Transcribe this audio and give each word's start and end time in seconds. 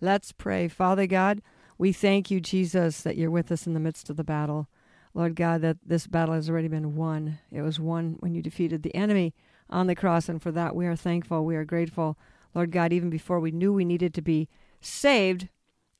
Let's 0.00 0.32
pray. 0.32 0.68
Father 0.68 1.06
God, 1.06 1.42
we 1.80 1.92
thank 1.94 2.30
you, 2.30 2.42
Jesus, 2.42 3.00
that 3.00 3.16
you're 3.16 3.30
with 3.30 3.50
us 3.50 3.66
in 3.66 3.72
the 3.72 3.80
midst 3.80 4.10
of 4.10 4.18
the 4.18 4.22
battle. 4.22 4.68
Lord 5.14 5.34
God, 5.34 5.62
that 5.62 5.78
this 5.84 6.06
battle 6.06 6.34
has 6.34 6.50
already 6.50 6.68
been 6.68 6.94
won. 6.94 7.38
It 7.50 7.62
was 7.62 7.80
won 7.80 8.16
when 8.20 8.34
you 8.34 8.42
defeated 8.42 8.82
the 8.82 8.94
enemy 8.94 9.32
on 9.70 9.86
the 9.86 9.94
cross, 9.94 10.28
and 10.28 10.42
for 10.42 10.52
that 10.52 10.76
we 10.76 10.86
are 10.86 10.94
thankful. 10.94 11.42
We 11.42 11.56
are 11.56 11.64
grateful. 11.64 12.18
Lord 12.54 12.70
God, 12.70 12.92
even 12.92 13.08
before 13.08 13.40
we 13.40 13.50
knew 13.50 13.72
we 13.72 13.86
needed 13.86 14.12
to 14.12 14.20
be 14.20 14.46
saved, 14.82 15.48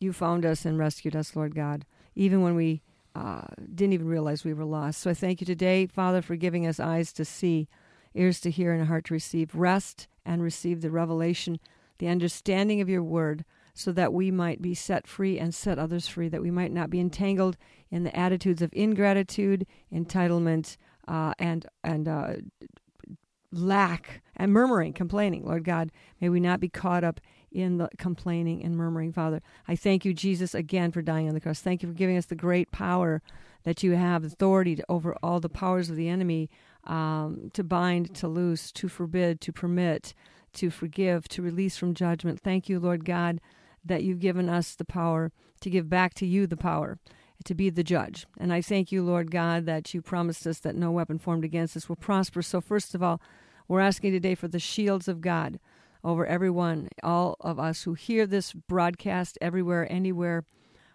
you 0.00 0.12
found 0.12 0.44
us 0.44 0.66
and 0.66 0.78
rescued 0.78 1.16
us, 1.16 1.34
Lord 1.34 1.54
God, 1.54 1.86
even 2.14 2.42
when 2.42 2.56
we 2.56 2.82
uh, 3.14 3.46
didn't 3.74 3.94
even 3.94 4.06
realize 4.06 4.44
we 4.44 4.52
were 4.52 4.66
lost. 4.66 5.00
So 5.00 5.08
I 5.08 5.14
thank 5.14 5.40
you 5.40 5.46
today, 5.46 5.86
Father, 5.86 6.20
for 6.20 6.36
giving 6.36 6.66
us 6.66 6.78
eyes 6.78 7.10
to 7.14 7.24
see, 7.24 7.68
ears 8.14 8.38
to 8.40 8.50
hear, 8.50 8.74
and 8.74 8.82
a 8.82 8.84
heart 8.84 9.06
to 9.06 9.14
receive. 9.14 9.54
Rest 9.54 10.08
and 10.26 10.42
receive 10.42 10.82
the 10.82 10.90
revelation, 10.90 11.58
the 11.96 12.08
understanding 12.08 12.82
of 12.82 12.88
your 12.90 13.02
word, 13.02 13.46
so 13.80 13.92
that 13.92 14.12
we 14.12 14.30
might 14.30 14.60
be 14.60 14.74
set 14.74 15.06
free 15.06 15.38
and 15.38 15.54
set 15.54 15.78
others 15.78 16.06
free, 16.06 16.28
that 16.28 16.42
we 16.42 16.50
might 16.50 16.72
not 16.72 16.90
be 16.90 17.00
entangled 17.00 17.56
in 17.90 18.04
the 18.04 18.14
attitudes 18.14 18.60
of 18.60 18.70
ingratitude, 18.74 19.66
entitlement, 19.92 20.76
uh, 21.08 21.32
and 21.38 21.66
and 21.82 22.06
uh, 22.06 22.34
lack 23.50 24.22
and 24.36 24.52
murmuring, 24.52 24.92
complaining. 24.92 25.44
Lord 25.44 25.64
God, 25.64 25.90
may 26.20 26.28
we 26.28 26.40
not 26.40 26.60
be 26.60 26.68
caught 26.68 27.04
up 27.04 27.20
in 27.50 27.78
the 27.78 27.88
complaining 27.98 28.62
and 28.62 28.76
murmuring, 28.76 29.12
Father. 29.12 29.40
I 29.66 29.74
thank 29.76 30.04
you, 30.04 30.14
Jesus, 30.14 30.54
again 30.54 30.92
for 30.92 31.02
dying 31.02 31.26
on 31.26 31.34
the 31.34 31.40
cross. 31.40 31.60
Thank 31.60 31.82
you 31.82 31.88
for 31.88 31.94
giving 31.94 32.16
us 32.16 32.26
the 32.26 32.36
great 32.36 32.70
power 32.70 33.22
that 33.64 33.82
you 33.82 33.92
have, 33.92 34.24
authority 34.24 34.76
to, 34.76 34.84
over 34.88 35.16
all 35.22 35.40
the 35.40 35.48
powers 35.48 35.90
of 35.90 35.96
the 35.96 36.08
enemy, 36.08 36.48
um, 36.84 37.50
to 37.54 37.64
bind, 37.64 38.14
to 38.16 38.28
loose, 38.28 38.70
to 38.72 38.88
forbid, 38.88 39.40
to 39.40 39.52
permit, 39.52 40.14
to 40.52 40.70
forgive, 40.70 41.28
to 41.28 41.42
release 41.42 41.76
from 41.76 41.94
judgment. 41.94 42.40
Thank 42.40 42.68
you, 42.68 42.78
Lord 42.78 43.04
God, 43.04 43.40
that 43.84 44.02
you've 44.02 44.20
given 44.20 44.48
us 44.48 44.74
the 44.74 44.84
power 44.84 45.32
to 45.60 45.70
give 45.70 45.88
back 45.88 46.14
to 46.14 46.26
you 46.26 46.46
the 46.46 46.56
power 46.56 46.98
to 47.44 47.54
be 47.54 47.70
the 47.70 47.82
judge. 47.82 48.26
And 48.38 48.52
I 48.52 48.60
thank 48.60 48.92
you, 48.92 49.02
Lord 49.02 49.30
God, 49.30 49.66
that 49.66 49.94
you 49.94 50.02
promised 50.02 50.46
us 50.46 50.58
that 50.60 50.76
no 50.76 50.90
weapon 50.90 51.18
formed 51.18 51.44
against 51.44 51.76
us 51.76 51.88
will 51.88 51.96
prosper. 51.96 52.42
So, 52.42 52.60
first 52.60 52.94
of 52.94 53.02
all, 53.02 53.20
we're 53.68 53.80
asking 53.80 54.12
today 54.12 54.34
for 54.34 54.48
the 54.48 54.58
shields 54.58 55.08
of 55.08 55.20
God 55.20 55.58
over 56.02 56.26
everyone, 56.26 56.88
all 57.02 57.36
of 57.40 57.58
us 57.58 57.82
who 57.82 57.94
hear 57.94 58.26
this 58.26 58.52
broadcast 58.52 59.38
everywhere, 59.40 59.90
anywhere, 59.90 60.44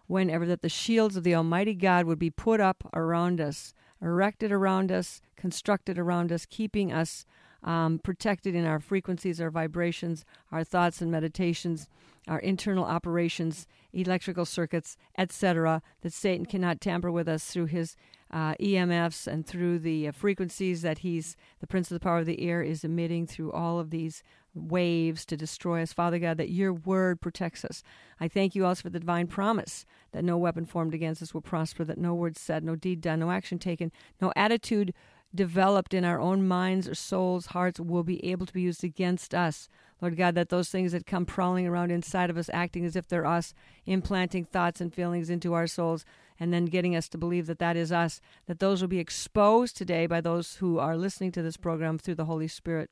whenever, 0.08 0.46
that 0.46 0.62
the 0.62 0.70
shields 0.70 1.16
of 1.16 1.24
the 1.24 1.36
Almighty 1.36 1.74
God 1.74 2.06
would 2.06 2.20
be 2.20 2.30
put 2.30 2.60
up 2.60 2.84
around 2.94 3.40
us, 3.40 3.74
erected 4.02 4.52
around 4.52 4.92
us, 4.92 5.22
constructed 5.36 5.98
around 5.98 6.32
us, 6.32 6.46
keeping 6.46 6.92
us 6.92 7.26
um, 7.66 8.00
protected 8.00 8.56
in 8.56 8.66
our 8.66 8.80
frequencies, 8.80 9.42
our 9.42 9.50
vibrations, 9.50 10.24
our 10.52 10.64
thoughts 10.64 11.02
and 11.02 11.12
meditations, 11.12 11.90
our 12.28 12.40
internal 12.40 12.86
operations, 12.86 13.68
electrical 13.92 14.46
circuits, 14.46 14.98
etc., 15.18 15.82
that 16.02 16.14
Satan 16.14 16.46
cannot 16.46 16.80
tamper 16.80 17.12
with 17.12 17.28
us 17.28 17.46
through 17.46 17.66
his 17.66 17.98
uh, 18.32 18.54
EMFs 18.56 19.28
and 19.28 19.46
through 19.46 19.80
the 19.80 20.08
uh, 20.08 20.12
frequencies 20.12 20.82
that 20.82 21.00
he's, 21.00 21.36
the 21.60 21.68
Prince 21.68 21.92
of 21.92 21.96
the 21.96 22.00
Power 22.00 22.20
of 22.20 22.26
the 22.26 22.42
Air, 22.42 22.62
is 22.62 22.84
emitting 22.84 23.28
through 23.28 23.52
all 23.52 23.80
of 23.80 23.90
these 23.90 24.24
waves 24.54 25.26
to 25.26 25.38
destroy 25.38 25.82
us. 25.82 25.94
Father 25.94 26.18
God, 26.18 26.38
that 26.38 26.50
your 26.50 26.74
word 26.74 27.20
protects 27.22 27.66
us. 27.66 27.84
I 28.20 28.28
thank 28.28 28.56
you 28.56 28.66
also 28.66 28.84
for 28.84 28.90
the 28.90 29.00
divine 29.00 29.28
promise 29.28 29.86
that 30.12 30.24
no 30.24 30.38
weapon 30.38 30.66
formed 30.66 30.94
against 30.94 31.22
us 31.22 31.34
will 31.34 31.42
prosper, 31.42 31.84
that 31.84 31.98
no 31.98 32.14
word 32.14 32.38
said, 32.38 32.64
no 32.64 32.76
deed 32.76 33.02
done, 33.02 33.20
no 33.20 33.32
action 33.32 33.60
taken, 33.60 33.92
no 34.22 34.32
attitude 34.36 34.94
developed 35.34 35.94
in 35.94 36.06
our 36.06 36.20
own 36.20 36.48
minds 36.48 36.88
or 36.88 36.96
souls, 36.96 37.48
hearts 37.48 37.80
will 37.80 38.04
be 38.04 38.24
able 38.26 38.46
to 38.46 38.54
be 38.54 38.62
used 38.62 38.84
against 38.84 39.34
us. 39.34 39.68
Lord 40.02 40.18
God, 40.18 40.36
that 40.36 40.50
those 40.50 40.70
things 40.70 40.92
that 40.92 41.06
come 41.06 41.26
prowling 41.26 41.66
around 41.68 41.92
inside 41.92 42.30
of 42.30 42.38
us, 42.38 42.50
acting 42.54 42.86
as 42.86 42.96
if 42.96 43.08
they're 43.08 43.26
us, 43.26 43.54
implanting 43.86 44.46
thoughts 44.46 44.82
and 44.82 44.94
feelings 44.94 45.30
into 45.30 45.54
our 45.54 45.68
souls, 45.68 46.06
and 46.40 46.54
then 46.54 46.66
getting 46.66 46.96
us 46.96 47.08
to 47.10 47.18
believe 47.18 47.48
that 47.48 47.60
that 47.60 47.78
is 47.78 47.92
us, 47.92 48.20
that 48.46 48.60
those 48.60 48.82
will 48.82 48.90
be 48.90 49.00
exposed 49.00 49.78
today 49.78 50.06
by 50.06 50.20
those 50.20 50.56
who 50.56 50.80
are 50.80 50.98
listening 50.98 51.32
to 51.32 51.42
this 51.42 51.58
program 51.58 51.98
through 51.98 52.16
the 52.16 52.26
Holy 52.26 52.48
Spirit. 52.48 52.90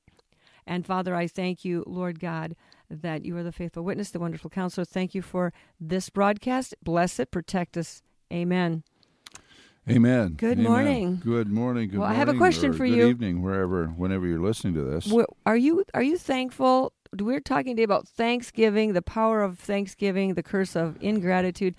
And 0.66 0.86
Father, 0.86 1.14
I 1.14 1.28
thank 1.28 1.66
you, 1.66 1.84
Lord 1.86 2.22
God, 2.22 2.56
that 2.90 3.26
you 3.26 3.36
are 3.36 3.44
the 3.44 3.52
faithful 3.52 3.84
witness, 3.84 4.12
the 4.12 4.20
wonderful 4.20 4.50
counselor. 4.50 4.86
Thank 4.86 5.14
you 5.14 5.22
for 5.22 5.52
this 5.80 6.10
broadcast. 6.10 6.74
Bless 6.82 7.20
it, 7.20 7.32
protect 7.32 7.76
us. 7.76 8.02
Amen. 8.32 8.84
Amen. 9.90 10.36
Good 10.38 10.60
Amen. 10.60 10.64
morning. 10.64 11.22
Good 11.24 11.50
morning. 11.50 11.90
Good 11.90 12.00
Well, 12.00 12.08
I 12.10 12.14
have 12.14 12.30
a 12.30 12.34
question 12.36 12.70
or 12.70 12.74
for 12.74 12.86
good 12.88 12.96
you. 12.96 13.08
evening, 13.08 13.42
wherever, 13.42 13.88
whenever 13.88 14.26
you're 14.26 14.40
listening 14.40 14.74
to 14.76 14.84
this. 14.84 15.14
Are 15.46 15.58
you 15.58 15.84
are 15.94 16.04
you 16.04 16.18
thankful? 16.18 16.94
We're 17.20 17.42
talking 17.42 17.76
today 17.76 17.84
about 17.84 18.08
Thanksgiving, 18.08 18.94
the 18.94 19.02
power 19.02 19.44
of 19.44 19.60
Thanksgiving, 19.60 20.36
the 20.36 20.44
curse 20.44 20.76
of 20.76 20.98
ingratitude. 21.02 21.76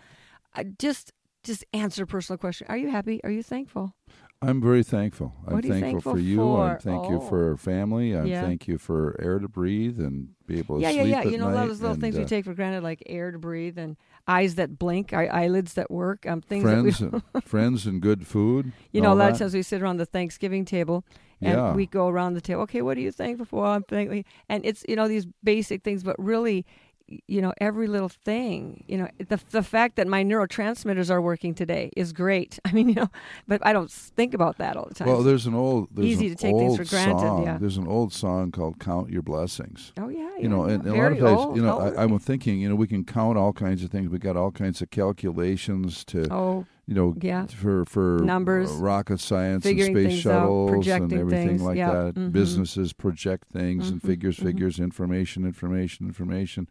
I 0.55 0.65
just 0.65 1.13
just 1.43 1.65
answer 1.73 2.05
a 2.05 2.07
personal 2.07 2.37
question. 2.39 2.67
Are 2.69 2.77
you 2.77 2.91
happy? 2.91 3.21
Are 3.25 3.31
you 3.31 3.43
thankful? 3.43 3.95
I'm 4.43 4.61
very 4.61 4.83
thankful. 4.83 5.33
I'm 5.47 5.57
you 5.57 5.63
thankful, 5.63 5.81
thankful 5.91 6.13
for 6.13 6.19
you. 6.19 6.57
I 6.57 6.75
for? 6.75 6.81
thank 6.83 7.09
you 7.09 7.17
Oh. 7.17 7.21
for 7.21 7.57
family. 7.57 8.15
I 8.15 8.25
Yeah. 8.25 8.43
thank 8.43 8.69
you 8.69 8.77
for 8.77 9.17
air 9.19 9.39
to 9.39 9.49
breathe 9.49 9.99
and 9.99 10.29
be 10.47 10.59
able 10.59 10.77
to 10.77 10.83
yeah, 10.83 10.91
yeah, 10.91 11.03
sleep 11.03 11.13
yeah. 11.13 11.21
at 11.21 11.31
You 11.33 11.39
know, 11.39 11.45
a 11.45 11.49
lot 11.49 11.55
night 11.55 11.63
of 11.63 11.69
those 11.71 11.81
little 11.81 11.95
and, 11.95 12.03
things 12.03 12.17
we 12.17 12.25
uh, 12.25 12.27
take 12.27 12.45
for 12.45 12.53
granted, 12.53 12.83
like 12.83 13.03
air 13.07 13.31
to 13.33 13.39
breathe 13.39 13.79
and 13.79 13.97
eyes 14.27 14.55
that 14.55 14.79
blink, 14.79 15.13
eye- 15.13 15.27
eyelids 15.27 15.75
that 15.75 15.91
work, 15.91 16.27
um, 16.27 16.41
things 16.41 16.63
friends, 16.63 16.99
that 16.99 17.13
and, 17.35 17.45
friends 17.45 17.87
and 17.87 18.01
good 18.01 18.27
food. 18.27 18.73
You 18.93 19.01
know, 19.01 19.13
a 19.13 19.15
lot 19.15 19.27
that. 19.27 19.33
of 19.33 19.39
times 19.39 19.55
we 19.55 19.63
sit 19.63 19.83
around 19.83 19.99
the 19.99 20.07
Thanksgiving 20.07 20.65
table 20.65 21.05
and 21.43 21.53
Yeah. 21.59 21.75
we 21.75 21.87
go 21.87 22.09
around 22.09 22.35
the 22.35 22.41
table. 22.41 22.63
Okay, 22.63 22.81
what 22.83 22.97
are 22.97 23.01
you 23.01 23.13
thankful 23.13 23.45
for? 23.47 23.67
I'm 23.67 23.83
thankful, 23.83 24.23
and 24.49 24.65
it's 24.65 24.85
you 24.89 24.97
know 24.97 25.09
these 25.09 25.27
basic 25.43 25.83
things, 25.83 26.03
but 26.03 26.17
really, 26.19 26.65
you 27.27 27.43
know, 27.43 27.53
every 27.61 27.87
little 27.87 28.09
thing. 28.09 28.85
You 28.89 28.99
know, 28.99 29.09
the 29.19 29.41
the 29.51 29.63
fact 29.63 29.97
that 29.97 30.07
my 30.07 30.25
neurotransmitters 30.25 31.11
are 31.11 31.21
working 31.21 31.55
today 31.55 31.91
is 31.97 32.13
great. 32.13 32.59
I 32.65 32.73
mean, 32.73 32.89
you 32.89 32.95
know, 32.95 33.11
but 33.47 33.65
I 33.65 33.73
don't 33.73 33.91
think 33.91 34.35
about 34.35 34.59
that 34.59 34.77
all 34.77 34.87
the 34.87 34.95
time. 34.95 35.09
Well, 35.09 35.23
there's 35.23 35.47
an 35.47 35.55
old, 35.55 35.89
there's 35.93 36.07
Easy 36.07 36.29
an 36.29 36.37
to 36.37 36.43
take 36.43 36.57
things 36.57 36.77
for 36.77 36.85
granted, 36.85 37.21
Song. 37.21 37.45
yeah. 37.45 37.59
There's 37.59 37.77
an 37.77 37.87
old 37.87 38.13
song 38.13 38.51
called 38.51 38.79
"Count 38.79 39.11
Your 39.11 39.23
Blessings." 39.23 39.93
oh 39.99 40.09
yeah, 40.09 40.31
yeah 40.37 40.43
you 40.43 40.49
know, 40.49 40.65
and, 40.65 40.85
and 40.85 40.95
a 40.95 41.03
lot 41.03 41.13
of 41.13 41.19
times, 41.19 41.41
old. 41.41 41.57
you 41.57 41.63
know, 41.63 41.79
I, 41.79 42.03
I'm 42.03 42.19
thinking, 42.19 42.61
you 42.61 42.69
know, 42.69 42.75
we 42.75 42.87
can 42.87 43.05
count 43.05 43.39
all 43.39 43.53
kinds 43.53 43.85
of 43.85 43.91
things. 43.91 44.09
We 44.09 44.19
got 44.19 44.37
all 44.37 44.51
kinds 44.51 44.81
of 44.83 44.91
calculations 44.91 46.05
to, 46.07 46.27
oh 46.33 46.67
you 46.87 46.95
know, 46.95 47.15
yeah. 47.21 47.47
for 47.47 47.85
for 47.85 48.19
Numbers, 48.23 48.71
uh, 48.71 48.75
rocket 48.75 49.21
science 49.21 49.65
and 49.65 49.81
space 49.81 49.95
things 49.95 50.27
out, 50.27 50.69
shuttles 50.85 50.87
and 50.89 51.13
everything 51.13 51.49
things, 51.49 51.63
like 51.63 51.77
yeah, 51.77 51.91
that. 51.93 52.15
mhm. 52.15 52.33
Businesses 52.33 52.93
project 52.93 53.49
things 53.53 53.89
and 53.91 54.01
Mhm, 54.03 54.07
figures, 54.07 54.37
mhm. 54.39 54.43
figures, 54.45 54.79
information, 54.81 55.45
information, 55.45 56.07
information, 56.07 56.69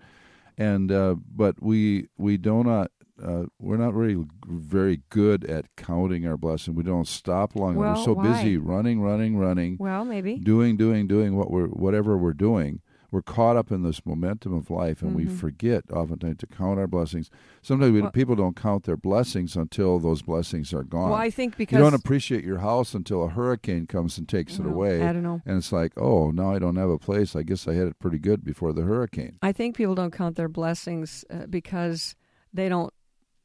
and 0.57 0.91
uh, 0.91 1.15
but 1.35 1.61
we 1.61 2.07
we 2.17 2.37
do 2.37 2.63
not. 2.63 2.91
Uh, 3.23 3.45
we're 3.59 3.77
not 3.77 3.93
really 3.93 4.25
very 4.47 5.01
good 5.09 5.45
at 5.45 5.65
counting 5.77 6.25
our 6.25 6.35
blessing. 6.35 6.73
We 6.73 6.81
don't 6.83 7.07
stop 7.07 7.55
long. 7.55 7.75
Well, 7.75 7.93
we're 7.95 8.03
so 8.03 8.13
why? 8.13 8.23
busy 8.33 8.57
running, 8.57 9.01
running, 9.01 9.37
running, 9.37 9.77
Well, 9.79 10.03
maybe. 10.03 10.39
doing, 10.39 10.77
doing, 10.77 11.07
doing 11.07 11.35
what 11.37 11.51
we're 11.51 11.67
whatever 11.67 12.17
we're 12.17 12.33
doing. 12.33 12.81
We're 13.13 13.21
caught 13.21 13.55
up 13.55 13.71
in 13.71 13.83
this 13.83 14.03
momentum 14.07 14.55
of 14.55 14.71
life, 14.71 15.03
and 15.03 15.13
we 15.13 15.25
Mhm. 15.25 15.37
forget 15.37 15.83
oftentimes 15.91 16.37
to 16.39 16.47
count 16.47 16.79
our 16.79 16.87
blessings. 16.87 17.29
Sometimes 17.61 18.01
Well- 18.01 18.09
people 18.09 18.35
don't 18.35 18.55
count 18.55 18.85
their 18.85 18.97
blessings 18.97 19.55
until 19.55 19.99
those 19.99 20.23
blessings 20.23 20.73
are 20.73 20.81
gone. 20.81 21.11
Well, 21.11 21.19
I 21.19 21.29
think 21.29 21.55
because 21.55 21.77
you 21.77 21.83
don't 21.83 21.93
appreciate 21.93 22.43
your 22.43 22.57
house 22.57 22.95
until 22.95 23.23
a 23.23 23.29
hurricane 23.29 23.85
comes 23.85 24.17
and 24.17 24.27
takes 24.27 24.57
it 24.57 24.65
away, 24.65 25.03
I 25.03 25.13
don't 25.13 25.21
know. 25.21 25.43
and 25.45 25.57
it's 25.59 25.71
like, 25.71 25.93
oh, 25.95 26.31
now 26.31 26.51
I 26.55 26.57
don't 26.57 26.75
have 26.75 26.89
a 26.89 26.97
place. 26.97 27.35
I 27.35 27.43
guess 27.43 27.67
I 27.67 27.73
had 27.75 27.85
it 27.87 27.99
pretty 27.99 28.17
good 28.17 28.43
before 28.43 28.73
the 28.73 28.81
hurricane. 28.81 29.37
I 29.43 29.51
think 29.51 29.75
people 29.75 29.93
don't 29.93 30.11
count 30.11 30.35
their 30.35 30.49
blessings 30.49 31.23
uh, 31.29 31.45
because 31.47 32.15
they 32.51 32.67
don't 32.67 32.91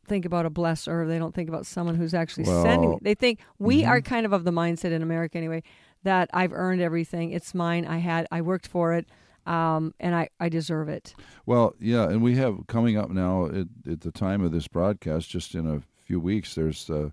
think 0.06 0.24
about 0.24 0.46
a 0.46 0.50
blesser. 0.50 1.06
They 1.06 1.18
don't 1.18 1.34
think 1.34 1.50
about 1.50 1.66
someone 1.66 1.96
who's 1.96 2.14
actually 2.14 2.44
sending. 2.46 2.88
Well, 2.88 3.00
They 3.02 3.14
think 3.14 3.38
we 3.58 3.82
mhm. 3.82 3.88
are 3.88 4.00
kind 4.00 4.24
of 4.24 4.32
of 4.32 4.44
the 4.44 4.50
mindset 4.50 4.92
in 4.92 5.02
America 5.02 5.36
anyway 5.36 5.62
that 6.04 6.30
I've 6.32 6.54
earned 6.54 6.80
everything. 6.80 7.32
It's 7.32 7.54
mine. 7.54 7.84
I 7.84 7.98
had. 7.98 8.26
I 8.30 8.40
worked 8.40 8.66
for 8.66 8.94
it, 8.94 9.06
um, 9.48 9.94
and 9.98 10.14
I 10.14 10.28
I 10.38 10.48
deserve 10.48 10.88
it. 10.88 11.14
Well, 11.46 11.74
yeah, 11.80 12.08
and 12.08 12.22
we 12.22 12.36
have 12.36 12.66
coming 12.66 12.96
up 12.96 13.10
now 13.10 13.46
at, 13.46 13.66
at 13.90 14.00
the 14.02 14.12
time 14.12 14.42
of 14.44 14.52
this 14.52 14.68
broadcast, 14.68 15.30
just 15.30 15.54
in 15.54 15.66
a 15.66 15.82
few 16.04 16.20
weeks, 16.20 16.54
there's 16.54 16.88
uh, 16.90 17.10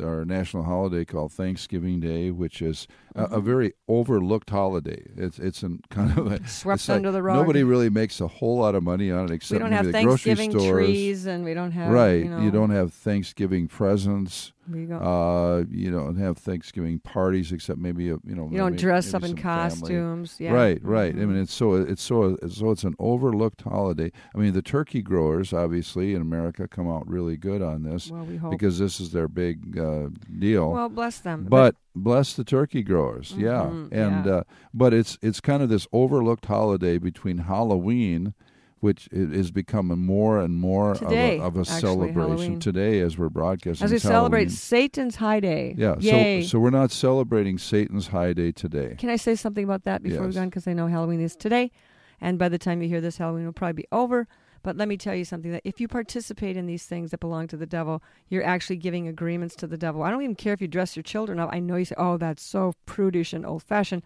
our 0.00 0.24
national 0.24 0.62
holiday 0.64 1.04
called 1.04 1.32
Thanksgiving 1.32 2.00
Day, 2.00 2.30
which 2.30 2.62
is 2.62 2.86
Mm-hmm. 3.16 3.34
a 3.34 3.40
very 3.40 3.72
overlooked 3.88 4.50
holiday. 4.50 5.02
It's 5.16 5.38
it's 5.38 5.62
an 5.62 5.80
kind 5.90 6.16
of 6.16 6.26
a 6.30 6.46
Swept 6.46 6.80
it's 6.80 6.88
like 6.88 7.02
the 7.02 7.22
rug. 7.22 7.36
Nobody 7.38 7.62
really 7.64 7.90
makes 7.90 8.20
a 8.20 8.28
whole 8.28 8.58
lot 8.58 8.74
of 8.74 8.82
money 8.82 9.10
on 9.10 9.24
it 9.24 9.30
except 9.32 9.52
we 9.52 9.58
don't 9.58 9.72
have 9.72 9.86
the 9.86 9.92
grocery 9.92 10.34
Thanksgiving 10.36 10.50
stores. 10.52 10.86
trees, 10.86 11.26
and 11.26 11.44
we 11.44 11.52
don't 11.54 11.72
have 11.72 11.90
right, 11.90 12.22
You, 12.24 12.28
know, 12.30 12.50
don't 12.50 12.70
have 12.70 12.92
Thanksgiving 12.92 13.66
presents. 13.68 14.52
You 14.72 14.86
go. 14.86 14.96
Uh, 14.98 15.64
you 15.68 15.90
don't 15.90 16.14
have 16.16 16.38
Thanksgiving 16.38 17.00
parties 17.00 17.50
except 17.50 17.80
maybe 17.80 18.10
a, 18.10 18.18
you 18.24 18.36
know 18.36 18.48
you 18.52 18.58
don't 18.58 18.72
maybe- 18.72 18.82
dress 18.82 19.12
maybe 19.12 19.16
up 19.24 19.30
in 19.30 19.36
family. 19.36 19.70
costumes. 19.70 20.36
Yeah. 20.38 20.52
Right, 20.52 20.80
right. 20.84 21.12
I 21.12 21.18
Mhm. 21.18 21.28
mean, 21.28 21.36
it's 21.42 21.52
so 21.52 21.74
it's 21.74 22.02
so 22.02 22.36
so 22.48 22.70
it's 22.70 22.84
an 22.84 22.94
overlooked 23.00 23.62
holiday. 23.62 24.12
I 24.32 24.38
mean, 24.38 24.52
the 24.52 24.62
turkey 24.62 25.02
growers 25.02 25.52
obviously 25.52 26.14
in 26.14 26.22
America 26.22 26.68
come 26.68 26.88
out 26.88 27.08
really 27.08 27.36
good 27.36 27.62
on 27.62 27.82
this 27.82 28.10
well, 28.12 28.24
we 28.24 28.36
hope. 28.36 28.52
because 28.52 28.78
this 28.78 29.00
is 29.00 29.10
their 29.10 29.26
big 29.26 29.76
uh, 29.76 30.10
deal. 30.38 30.70
well, 30.70 30.88
bless 30.88 31.18
them. 31.18 31.46
but 31.48 31.74
bless 31.94 32.34
the 32.34 32.44
turkey 32.44 32.82
growers, 32.82 33.34
yeah. 33.36 33.62
Mhm, 33.70 33.88
And 33.92 34.26
yeah. 34.26 34.32
Uh, 34.32 34.42
but 34.74 34.94
it's 34.94 35.18
it's 35.22 35.40
kind 35.40 35.62
of 35.62 35.68
this 35.68 35.86
overlooked 35.92 36.46
holiday 36.46 36.98
between 36.98 37.38
Halloween. 37.38 38.34
Which 38.82 39.10
is 39.12 39.50
becoming 39.50 39.98
more 39.98 40.40
and 40.40 40.54
more 40.56 40.94
Today, 40.94 41.36
of 41.38 41.42
a, 41.42 41.46
of 41.48 41.56
a 41.56 41.60
actually, 41.70 41.80
celebration 41.80 42.22
Halloween. 42.22 42.60
today 42.60 43.00
as 43.00 43.18
we're 43.18 43.28
broadcasting. 43.28 43.84
as 43.84 43.92
we 43.92 43.98
celebrate 43.98 44.44
Halloween. 44.44 44.56
Satan's 44.56 45.16
high 45.16 45.38
day. 45.38 45.74
Yeah, 45.76 45.96
Yay. 45.98 46.40
so 46.40 46.46
so 46.48 46.58
we're 46.60 46.70
not 46.70 46.90
celebrating 46.90 47.58
Satan's 47.58 48.06
high 48.06 48.32
day 48.32 48.52
today. 48.52 48.94
Can 48.96 49.10
I 49.10 49.16
say 49.16 49.34
something 49.34 49.64
about 49.64 49.82
that 49.84 50.02
before 50.02 50.20
we 50.22 50.28
Yes. 50.28 50.34
go 50.36 50.40
on? 50.40 50.48
Because 50.48 50.66
I 50.66 50.72
know 50.72 50.86
Halloween 50.86 51.20
is 51.20 51.36
today, 51.36 51.70
and 52.22 52.38
by 52.38 52.48
the 52.48 52.56
time 52.56 52.80
you 52.80 52.88
hear 52.88 53.02
this, 53.02 53.18
Halloween 53.18 53.44
will 53.44 53.52
probably 53.52 53.82
be 53.82 53.86
over. 53.92 54.26
But 54.62 54.76
let 54.76 54.88
me 54.88 54.96
tell 54.96 55.14
you 55.14 55.24
something 55.24 55.52
that 55.52 55.62
if 55.64 55.80
you 55.80 55.88
participate 55.88 56.56
in 56.56 56.66
these 56.66 56.84
things 56.84 57.10
that 57.10 57.20
belong 57.20 57.46
to 57.48 57.56
the 57.56 57.66
devil, 57.66 58.02
you're 58.28 58.44
actually 58.44 58.76
giving 58.76 59.08
agreements 59.08 59.54
to 59.56 59.66
the 59.66 59.78
devil. 59.78 60.02
I 60.02 60.10
don't 60.10 60.22
even 60.22 60.34
care 60.34 60.52
if 60.52 60.60
you 60.60 60.68
dress 60.68 60.96
your 60.96 61.02
children 61.02 61.38
up. 61.38 61.48
I 61.52 61.60
know 61.60 61.76
you 61.76 61.86
say, 61.86 61.94
oh, 61.96 62.16
that's 62.16 62.42
so 62.42 62.74
prudish 62.84 63.32
and 63.32 63.46
old 63.46 63.62
fashioned. 63.62 64.02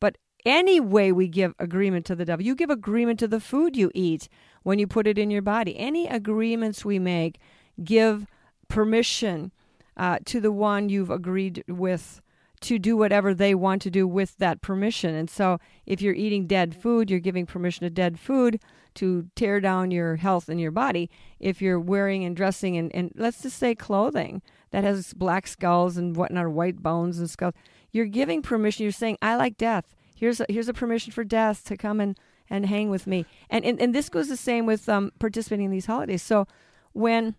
But 0.00 0.18
any 0.44 0.80
way 0.80 1.12
we 1.12 1.28
give 1.28 1.54
agreement 1.58 2.04
to 2.06 2.16
the 2.16 2.24
devil, 2.24 2.44
you 2.44 2.56
give 2.56 2.70
agreement 2.70 3.20
to 3.20 3.28
the 3.28 3.40
food 3.40 3.76
you 3.76 3.90
eat 3.94 4.28
when 4.64 4.78
you 4.78 4.86
put 4.86 5.06
it 5.06 5.18
in 5.18 5.30
your 5.30 5.42
body. 5.42 5.78
Any 5.78 6.08
agreements 6.08 6.84
we 6.84 6.98
make 6.98 7.38
give 7.82 8.26
permission 8.68 9.52
uh, 9.96 10.18
to 10.24 10.40
the 10.40 10.52
one 10.52 10.88
you've 10.88 11.10
agreed 11.10 11.62
with 11.68 12.20
to 12.62 12.78
do 12.78 12.96
whatever 12.96 13.34
they 13.34 13.54
want 13.54 13.82
to 13.82 13.90
do 13.90 14.06
with 14.06 14.36
that 14.38 14.60
permission. 14.60 15.14
And 15.14 15.28
so 15.28 15.58
if 15.86 16.00
you're 16.00 16.14
eating 16.14 16.46
dead 16.46 16.74
food, 16.74 17.10
you're 17.10 17.20
giving 17.20 17.46
permission 17.46 17.84
to 17.84 17.90
dead 17.90 18.18
food 18.18 18.60
to 18.94 19.28
tear 19.34 19.60
down 19.60 19.90
your 19.90 20.16
health 20.16 20.48
in 20.48 20.58
your 20.58 20.70
body. 20.70 21.10
If 21.40 21.62
you're 21.62 21.80
wearing 21.80 22.24
and 22.24 22.36
dressing 22.36 22.76
and, 22.76 22.94
and 22.94 23.12
let's 23.14 23.42
just 23.42 23.58
say 23.58 23.74
clothing 23.74 24.42
that 24.70 24.84
has 24.84 25.14
black 25.14 25.46
skulls 25.46 25.96
and 25.96 26.16
whatnot, 26.16 26.48
white 26.48 26.82
bones 26.82 27.18
and 27.18 27.28
skulls, 27.28 27.54
you're 27.90 28.06
giving 28.06 28.42
permission. 28.42 28.84
You're 28.84 28.92
saying, 28.92 29.18
I 29.22 29.36
like 29.36 29.56
death. 29.56 29.94
Here's 30.14 30.40
a, 30.40 30.46
here's 30.48 30.68
a 30.68 30.74
permission 30.74 31.12
for 31.12 31.24
death 31.24 31.64
to 31.64 31.76
come 31.76 32.00
and, 32.00 32.18
and 32.48 32.66
hang 32.66 32.90
with 32.90 33.06
me. 33.06 33.26
And, 33.50 33.64
and, 33.64 33.80
and 33.80 33.94
this 33.94 34.08
goes 34.08 34.28
the 34.28 34.36
same 34.36 34.66
with 34.66 34.88
um, 34.88 35.10
participating 35.18 35.66
in 35.66 35.72
these 35.72 35.86
holidays. 35.86 36.22
So 36.22 36.46
when 36.92 37.34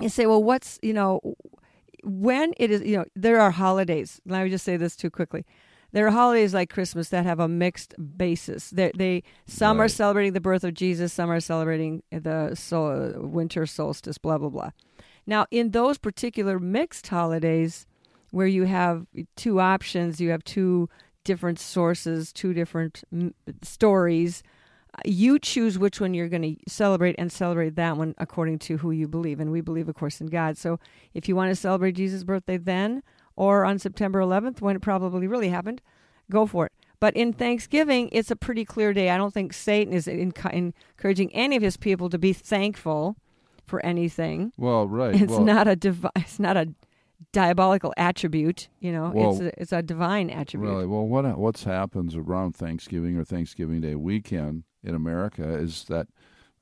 you 0.00 0.08
say, 0.08 0.26
well, 0.26 0.42
what's, 0.42 0.78
you 0.82 0.92
know, 0.92 1.20
when 2.04 2.54
it 2.56 2.70
is, 2.70 2.82
you 2.82 2.96
know, 2.96 3.04
there 3.16 3.40
are 3.40 3.50
holidays. 3.50 4.20
Let 4.26 4.44
me 4.44 4.50
just 4.50 4.64
say 4.64 4.76
this 4.76 4.96
too 4.96 5.10
quickly. 5.10 5.44
There 5.92 6.06
are 6.08 6.10
holidays 6.10 6.52
like 6.52 6.70
Christmas 6.70 7.10
that 7.10 7.24
have 7.24 7.38
a 7.38 7.46
mixed 7.46 7.94
basis. 8.16 8.70
They, 8.70 8.90
they 8.96 9.22
some 9.46 9.80
are 9.80 9.88
celebrating 9.88 10.32
the 10.32 10.40
birth 10.40 10.64
of 10.64 10.74
Jesus, 10.74 11.12
some 11.12 11.30
are 11.30 11.38
celebrating 11.38 12.02
the 12.10 12.56
sol- 12.56 13.12
winter 13.16 13.64
solstice, 13.64 14.18
blah 14.18 14.38
blah 14.38 14.48
blah. 14.48 14.70
Now, 15.26 15.46
in 15.50 15.70
those 15.70 15.98
particular 15.98 16.58
mixed 16.58 17.06
holidays, 17.06 17.86
where 18.32 18.48
you 18.48 18.64
have 18.64 19.06
two 19.36 19.60
options, 19.60 20.20
you 20.20 20.30
have 20.30 20.42
two 20.42 20.88
different 21.22 21.60
sources, 21.60 22.32
two 22.32 22.52
different 22.52 23.04
mm, 23.14 23.32
stories. 23.62 24.42
You 25.04 25.38
choose 25.38 25.78
which 25.78 26.00
one 26.00 26.14
you're 26.14 26.28
going 26.28 26.56
to 26.56 26.56
celebrate 26.68 27.16
and 27.18 27.32
celebrate 27.32 27.74
that 27.76 27.96
one 27.96 28.14
according 28.18 28.58
to 28.60 28.78
who 28.78 28.90
you 28.90 29.08
believe. 29.08 29.40
And 29.40 29.50
we 29.50 29.60
believe, 29.60 29.88
of 29.88 29.94
course, 29.94 30.20
in 30.20 30.28
God. 30.28 30.56
So 30.56 30.78
if 31.14 31.28
you 31.28 31.36
want 31.36 31.50
to 31.50 31.56
celebrate 31.56 31.92
Jesus' 31.92 32.24
birthday 32.24 32.56
then 32.56 33.02
or 33.36 33.64
on 33.64 33.78
September 33.78 34.20
11th, 34.20 34.60
when 34.60 34.76
it 34.76 34.82
probably 34.82 35.26
really 35.26 35.48
happened, 35.48 35.82
go 36.30 36.46
for 36.46 36.66
it. 36.66 36.72
But 37.00 37.16
in 37.16 37.32
Thanksgiving, 37.32 38.08
it's 38.12 38.30
a 38.30 38.36
pretty 38.36 38.64
clear 38.64 38.92
day. 38.92 39.10
I 39.10 39.16
don't 39.16 39.34
think 39.34 39.52
Satan 39.52 39.92
is 39.92 40.06
enc- 40.06 40.52
encouraging 40.52 41.34
any 41.34 41.56
of 41.56 41.62
his 41.62 41.76
people 41.76 42.08
to 42.08 42.18
be 42.18 42.32
thankful 42.32 43.16
for 43.66 43.84
anything. 43.84 44.52
Well, 44.56 44.86
right. 44.86 45.20
It's 45.20 45.30
well, 45.30 45.44
not 45.44 45.68
a 45.68 45.76
divi- 45.76 46.08
It's 46.16 46.38
not 46.38 46.56
a 46.56 46.72
diabolical 47.32 47.92
attribute. 47.96 48.68
You 48.80 48.92
know, 48.92 49.12
Well, 49.14 49.30
it's 49.32 49.40
a, 49.40 49.60
it's 49.60 49.72
a 49.72 49.82
divine 49.82 50.30
attribute. 50.30 50.70
Really, 50.70 50.86
well, 50.86 51.06
what 51.06 51.38
what's 51.38 51.64
happens 51.64 52.16
around 52.16 52.56
Thanksgiving 52.56 53.18
or 53.18 53.24
Thanksgiving 53.24 53.80
Day 53.80 53.96
weekend 53.96 54.64
in 54.84 54.94
America 54.94 55.42
is 55.56 55.84
that, 55.84 56.06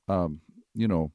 um, 0.07 0.41
you 0.73 0.87
know, 0.87 1.11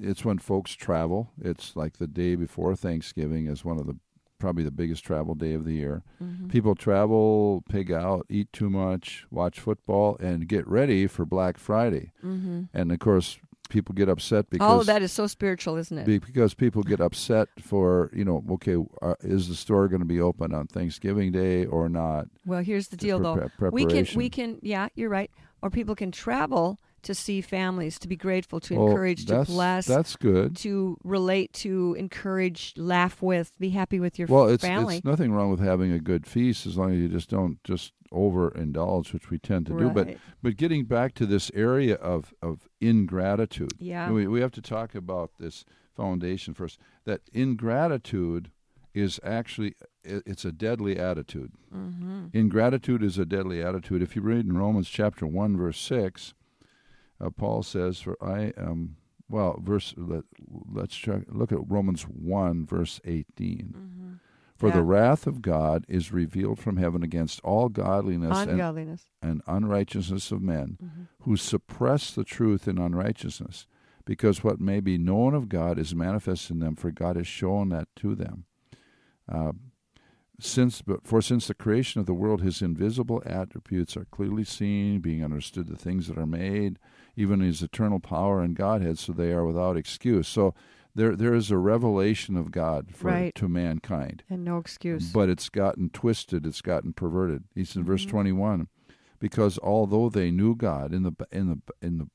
it's 0.00 0.24
when 0.24 0.38
folks 0.38 0.72
travel. 0.74 1.30
It's 1.40 1.74
like 1.76 1.98
the 1.98 2.06
day 2.06 2.34
before 2.34 2.74
Thanksgiving 2.76 3.46
is 3.46 3.64
one 3.64 3.78
of 3.78 3.86
the 3.86 3.96
probably 4.38 4.64
the 4.64 4.70
biggest 4.72 5.04
travel 5.04 5.34
day 5.36 5.52
of 5.54 5.64
the 5.64 5.72
year. 5.74 6.02
Mhm. 6.20 6.48
People 6.50 6.74
travel, 6.74 7.62
pig 7.68 7.92
out, 7.92 8.26
eat 8.28 8.52
too 8.52 8.68
much, 8.68 9.24
watch 9.30 9.60
football, 9.60 10.16
and 10.18 10.48
get 10.48 10.66
ready 10.66 11.06
for 11.06 11.24
Black 11.24 11.58
Friday. 11.58 12.10
Mm-hmm. 12.24 12.62
And 12.74 12.90
of 12.90 12.98
course, 12.98 13.38
people 13.68 13.94
get 13.94 14.08
upset 14.08 14.50
because 14.50 14.80
Oh, 14.80 14.82
that 14.82 15.00
is 15.00 15.12
so 15.12 15.28
spiritual, 15.28 15.76
isn't 15.76 15.96
it? 15.96 16.06
because 16.24 16.54
people 16.54 16.82
get 16.82 17.00
upset 17.00 17.48
for 17.60 18.10
you 18.12 18.24
know 18.24 18.42
okay 18.50 18.76
uh, 19.00 19.14
is 19.20 19.46
the 19.48 19.54
store 19.54 19.86
going 19.88 20.00
to 20.02 20.06
be 20.06 20.20
open 20.20 20.52
on 20.52 20.66
Thanksgiving 20.66 21.30
Day 21.32 21.64
or 21.66 21.88
not? 21.88 22.26
well, 22.44 22.62
here's 22.62 22.88
the 22.88 22.96
deal, 22.96 23.20
Pre- 23.20 23.48
though. 23.60 23.70
We 23.70 23.86
can, 23.86 24.06
we 24.16 24.28
can, 24.28 24.58
yeah, 24.62 24.88
you're 24.96 25.08
right. 25.10 25.30
Or 25.62 25.70
people 25.70 25.94
can 25.94 26.10
travel 26.10 26.78
to 27.02 27.14
see 27.14 27.40
families, 27.40 27.98
to 27.98 28.08
be 28.08 28.16
grateful, 28.16 28.60
to 28.60 28.76
Well, 28.76 28.86
encourage, 28.88 29.26
to 29.26 29.44
bless, 29.44 29.86
That's 29.86 30.14
good. 30.16 30.54
to 30.58 30.96
relate, 31.02 31.52
to 31.54 31.94
encourage, 31.98 32.74
laugh 32.76 33.20
with, 33.22 33.52
be 33.58 33.70
happy 33.70 33.98
with 33.98 34.18
your 34.18 34.28
family. 34.28 34.40
Well, 34.42 34.50
it's 34.54 34.64
family. 34.64 34.96
it's 34.98 35.04
nothing 35.04 35.32
wrong 35.32 35.50
with 35.50 35.60
having 35.60 35.90
a 35.92 35.98
good 35.98 36.26
feast 36.26 36.64
as 36.66 36.76
long 36.76 36.92
as 36.92 36.98
you 36.98 37.08
just 37.08 37.28
don't 37.28 37.62
just 37.64 37.92
overindulge, 38.12 39.12
which 39.12 39.30
we 39.30 39.38
tend 39.38 39.66
to 39.66 39.76
do. 39.78 39.90
But 39.90 40.16
but 40.42 40.56
getting 40.56 40.84
back 40.84 41.14
to 41.14 41.26
this 41.26 41.50
area 41.54 41.94
of 41.96 42.34
of 42.42 42.68
ingratitude, 42.80 43.72
Yeah. 43.78 44.10
we 44.10 44.26
we 44.26 44.40
have 44.40 44.52
to 44.52 44.62
talk 44.62 44.94
about 44.94 45.32
this 45.38 45.64
foundation 45.96 46.54
first. 46.54 46.78
That 47.04 47.22
ingratitude 47.32 48.50
is 48.94 49.18
actually 49.22 49.74
it's 50.04 50.44
a 50.44 50.52
deadly 50.52 50.98
attitude. 50.98 51.52
mm-hmm. 51.74 52.26
Ingratitude 52.32 53.02
is 53.02 53.18
a 53.18 53.24
deadly 53.24 53.62
attitude. 53.62 54.02
If 54.02 54.16
you 54.16 54.22
read 54.22 54.44
in 54.46 54.58
Romans 54.58 54.88
chapter 54.88 55.26
1 55.26 55.56
verse 55.56 55.78
6, 55.80 56.34
uh, 57.20 57.30
Paul 57.30 57.62
says 57.62 58.00
for 58.00 58.16
I 58.22 58.52
am 58.56 58.96
well, 59.28 59.58
verse 59.62 59.94
let, 59.96 60.24
let's 60.70 60.94
check, 60.94 61.22
look 61.28 61.52
at 61.52 61.70
Romans 61.70 62.02
1 62.02 62.66
verse 62.66 63.00
18. 63.04 63.74
Mm-hmm. 63.76 64.12
For 64.56 64.68
Yeah. 64.68 64.74
the 64.76 64.82
wrath 64.82 65.26
of 65.26 65.40
God 65.42 65.84
is 65.88 66.12
revealed 66.12 66.58
from 66.58 66.76
heaven 66.76 67.02
against 67.02 67.40
all 67.40 67.68
godliness 67.68 68.38
and, 68.38 68.50
Ungodliness. 68.52 69.06
and 69.22 69.40
unrighteousness 69.46 70.30
of 70.32 70.42
men 70.42 70.78
Mhm. 70.82 71.08
who 71.20 71.36
suppress 71.36 72.12
the 72.14 72.24
truth 72.24 72.68
in 72.68 72.78
unrighteousness, 72.78 73.66
because 74.04 74.44
what 74.44 74.60
may 74.60 74.78
be 74.80 74.98
known 74.98 75.34
of 75.34 75.48
God 75.48 75.78
is 75.78 75.94
manifest 75.94 76.50
in 76.50 76.58
them, 76.60 76.76
for 76.76 76.90
God 76.92 77.16
has 77.16 77.26
shown 77.26 77.70
that 77.70 77.88
to 77.96 78.14
them. 78.14 78.44
Uh, 79.28 79.52
since, 80.40 80.82
but 80.82 81.06
for 81.06 81.22
since 81.22 81.46
the 81.46 81.54
creation 81.54 82.00
of 82.00 82.06
the 82.06 82.14
world, 82.14 82.42
His 82.42 82.62
invisible 82.62 83.22
attributes 83.24 83.96
are 83.96 84.06
clearly 84.06 84.44
seen, 84.44 85.00
being 85.00 85.22
understood, 85.22 85.68
the 85.68 85.76
things 85.76 86.08
that 86.08 86.18
are 86.18 86.26
made, 86.26 86.78
even 87.16 87.40
His 87.40 87.62
eternal 87.62 88.00
power 88.00 88.42
and 88.42 88.56
Godhead, 88.56 88.98
so 88.98 89.12
they 89.12 89.32
are 89.32 89.44
without 89.44 89.76
excuse. 89.76 90.26
So 90.26 90.54
there, 90.94 91.14
there 91.14 91.34
is 91.34 91.50
a 91.50 91.58
revelation 91.58 92.36
of 92.36 92.50
God 92.50 92.94
for 92.94 93.08
Right. 93.08 93.34
to 93.36 93.48
mankind 93.48 94.24
And 94.28 94.44
no 94.44 94.58
excuse. 94.58 95.12
but 95.12 95.28
it's 95.28 95.48
gotten 95.48 95.88
twisted 95.90 96.44
it's 96.44 96.60
gotten 96.60 96.92
perverted 96.92 97.44
he's 97.54 97.74
in 97.76 97.82
verse 97.84 98.04
Mhm. 98.04 98.10
21 98.10 98.68
because 99.18 99.58
although 99.62 100.10
they 100.10 100.30
knew 100.30 100.54
god 100.54 100.92
in 100.92 101.02
the 101.02 101.12
in 101.30 101.48
the 101.48 101.58
in 101.80 101.96
the 101.96 102.08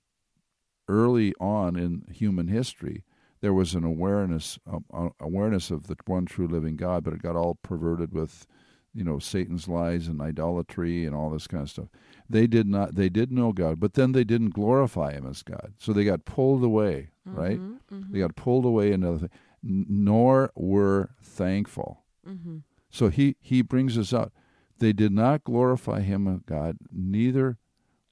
early 0.88 1.34
on 1.40 1.76
in 1.76 2.04
human 2.12 2.48
history 2.50 3.04
there 3.42 3.54
was 3.54 3.74
an 3.76 3.84
awareness 3.84 4.58
um, 4.72 4.84
uh, 4.94 5.10
awareness 5.20 5.72
of 5.72 5.88
the 5.88 5.96
one 6.06 6.26
true 6.26 6.48
living 6.48 6.76
god 6.76 7.04
but 7.04 7.14
it 7.14 7.22
got 7.22 7.36
all 7.36 7.56
perverted 7.56 8.14
with 8.14 8.48
you 8.94 9.04
know 9.04 9.20
satan's 9.20 9.68
lies 9.68 10.08
and 10.08 10.22
idolatry 10.22 11.06
and 11.06 11.16
all 11.16 11.30
this 11.30 11.46
kind 11.48 11.64
of 11.64 11.70
stuff. 11.70 11.88
They 12.30 12.48
did 12.48 12.68
not 12.68 12.96
they 12.96 13.10
did 13.10 13.32
know 13.32 13.52
god 13.54 13.80
but 13.80 13.94
then 13.94 14.12
they 14.12 14.24
didn't 14.24 14.50
glorify 14.52 15.12
him 15.14 15.26
as 15.28 15.44
god. 15.44 15.74
So 15.78 15.94
they 15.94 16.04
got 16.04 16.26
pulled 16.26 16.64
away 16.64 17.10
right? 17.26 17.60
Mhm, 17.60 17.80
mhm, 17.92 18.12
they 18.12 18.20
got 18.20 18.36
pulled 18.36 18.66
away 18.66 18.92
the 19.20 19.30
n- 19.64 19.86
nor 19.90 20.52
were 20.56 21.10
thankful. 21.22 22.04
Mhm. 22.28 22.64
so 22.90 23.10
he 23.10 23.36
he 23.40 23.62
brings 23.62 23.98
us 23.98 24.14
out. 24.14 24.32
They 24.80 24.94
did 24.94 25.12
not 25.12 25.44
glorify 25.44 26.02
him 26.02 26.28
as 26.28 26.46
God, 26.46 26.78
neither 26.92 27.58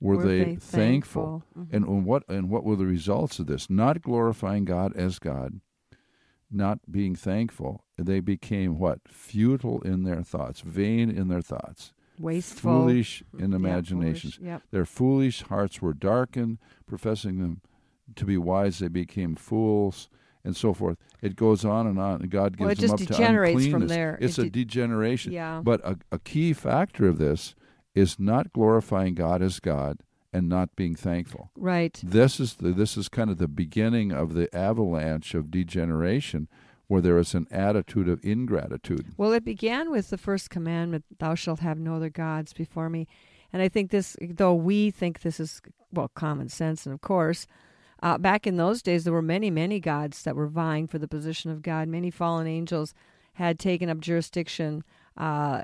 were, 0.02 0.22
they, 0.24 0.56
thankful. 0.58 1.44
Mhm. 1.58 1.68
And, 1.72 1.86
and 1.86 2.06
what 2.06 2.24
and 2.30 2.50
what 2.50 2.64
were 2.64 2.76
the 2.76 2.86
results 2.86 3.40
of 3.40 3.48
this? 3.48 3.70
Not 3.70 4.02
glorifying 4.02 4.66
God 4.66 4.94
as 4.96 5.20
God, 5.20 5.62
not 6.52 6.80
being 6.92 7.16
thankful. 7.16 7.84
They 7.98 8.20
became 8.20 8.78
what? 8.78 9.00
Futile 9.08 9.82
in 9.82 10.04
their 10.04 10.22
thoughts, 10.22 10.62
vain 10.62 11.10
in 11.10 11.28
their 11.30 11.42
thoughts, 11.42 11.94
Wasteful. 12.20 12.72
foolish 12.88 13.24
in 13.38 13.52
Yeah, 13.52 13.56
imaginations. 13.56 14.36
foolish. 14.36 14.48
Yep. 14.48 14.64
Their 14.72 14.86
foolish 14.86 15.42
hearts 15.44 15.82
were 15.82 15.94
darkened, 15.94 16.58
professing 16.86 17.40
them 17.40 17.62
to 18.16 18.26
be 18.26 18.38
wise, 18.38 18.80
they 18.80 18.88
became 18.90 19.36
fools, 19.36 20.10
and 20.44 20.56
so 20.56 20.74
forth. 20.74 20.98
It 21.24 21.36
goes 21.36 21.66
on 21.66 21.88
and 21.88 21.98
on, 21.98 22.22
and 22.22 22.30
God 22.30 22.58
gives 22.58 22.60
Well, 22.62 22.70
it 22.70 22.76
them 22.78 22.82
just 22.90 22.94
up 22.94 23.00
to 23.00 23.06
degenerates 23.08 23.56
from 23.66 23.82
uncleanness. 23.84 23.90
there. 23.92 24.18
It's 24.22 24.38
It 24.38 24.48
a 24.48 24.50
degeneration. 24.52 25.32
Yeah. 25.32 25.62
But 25.64 25.82
a, 25.84 25.98
a 26.12 26.20
key 26.20 26.54
factor 26.54 27.08
of 27.08 27.18
this 27.18 27.56
is 27.96 28.20
not 28.20 28.54
glorifying 28.54 29.16
God 29.16 29.42
as 29.42 29.60
God 29.60 30.02
and 30.34 30.50
not 30.50 30.76
being 30.76 30.96
thankful. 30.96 31.50
Right. 31.56 31.98
This 32.04 32.40
is 32.42 32.56
the, 32.56 32.72
this 32.74 32.98
is 32.98 33.08
kind 33.08 33.30
of 33.30 33.38
the 33.38 33.48
beginning 33.48 34.12
of 34.12 34.34
the 34.34 34.54
avalanche 34.54 35.34
of 35.34 35.50
degeneration, 35.50 36.50
where 36.88 37.02
there 37.02 37.18
is 37.18 37.34
an 37.34 37.48
attitude 37.50 38.10
of 38.10 38.24
ingratitude. 38.24 39.14
Well, 39.18 39.32
it 39.32 39.46
began 39.46 39.90
with 39.90 40.10
the 40.10 40.18
first 40.18 40.50
commandment, 40.50 41.06
"Thou 41.18 41.36
shalt 41.36 41.62
have 41.62 41.80
no 41.80 41.96
other 41.96 42.10
gods 42.10 42.52
before 42.52 42.90
me." 42.90 43.08
And 43.54 43.62
I 43.62 43.70
think 43.70 43.92
this, 43.92 44.18
though 44.22 44.54
we 44.54 44.92
think 44.92 45.22
this 45.22 45.40
is 45.40 45.62
well 45.94 46.10
common 46.10 46.50
sense, 46.50 46.86
and 46.86 46.94
of 46.94 47.00
course, 47.00 47.48
uh, 48.04 48.18
back 48.18 48.46
in 48.46 48.58
those 48.58 48.82
days 48.82 49.06
there 49.06 49.14
were 49.14 49.22
many, 49.22 49.50
many 49.50 49.80
gods 49.80 50.24
that 50.24 50.36
were 50.36 50.48
vying 50.48 50.88
for 50.88 51.00
the 51.00 51.08
position 51.08 51.50
of 51.50 51.62
God. 51.62 51.88
Many 51.88 52.12
fallen 52.12 52.46
angels 52.46 52.94
had 53.36 53.58
taken 53.58 53.90
up 53.90 54.00
jurisdiction, 54.00 54.84
uh, 55.18 55.62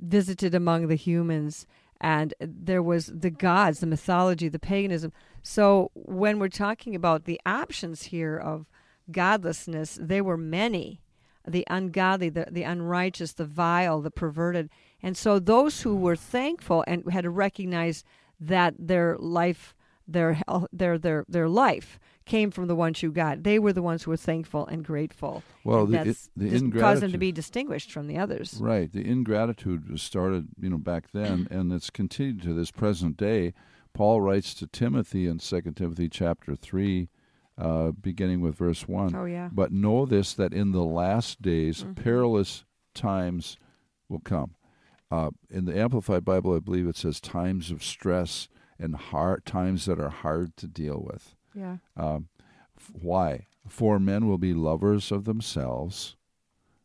visited 0.00 0.54
among 0.54 0.88
the 0.88 0.96
humans, 0.96 1.66
and 2.00 2.34
there 2.40 2.82
was 2.82 3.06
the 3.06 3.30
gods, 3.30 3.80
the 3.80 3.86
mythology, 3.86 4.48
the 4.48 4.58
paganism. 4.58 5.12
So 5.42 5.90
when 5.94 6.38
we're 6.38 6.48
talking 6.48 6.94
about 6.94 7.24
the 7.24 7.40
options 7.46 8.04
here 8.04 8.36
of 8.36 8.66
godlessness, 9.10 9.98
there 10.00 10.24
were 10.24 10.36
many 10.36 11.00
the 11.46 11.64
ungodly, 11.68 12.28
the, 12.28 12.46
the 12.50 12.64
unrighteous, 12.64 13.32
the 13.32 13.44
vile, 13.44 14.00
the 14.00 14.10
perverted. 14.10 14.68
And 15.02 15.16
so 15.16 15.38
those 15.38 15.82
who 15.82 15.96
were 15.96 16.16
thankful 16.16 16.84
and 16.86 17.04
had 17.10 17.22
to 17.22 17.30
recognize 17.30 18.04
that 18.40 18.74
their 18.78 19.16
life, 19.18 19.74
their 20.08 20.40
their 20.72 20.98
their 20.98 21.24
their 21.28 21.48
life 21.48 21.98
came 22.24 22.50
from 22.50 22.66
the 22.66 22.74
one 22.74 22.92
true 22.92 23.12
God, 23.12 23.44
they 23.44 23.58
were 23.58 23.72
the 23.72 23.82
ones 23.82 24.02
who 24.02 24.10
were 24.10 24.16
thankful 24.16 24.66
and 24.66 24.84
grateful. 24.84 25.42
Well, 25.64 25.84
and 25.84 25.92
the- 25.94 25.98
that's 26.04 26.30
the 26.36 26.50
just 26.50 26.72
caused 26.72 27.02
them 27.02 27.12
to 27.12 27.18
be 27.18 27.30
distinguished 27.32 27.92
from 27.92 28.06
the 28.08 28.18
others. 28.18 28.58
Right. 28.60 28.92
The 28.92 29.04
ingratitude 29.06 29.88
was 29.88 30.02
started, 30.02 30.48
you 30.60 30.70
know, 30.70 30.78
back 30.78 31.12
then, 31.12 31.46
and 31.50 31.72
it's 31.72 31.90
continued 31.90 32.42
to 32.42 32.52
this 32.54 32.70
present 32.72 33.16
day. 33.16 33.54
Paul 33.94 34.20
writes 34.20 34.54
to 34.54 34.66
Timothy 34.66 35.26
in 35.26 35.38
Second 35.38 35.74
Timothy 35.74 36.08
chapter 36.08 36.54
three, 36.56 37.08
uh, 37.56 37.92
beginning 37.92 38.40
with 38.40 38.56
verse 38.56 38.86
one. 38.86 39.14
Oh 39.14 39.24
yeah. 39.24 39.48
But 39.52 39.72
know 39.72 40.04
this 40.04 40.34
that 40.34 40.52
in 40.52 40.72
the 40.72 40.84
last 40.84 41.40
days 41.40 41.82
Mhm. 41.84 41.96
perilous 41.96 42.64
times 42.94 43.56
will 44.08 44.20
come. 44.20 44.54
Uh, 45.10 45.30
in 45.48 45.64
the 45.64 45.78
Amplified 45.78 46.24
Bible, 46.24 46.54
I 46.54 46.58
believe 46.58 46.86
it 46.88 46.96
says 46.96 47.20
times 47.20 47.70
of 47.70 47.82
stress 47.84 48.48
and 48.78 48.94
hard 48.96 49.44
times 49.44 49.86
that 49.86 49.98
are 50.00 50.10
hard 50.10 50.56
to 50.58 50.66
deal 50.66 51.02
with. 51.04 51.34
Yeah. 51.54 51.78
Um, 51.96 52.28
f- 52.76 52.92
why? 52.92 53.46
For 53.68 53.98
men 53.98 54.26
will 54.28 54.38
be 54.38 54.54
lovers 54.54 55.10
of 55.10 55.24
themselves, 55.24 56.16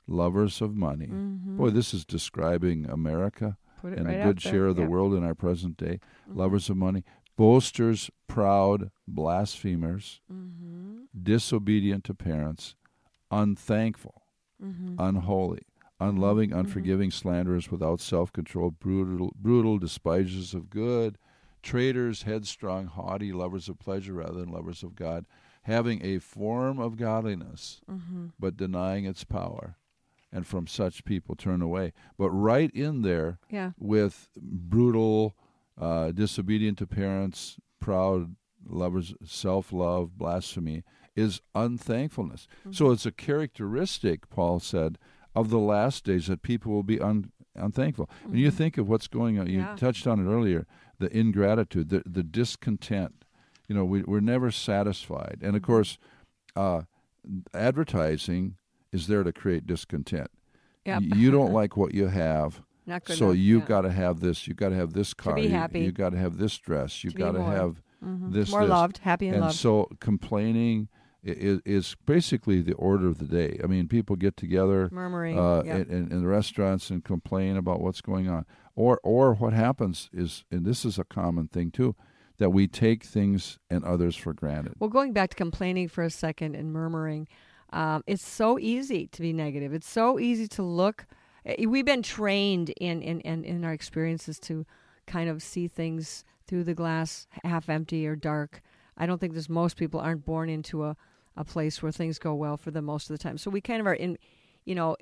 lovers 0.08 0.62
of 0.62 0.76
money. 0.76 1.08
Mhm. 1.08 1.58
Boy, 1.58 1.70
this 1.70 1.94
is 1.94 2.06
describing 2.06 2.90
America 2.90 3.58
and 3.84 4.06
right 4.06 4.20
a 4.20 4.24
good 4.24 4.42
share 4.42 4.68
of 4.68 4.76
the 4.76 4.84
Yeah. 4.84 4.88
world 4.88 5.14
in 5.14 5.24
our 5.24 5.36
present 5.36 5.78
day. 5.78 6.00
Mhm. 6.30 6.36
Lovers 6.36 6.70
of 6.70 6.78
money, 6.78 7.04
boasters, 7.36 8.10
proud, 8.28 8.92
blasphemers, 9.08 10.22
Mhm. 10.32 11.08
disobedient 11.22 12.04
to 12.06 12.14
parents, 12.14 12.76
unthankful, 13.32 14.24
Mhm. 14.62 14.96
unholy, 15.00 15.64
unloving, 16.00 16.50
Mhm. 16.52 16.60
unforgiving, 16.60 17.12
slanderers, 17.12 17.72
without 17.72 18.00
self 18.00 18.32
control, 18.32 18.72
brutal, 18.72 19.34
brutal, 19.36 19.78
despisers 19.80 20.54
of 20.54 20.70
good, 20.70 21.18
traitors, 21.62 22.24
headstrong, 22.24 22.86
haughty, 22.88 23.32
lovers 23.32 23.70
of 23.70 23.80
pleasure 23.80 24.14
rather 24.14 24.40
than 24.40 24.50
lovers 24.52 24.84
of 24.84 24.96
God, 24.96 25.26
having 25.64 26.04
a 26.04 26.20
form 26.20 26.80
of 26.80 26.98
godliness, 26.98 27.82
Mhm. 27.90 28.32
but 28.40 28.58
denying 28.58 29.06
its 29.06 29.24
power. 29.24 29.78
And 30.34 30.48
from 30.48 30.66
such 30.66 31.04
people 31.04 31.36
turn 31.36 31.62
away. 31.62 31.92
But 32.18 32.30
right 32.32 32.72
in 32.72 33.02
there 33.02 33.38
Yeah. 33.50 33.72
with 33.78 34.30
brutal, 34.42 35.36
uh, 35.78 36.12
disobedient 36.12 36.78
to 36.78 36.88
parents, 36.88 37.60
proud, 37.80 38.36
lovers, 38.66 39.14
self 39.26 39.74
love, 39.74 40.18
blasphemy, 40.18 40.84
is 41.16 41.42
unthankfulness. 41.54 42.48
So 42.72 42.86
Mm-hmm. 42.86 42.94
it's 42.94 43.06
a 43.06 43.12
characteristic, 43.12 44.30
Paul 44.30 44.60
said, 44.62 44.98
of 45.36 45.50
the 45.50 45.60
last 45.60 46.06
days 46.06 46.28
that 46.28 46.42
people 46.42 46.72
will 46.72 46.84
be 46.84 47.00
un, 47.02 47.32
unthankful. 47.56 48.10
And 48.24 48.40
you 48.40 48.52
think 48.52 48.78
of 48.78 48.88
what's 48.88 49.08
going 49.08 49.38
on, 49.38 49.48
you 49.48 49.60
Yeah. 49.60 49.76
touched 49.76 50.08
on 50.08 50.20
it 50.20 50.30
earlier 50.30 50.66
the 51.02 51.16
ingratitude, 51.16 51.90
the, 51.90 52.02
the 52.06 52.24
discontent. 52.24 53.26
You 53.68 53.76
know, 53.76 53.84
we, 53.86 54.04
we're 54.04 54.20
never 54.22 54.52
satisfied. 54.52 55.40
And 55.42 55.56
of 55.56 55.62
course, 55.62 55.98
uh, 56.56 56.82
advertising 57.54 58.56
is 58.92 59.08
there 59.08 59.24
to 59.24 59.32
create 59.32 59.66
discontent. 59.68 60.30
Yep. 60.86 61.04
You 61.16 61.32
don't 61.32 61.54
like 61.54 61.78
what 61.78 61.94
you 61.94 62.08
have. 62.08 62.62
Not 62.88 63.06
good 63.06 63.18
So 63.18 63.26
enough. 63.28 63.38
you 63.38 63.60
yeah. 63.60 63.66
got 63.66 63.82
to 63.82 63.92
have 63.92 64.20
this. 64.20 64.48
You've 64.48 64.58
got 64.58 64.70
to 64.70 64.76
have 64.76 64.94
this 64.94 65.14
car. 65.14 65.36
be 65.36 65.44
you, 65.44 65.50
happy. 65.50 65.82
You 65.82 65.92
got 65.92 66.10
to 66.12 66.18
have 66.18 66.38
this 66.38 66.58
dress. 66.58 67.04
You 67.04 67.12
To 67.12 67.18
got 67.18 67.32
to 67.34 67.44
have 67.44 67.82
Mhm. 68.04 68.34
this, 68.34 68.50
more 68.50 68.62
this. 68.62 68.70
loved, 68.72 68.98
happy 68.98 69.28
and, 69.28 69.36
and 69.36 69.46
loved. 69.46 69.56
so 69.56 69.88
complaining 70.00 70.88
is, 71.24 71.62
is 71.66 71.96
basically 72.08 72.60
the 72.62 72.74
order 72.74 73.08
of 73.08 73.20
the 73.20 73.26
day. 73.26 73.60
I 73.64 73.68
mean, 73.68 73.88
people 73.88 74.16
get 74.16 74.36
together 74.36 74.90
Murmuring. 74.92 75.38
uh, 75.38 75.60
in, 75.62 76.12
in 76.12 76.22
the 76.22 76.28
restaurants 76.28 76.90
and 76.90 77.04
complain 77.04 77.58
about 77.58 77.80
what's 77.80 78.02
going 78.02 78.28
on. 78.28 78.48
Or 78.76 79.00
or 79.04 79.34
what 79.34 79.54
happens 79.54 80.10
is, 80.14 80.46
and 80.52 80.66
this 80.66 80.86
is 80.86 80.98
a 80.98 81.04
common 81.04 81.48
thing 81.48 81.72
too, 81.72 81.96
that 82.38 82.52
we 82.52 82.68
take 82.68 83.04
things 83.04 83.60
and 83.70 83.84
others 83.84 84.16
for 84.16 84.34
granted. 84.34 84.74
Well, 84.80 84.90
going 84.90 85.14
back 85.14 85.32
to 85.32 85.36
complaining 85.36 85.90
for 85.90 86.04
a 86.04 86.10
second 86.10 86.56
and 86.56 86.72
murmuring, 86.72 87.28
um, 87.72 88.04
it's 88.08 88.26
so 88.26 88.58
easy 88.58 89.08
to 89.08 89.22
be 89.22 89.34
negative. 89.34 89.74
It's 89.74 89.90
so 89.90 90.20
easy 90.20 90.48
to 90.50 90.64
look. 90.64 91.06
eh, 91.46 91.66
We've 91.66 91.86
been 91.86 92.02
trained 92.02 92.70
in, 92.72 93.02
in, 93.02 93.20
in, 93.22 93.44
in 93.44 93.64
our 93.66 93.74
experiences 93.74 94.40
to 94.42 94.66
kind 95.06 95.30
of 95.30 95.44
see 95.44 95.68
things 95.68 96.24
through 96.48 96.64
the 96.64 96.74
glass 96.74 97.28
half 97.44 97.70
empty 97.70 98.08
or 98.08 98.16
dark. 98.16 98.62
I 98.98 99.06
don't 99.06 99.20
think 99.20 99.34
there's 99.34 99.50
most 99.50 99.78
people 99.78 100.00
aren't 100.00 100.26
born 100.26 100.50
into 100.50 100.84
a, 100.86 100.96
a 101.36 101.44
place 101.44 101.82
where 101.84 101.92
things 101.92 102.20
go 102.20 102.34
well 102.34 102.58
for 102.58 102.72
them 102.72 102.86
most 102.86 103.10
of 103.10 103.18
the 103.18 103.24
time. 103.24 103.38
So 103.38 103.50
we 103.52 103.62
kind 103.62 103.80
of 103.82 103.88
are 103.88 103.94
in, 103.94 104.18
you 104.66 104.76
know, 104.76 104.96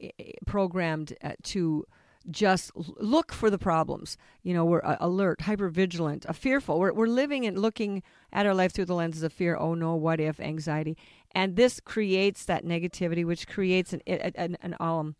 programmed 0.45 1.13
uh, 1.23 1.33
to 1.43 1.85
just 2.29 2.71
look 2.75 3.31
for 3.31 3.49
the 3.49 3.57
problems. 3.57 4.17
You 4.43 4.53
know, 4.53 4.65
we're 4.65 4.83
uh, 4.83 4.97
alert, 4.99 5.41
hyper 5.41 5.69
vigilant, 5.69 6.25
fearful. 6.35 6.79
We're, 6.79 6.93
we're 6.93 7.07
living 7.07 7.45
and 7.45 7.57
looking 7.57 8.03
at 8.31 8.45
our 8.45 8.53
life 8.53 8.71
through 8.71 8.85
the 8.85 8.95
lenses 8.95 9.23
of 9.23 9.33
fear. 9.33 9.55
Oh 9.57 9.73
no, 9.73 9.95
what 9.95 10.19
if, 10.19 10.39
anxiety, 10.39 10.97
and 11.33 11.55
this 11.55 11.79
creates 11.79 12.45
that 12.45 12.65
negativity, 12.65 13.25
which 13.25 13.47
creates 13.47 13.93
an 13.93 14.01
an, 14.07 14.57
an 14.61 14.75
um 14.79 15.15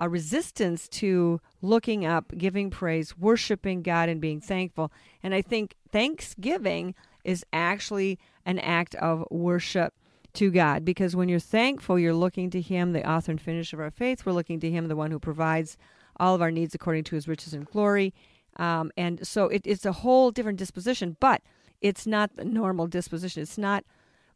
a 0.00 0.08
resistance 0.08 0.88
to 0.88 1.40
looking 1.60 2.06
up, 2.06 2.32
giving 2.38 2.70
praise, 2.70 3.18
worshiping 3.18 3.82
God, 3.82 4.08
and 4.08 4.18
being 4.18 4.40
thankful. 4.40 4.90
And 5.22 5.34
I 5.34 5.42
think 5.42 5.76
Thanksgiving 5.92 6.94
is 7.22 7.44
actually 7.52 8.18
an 8.46 8.58
act 8.60 8.94
of 8.94 9.26
worship 9.30 9.92
to 10.32 10.50
God 10.50 10.84
because 10.86 11.14
when 11.14 11.28
you're 11.28 11.38
thankful, 11.38 11.98
you're 11.98 12.14
looking 12.14 12.48
to 12.50 12.62
Him, 12.62 12.92
the 12.92 13.08
author 13.08 13.32
and 13.32 13.40
finisher 13.40 13.76
of 13.76 13.80
our 13.80 13.90
faith. 13.90 14.24
We're 14.24 14.32
looking 14.32 14.58
to 14.60 14.70
Him, 14.70 14.88
the 14.88 14.96
one 14.96 15.10
who 15.10 15.18
provides 15.18 15.76
all 16.20 16.34
of 16.36 16.42
our 16.42 16.50
needs 16.52 16.74
according 16.74 17.04
to 17.04 17.16
His 17.16 17.26
riches 17.26 17.52
and 17.54 17.66
glory. 17.66 18.14
Um, 18.56 18.90
and 18.96 19.26
so 19.26 19.46
it, 19.46 19.62
it's 19.64 19.86
a 19.86 19.92
whole 19.92 20.30
different 20.30 20.58
disposition, 20.58 21.16
but 21.20 21.42
it's 21.80 22.06
not 22.06 22.36
the 22.36 22.44
normal 22.44 22.86
disposition. 22.86 23.42
It's 23.42 23.58
not 23.58 23.84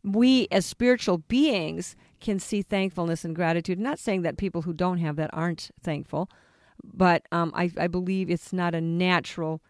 we 0.03 0.49
as 0.51 0.67
spiritual 0.67 1.19
beings 1.19 1.97
can 2.21 2.39
see 2.39 2.63
thankfulness 2.63 3.25
and 3.25 3.35
gratitude. 3.35 3.79
I'm 3.79 3.85
not 3.85 3.99
saying 3.99 4.23
that 4.23 4.37
people 4.37 4.63
who 4.63 4.73
don't 4.73 4.99
have 4.99 5.17
that 5.17 5.31
aren't 5.33 5.71
thankful, 5.83 6.29
but 6.83 7.27
um, 7.33 7.53
I, 7.55 7.71
I 7.79 7.87
believe 7.87 8.31
it's 8.31 8.53
not 8.53 8.75
a 8.75 8.81
natural 8.81 9.63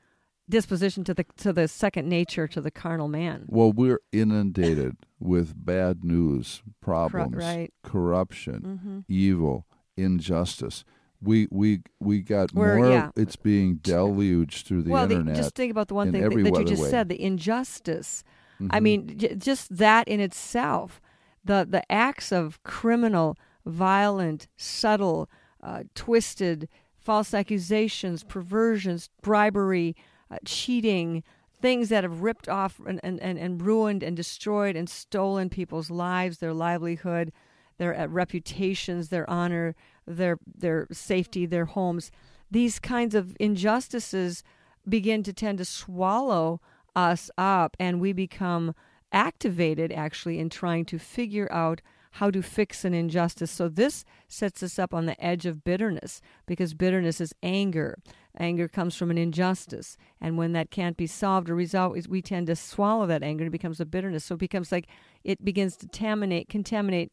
disposition 0.48 1.04
to 1.04 1.14
the 1.14 1.24
to 1.38 1.52
the 1.52 1.66
second 1.68 2.08
nature 2.08 2.46
to 2.48 2.60
the 2.60 2.70
carnal 2.70 3.08
man. 3.08 3.46
Well, 3.48 3.72
we're 3.72 4.00
inundated 4.12 4.96
with 5.20 5.54
bad 5.64 6.04
news, 6.04 6.62
problems, 6.80 7.36
right. 7.36 7.72
corruption, 7.82 8.60
Mm-hmm. 8.60 8.98
evil, 9.08 9.66
injustice. 9.96 10.84
We 11.22 11.48
we 11.50 11.80
we 12.00 12.20
got 12.20 12.52
We're- 12.52 12.76
more. 12.76 12.90
yeah. 12.90 13.10
It's 13.16 13.36
being 13.36 13.76
deluged 13.76 14.66
through 14.66 14.82
the 14.82 14.90
well, 14.90 15.06
the, 15.06 15.14
internet. 15.14 15.36
just 15.36 15.54
think 15.54 15.70
about 15.70 15.88
the 15.88 15.94
one 15.94 16.12
thing 16.12 16.20
that, 16.22 16.30
that 16.30 16.58
you 16.60 16.64
just 16.64 16.82
way. 16.82 16.90
said: 16.90 17.08
the 17.08 17.20
injustice. 17.22 18.22
I 18.70 18.78
Mhm. 18.78 18.82
mean, 18.82 19.18
j- 19.18 19.34
just 19.34 19.76
that 19.76 20.06
in 20.08 20.20
itself, 20.20 21.00
the 21.44 21.66
the 21.68 21.90
acts 21.90 22.30
of 22.32 22.62
criminal, 22.62 23.36
violent, 23.64 24.48
subtle, 24.56 25.28
uh, 25.62 25.84
twisted, 25.94 26.68
false 26.98 27.32
accusations, 27.34 28.22
perversions, 28.24 29.08
bribery, 29.22 29.96
uh, 30.30 30.36
cheating, 30.44 31.22
things 31.60 31.88
that 31.88 32.04
have 32.04 32.20
ripped 32.22 32.48
off 32.48 32.80
and, 32.86 33.00
and, 33.02 33.18
and, 33.20 33.38
and 33.38 33.62
ruined 33.62 34.02
and 34.02 34.16
destroyed 34.16 34.76
and 34.76 34.88
stolen 34.90 35.48
people's 35.48 35.90
lives, 35.90 36.38
their 36.38 36.52
livelihood, 36.52 37.32
their 37.78 37.98
uh, 37.98 38.06
reputations, 38.06 39.08
their 39.08 39.28
honor, 39.28 39.74
their 40.06 40.38
their 40.46 40.86
safety, 40.92 41.46
their 41.46 41.66
homes. 41.66 42.10
These 42.50 42.78
kinds 42.78 43.14
of 43.14 43.36
injustices 43.40 44.42
begin 44.88 45.22
to 45.22 45.32
tend 45.32 45.58
to 45.58 45.64
swallow 45.64 46.60
us 46.94 47.30
up, 47.36 47.76
and 47.80 48.00
we 48.00 48.12
become 48.12 48.74
activated 49.12 49.92
actually 49.92 50.38
in 50.38 50.50
trying 50.50 50.84
to 50.84 50.98
figure 50.98 51.50
out 51.52 51.80
how 52.18 52.30
to 52.30 52.42
fix 52.42 52.84
an 52.84 52.94
injustice. 52.94 53.50
So 53.50 53.68
this 53.68 54.04
sets 54.28 54.62
us 54.62 54.78
up 54.78 54.94
on 54.94 55.06
the 55.06 55.22
edge 55.24 55.46
of 55.46 55.64
bitterness 55.64 56.20
because 56.46 56.72
bitterness 56.72 57.20
is 57.20 57.34
anger. 57.42 57.98
Anger 58.38 58.68
comes 58.68 58.94
from 58.94 59.10
an 59.10 59.18
injustice. 59.18 59.96
And 60.20 60.38
when 60.38 60.52
that 60.52 60.70
can't 60.70 60.96
be 60.96 61.08
solved 61.08 61.50
or 61.50 61.56
resolved, 61.56 62.06
we 62.06 62.22
tend 62.22 62.46
to 62.46 62.56
swallow 62.56 63.06
that 63.06 63.24
anger. 63.24 63.42
and 63.42 63.48
It 63.48 63.58
becomes 63.58 63.80
a 63.80 63.84
bitterness. 63.84 64.24
So 64.24 64.34
it 64.34 64.38
becomes 64.38 64.70
like 64.70 64.86
it 65.24 65.44
begins 65.44 65.76
to 65.78 65.86
contaminate, 65.86 66.48
contaminate 66.48 67.10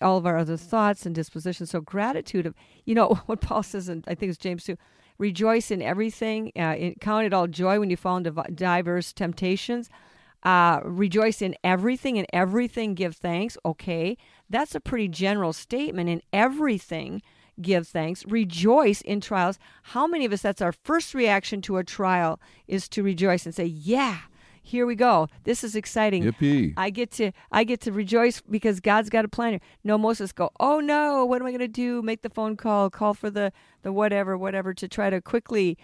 all 0.00 0.16
of 0.16 0.26
our 0.26 0.36
other 0.36 0.56
thoughts 0.56 1.06
and 1.06 1.14
dispositions. 1.14 1.70
So 1.70 1.80
gratitude 1.80 2.46
of, 2.46 2.54
you 2.84 2.94
know, 2.94 3.20
what 3.26 3.40
Paul 3.40 3.62
says, 3.62 3.88
and 3.88 4.04
I 4.08 4.14
think 4.14 4.30
it's 4.30 4.38
James 4.38 4.64
too, 4.64 4.76
rejoice 5.18 5.70
in 5.70 5.82
everything, 5.82 6.52
uh, 6.56 6.76
count 7.00 7.26
it 7.26 7.32
all 7.32 7.46
joy 7.46 7.80
when 7.80 7.90
you 7.90 7.96
fall 7.96 8.16
into 8.16 8.30
diverse 8.54 9.12
temptations. 9.12 9.90
Uh, 10.44 10.80
rejoice 10.84 11.42
in 11.42 11.56
everything 11.64 12.16
and 12.16 12.26
everything 12.32 12.94
give 12.94 13.16
thanks. 13.16 13.58
Okay, 13.64 14.16
that's 14.48 14.74
a 14.74 14.80
pretty 14.80 15.08
general 15.08 15.52
statement. 15.52 16.08
In 16.08 16.22
everything, 16.32 17.22
give 17.60 17.88
thanks. 17.88 18.24
Rejoice 18.26 19.00
in 19.00 19.20
trials. 19.20 19.58
How 19.82 20.06
many 20.06 20.24
of 20.24 20.32
us, 20.32 20.42
that's 20.42 20.62
our 20.62 20.72
first 20.72 21.12
reaction 21.14 21.60
to 21.62 21.78
a 21.78 21.84
trial, 21.84 22.40
is 22.68 22.88
to 22.90 23.02
rejoice 23.02 23.46
and 23.46 23.54
say, 23.54 23.64
Yeah, 23.64 24.18
here 24.68 24.84
we 24.86 24.94
go. 24.94 25.28
This 25.44 25.64
is 25.64 25.74
exciting. 25.74 26.24
Yippee. 26.24 26.74
I 26.76 26.90
get 26.90 27.10
to 27.12 27.32
I 27.50 27.64
get 27.64 27.80
to 27.82 27.92
rejoice 27.92 28.40
because 28.42 28.80
God's 28.80 29.08
got 29.08 29.24
a 29.24 29.28
plan. 29.28 29.52
Here. 29.52 29.60
No, 29.82 29.96
most 29.96 30.20
of 30.20 30.24
us 30.24 30.32
go, 30.32 30.50
oh 30.60 30.80
no, 30.80 31.24
what 31.24 31.40
am 31.40 31.46
I 31.46 31.50
going 31.50 31.60
to 31.60 31.68
do? 31.68 32.02
Make 32.02 32.22
the 32.22 32.28
phone 32.30 32.56
call, 32.56 32.90
call 32.90 33.14
for 33.14 33.30
the 33.30 33.52
the 33.82 33.92
whatever, 33.92 34.36
whatever, 34.36 34.74
to 34.74 34.86
try 34.86 35.08
to 35.10 35.20
quickly 35.20 35.78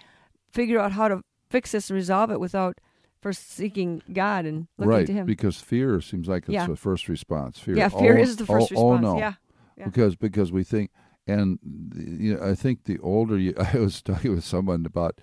figure 0.53 0.79
out 0.79 0.93
how 0.93 1.09
to 1.09 1.23
fix 1.49 1.73
this 1.73 1.88
and 1.88 1.97
resolve 1.97 2.31
it 2.31 2.41
without 2.41 2.79
first 3.23 3.50
seeking 3.50 4.03
God 4.12 4.45
and 4.45 4.67
looking 4.76 4.91
right, 4.91 5.07
to 5.07 5.12
Him. 5.12 5.25
because 5.26 5.57
fear 5.59 6.00
seems 6.03 6.29
like 6.29 6.43
it's 6.45 6.50
Yeah. 6.53 6.67
the 6.67 6.76
first 6.76 7.09
response. 7.09 7.59
Fear. 7.59 7.76
yeah, 7.76 7.88
fear 7.88 8.19
Oh, 8.19 8.21
is 8.21 8.37
the 8.37 8.45
first 8.45 8.71
oh, 8.73 8.93
response. 8.93 9.07
Oh 9.07 9.12
no. 9.12 9.19
Yeah, 9.19 9.35
yeah. 9.79 9.87
Because 9.87 10.14
because 10.14 10.53
we 10.53 10.62
think, 10.62 10.91
and 11.26 11.59
you 11.97 12.35
know, 12.35 12.50
I 12.50 12.55
think 12.55 12.85
the 12.85 12.99
older 12.99 13.38
you, 13.38 13.55
I 13.75 13.79
was 13.79 14.03
talking 14.03 14.35
with 14.35 14.45
someone 14.45 14.85
about 14.85 15.21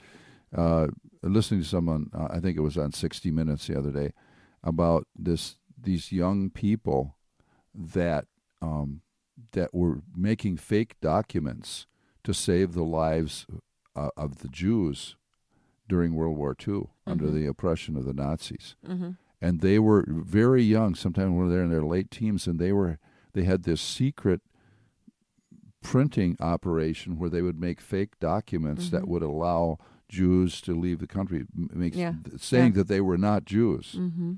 uh, 0.56 0.88
listening 1.30 1.62
to 1.62 1.68
someone. 1.68 2.10
Uh, 2.14 2.28
I 2.32 2.40
think 2.40 2.58
it 2.58 2.62
was 2.62 2.78
on 2.78 2.92
60 2.92 3.30
Minutes 3.32 3.68
the 3.68 3.78
other 3.78 3.92
day 3.92 4.14
about 4.64 5.08
this 5.16 5.58
these 5.80 6.12
young 6.12 6.50
people 6.50 7.16
that 7.74 8.26
um, 8.62 9.02
that 9.54 9.74
were 9.74 10.02
making 10.16 10.58
fake 10.58 10.96
documents 11.02 11.88
to 12.24 12.34
save 12.34 12.74
the 12.74 12.84
lives 12.84 13.48
uh, 13.96 14.10
of 14.16 14.40
the 14.40 14.48
Jews 14.48 15.16
during 15.90 16.14
World 16.14 16.38
War 16.38 16.56
II 16.68 16.90
under 17.08 17.26
Mhm. 17.26 17.34
the 17.34 17.46
oppression 17.48 17.96
of 17.98 18.06
the 18.06 18.14
Nazis 18.14 18.76
hmm 18.86 19.12
and 19.44 19.62
they 19.62 19.80
were 19.80 20.06
very 20.08 20.62
young. 20.62 20.94
Sometimes 20.94 21.32
when 21.34 21.50
they're 21.50 21.64
in 21.64 21.72
their 21.72 21.84
late 21.84 22.12
teens, 22.12 22.46
and 22.46 22.60
they 22.60 22.72
were 22.72 23.00
they 23.34 23.44
had 23.44 23.64
this 23.64 23.82
secret 23.82 24.42
printing 25.82 26.38
operation 26.40 27.18
where 27.18 27.30
they 27.30 27.42
would 27.42 27.60
make 27.60 27.82
fake 27.82 28.20
documents 28.20 28.90
that 28.92 29.02
Mhm. 29.04 29.08
would 29.08 29.24
allow 29.24 29.80
Jews 30.12 30.62
to 30.62 30.74
leave 30.76 31.00
the 31.00 31.08
country, 31.08 31.46
m- 31.58 31.70
make, 31.74 31.96
Yeah. 31.96 32.14
saying 32.38 32.74
Yeah. 32.74 32.78
that 32.80 32.88
they 32.88 33.02
were 33.02 33.18
not 33.18 33.46
Jews. 33.46 33.94
hmm 33.94 34.34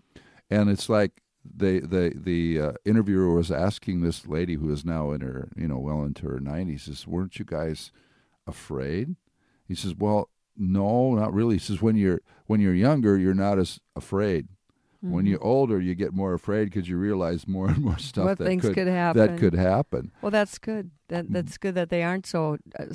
And 0.49 0.69
it's 0.69 0.87
like 0.87 1.21
they 1.43 1.79
the 1.79 2.13
the 2.15 2.59
uh, 2.61 2.71
interviewer 2.85 3.33
was 3.33 3.51
asking 3.51 4.01
this 4.01 4.27
lady 4.27 4.55
who 4.55 4.71
is 4.71 4.85
now 4.85 5.11
in 5.11 5.21
her 5.21 5.49
you 5.57 5.67
know 5.67 5.79
well 5.79 6.03
into 6.03 6.27
her 6.27 6.39
nineties, 6.39 6.83
says, 6.83 7.07
"Weren't 7.07 7.37
you 7.39 7.45
guys 7.45 7.91
afraid?" 8.47 9.15
He 9.67 9.75
says, 9.75 9.95
"Well, 9.95 10.29
no, 10.55 11.15
not 11.15 11.33
really." 11.33 11.55
He 11.55 11.59
says, 11.59 11.81
"When 11.81 11.95
you're 11.95 12.21
when 12.45 12.61
you're 12.61 12.75
younger, 12.75 13.17
you're 13.17 13.33
not 13.33 13.57
as 13.59 13.79
afraid." 13.95 14.47
When 15.01 15.25
Mhm. 15.25 15.31
you're 15.31 15.43
older, 15.43 15.81
you 15.81 15.95
get 15.95 16.13
more 16.13 16.33
afraid 16.33 16.65
because 16.65 16.87
you 16.87 16.97
realize 16.97 17.45
more 17.45 17.67
and 17.67 17.79
more 17.83 17.97
stuff 18.11 18.23
what 18.25 18.37
that 18.37 18.45
things 18.45 18.61
could, 18.63 18.73
could 18.75 18.87
happen. 18.87 19.19
that 19.25 19.37
could 19.37 19.53
happen. 19.53 20.11
Well, 20.21 20.31
that's 20.31 20.57
good. 20.57 20.91
That 21.09 21.25
Mm-hmm. 21.25 21.33
that's 21.33 21.57
good 21.57 21.75
that 21.75 21.89
they 21.89 22.03
aren't 22.03 22.25
so 22.25 22.57
uh, 22.79 22.85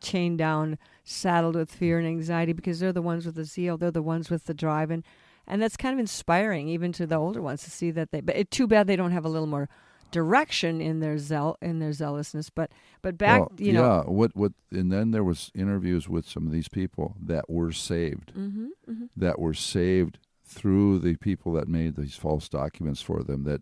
chained 0.00 0.38
down, 0.38 0.78
saddled 1.08 1.56
with 1.56 1.70
fear 1.72 1.98
and 1.98 2.06
anxiety, 2.06 2.52
because 2.52 2.80
they're 2.80 2.92
the 2.92 3.02
ones 3.02 3.24
with 3.26 3.34
the 3.34 3.44
zeal. 3.44 3.76
They're 3.76 3.90
the 3.90 4.02
ones 4.02 4.30
with 4.30 4.44
the 4.44 4.54
drive, 4.54 4.90
and 4.90 5.04
and 5.46 5.62
that's 5.62 5.76
kind 5.76 5.94
of 5.94 5.98
inspiring, 5.98 6.68
even 6.68 6.92
to 6.92 7.06
the 7.06 7.16
older 7.16 7.40
ones, 7.40 7.62
to 7.64 7.70
see 7.70 7.90
that 7.92 8.10
they. 8.12 8.20
But 8.20 8.36
it, 8.36 8.50
too 8.50 8.66
bad 8.66 8.86
they 8.86 8.96
don't 8.96 9.12
have 9.12 9.24
a 9.24 9.28
little 9.30 9.46
more 9.46 9.68
direction 10.10 10.80
in 10.80 11.00
their 11.00 11.18
zeal 11.18 11.56
in 11.60 11.78
their 11.78 11.92
zealousness. 11.92 12.50
But 12.50 12.70
but 13.02 13.18
back, 13.18 13.40
Well, 13.40 13.52
you 13.58 13.72
know. 13.72 13.82
yeah. 13.82 14.00
What 14.10 14.36
what? 14.36 14.52
And 14.70 14.92
then 14.92 15.10
there 15.10 15.24
was 15.24 15.50
interviews 15.54 16.08
with 16.08 16.28
some 16.28 16.46
of 16.46 16.52
these 16.52 16.68
people 16.68 17.16
that 17.20 17.48
were 17.48 17.72
saved, 17.72 18.32
hmm 18.32 18.66
hmm 18.86 19.04
that 19.16 19.38
were 19.38 19.54
saved 19.54 20.18
through 20.44 20.98
the 20.98 21.16
people 21.16 21.52
that 21.52 21.68
made 21.68 21.96
these 21.96 22.16
false 22.16 22.48
documents 22.48 23.02
for 23.02 23.22
them 23.22 23.44
that 23.44 23.60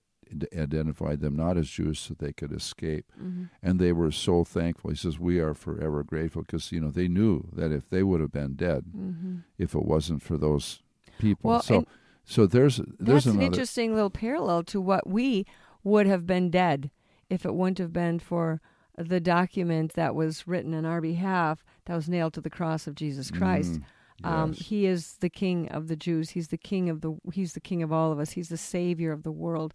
identified 0.57 1.21
them 1.21 1.37
not 1.37 1.57
as 1.57 1.69
Jews 1.69 1.99
so 1.99 2.15
they 2.15 2.33
could 2.33 2.53
escape. 2.53 3.07
hmm 3.17 3.45
And 3.63 3.79
they 3.79 3.93
were 3.93 4.11
so 4.11 4.45
thankful. 4.45 4.91
He 4.91 4.97
says, 4.97 5.19
"We 5.19 5.39
are 5.41 5.55
forever 5.55 6.03
grateful 6.03 6.43
because 6.43 6.73
you 6.73 6.81
know 6.81 6.91
they 6.91 7.09
knew 7.09 7.49
that 7.53 7.73
if 7.73 7.89
they 7.89 8.03
would 8.03 8.21
have 8.21 8.33
been 8.33 8.55
dead, 8.55 8.85
hmm 8.93 9.37
if 9.59 9.75
it 9.75 9.85
wasn't 9.85 10.23
for 10.23 10.37
those 10.37 10.83
people. 11.19 11.51
Well, 11.51 11.63
so 11.63 11.85
so 12.25 12.47
there's 12.47 12.77
there's 12.99 13.25
That's 13.25 13.37
an 13.37 13.43
interesting 13.43 13.95
little 13.95 14.11
parallel 14.11 14.63
to 14.65 14.81
what 14.81 15.07
we 15.09 15.47
would 15.85 16.07
have 16.07 16.27
been 16.27 16.51
dead 16.51 16.91
if 17.31 17.45
it 17.47 17.55
wouldn't 17.55 17.79
have 17.79 17.93
been 17.93 18.19
for 18.19 18.61
the 18.99 19.21
document 19.21 19.93
that 19.93 20.15
was 20.15 20.47
written 20.47 20.75
on 20.75 20.85
our 20.87 21.01
behalf 21.01 21.65
that 21.85 21.95
was 21.95 22.09
nailed 22.09 22.33
to 22.35 22.41
the 22.41 22.51
cross 22.51 22.87
of 22.87 22.95
Jesus 22.95 23.31
Christ. 23.31 23.81
Mm, 23.81 23.83
Um, 24.25 24.53
he 24.55 24.87
is 24.87 25.17
the 25.21 25.29
King 25.29 25.69
of 25.69 25.89
the 25.89 25.97
Jews. 25.97 26.31
He's 26.31 26.49
the 26.49 26.57
King 26.57 26.89
of 26.89 27.03
the. 27.03 27.19
He's 27.33 27.53
the 27.53 27.61
King 27.61 27.83
of 27.83 27.93
all 27.93 28.11
of 28.13 28.19
us. 28.19 28.31
He's 28.33 28.49
the 28.49 28.57
Savior 28.57 29.13
of 29.13 29.23
the 29.23 29.31
world, 29.33 29.75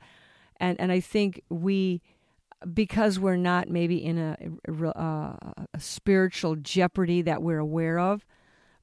and 0.62 0.80
and 0.80 0.91
I 0.91 1.02
think 1.02 1.41
we, 1.50 2.02
because 2.74 3.19
we're 3.19 3.36
not 3.36 3.67
maybe 3.69 3.97
in 4.04 4.17
a 4.17 4.38
uh, 4.88 5.36
a 5.74 5.80
spiritual 5.80 6.56
jeopardy 6.56 7.21
that 7.24 7.41
we're 7.41 7.60
aware 7.60 8.00
of 8.00 8.26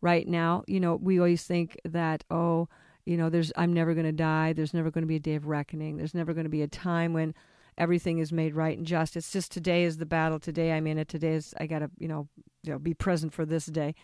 right 0.02 0.28
now. 0.28 0.64
You 0.66 0.80
know, 0.80 0.96
we 0.96 1.18
always 1.18 1.44
think 1.44 1.78
that 1.84 2.24
oh, 2.30 2.68
you 3.06 3.16
know, 3.16 3.30
there's 3.30 3.52
I'm 3.56 3.72
never 3.72 3.94
going 3.94 4.06
to 4.06 4.12
die. 4.12 4.52
There's 4.52 4.74
never 4.74 4.90
going 4.90 5.02
to 5.02 5.08
be 5.08 5.16
a 5.16 5.20
day 5.20 5.36
of 5.36 5.46
reckoning. 5.46 5.96
There's 5.96 6.14
never 6.14 6.34
going 6.34 6.44
to 6.44 6.50
be 6.50 6.62
a 6.62 6.68
time 6.68 7.12
when 7.14 7.34
everything 7.78 8.18
is 8.18 8.32
made 8.32 8.54
right 8.54 8.76
and 8.76 8.86
just. 8.86 9.16
It's 9.16 9.30
just 9.32 9.52
today 9.52 9.84
is 9.84 9.96
the 9.98 10.06
battle. 10.06 10.40
Today 10.40 10.72
I'm 10.72 10.86
in 10.86 10.98
it. 10.98 11.08
Today 11.08 11.34
is 11.34 11.54
I 11.60 11.66
got 11.66 11.78
to 11.78 11.90
you 11.98 12.08
know, 12.08 12.28
you 12.64 12.72
know 12.72 12.78
be 12.78 12.92
present 12.94 13.32
for 13.32 13.46
this 13.46 13.66
day 13.66 13.94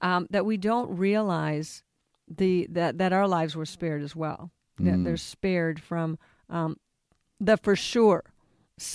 um, 0.00 0.26
that 0.30 0.46
we 0.46 0.56
don't 0.56 0.96
realize 0.96 1.82
the 2.28 2.66
that 2.70 2.98
that 2.98 3.12
our 3.12 3.28
lives 3.28 3.54
were 3.54 3.66
spared 3.66 4.02
as 4.02 4.16
well. 4.16 4.50
That 4.78 4.94
Mm. 4.98 5.04
they're 5.04 5.16
spared 5.18 5.80
from 5.80 6.18
um, 6.48 6.76
the 7.44 7.56
for 7.56 7.76
sure, 7.76 8.24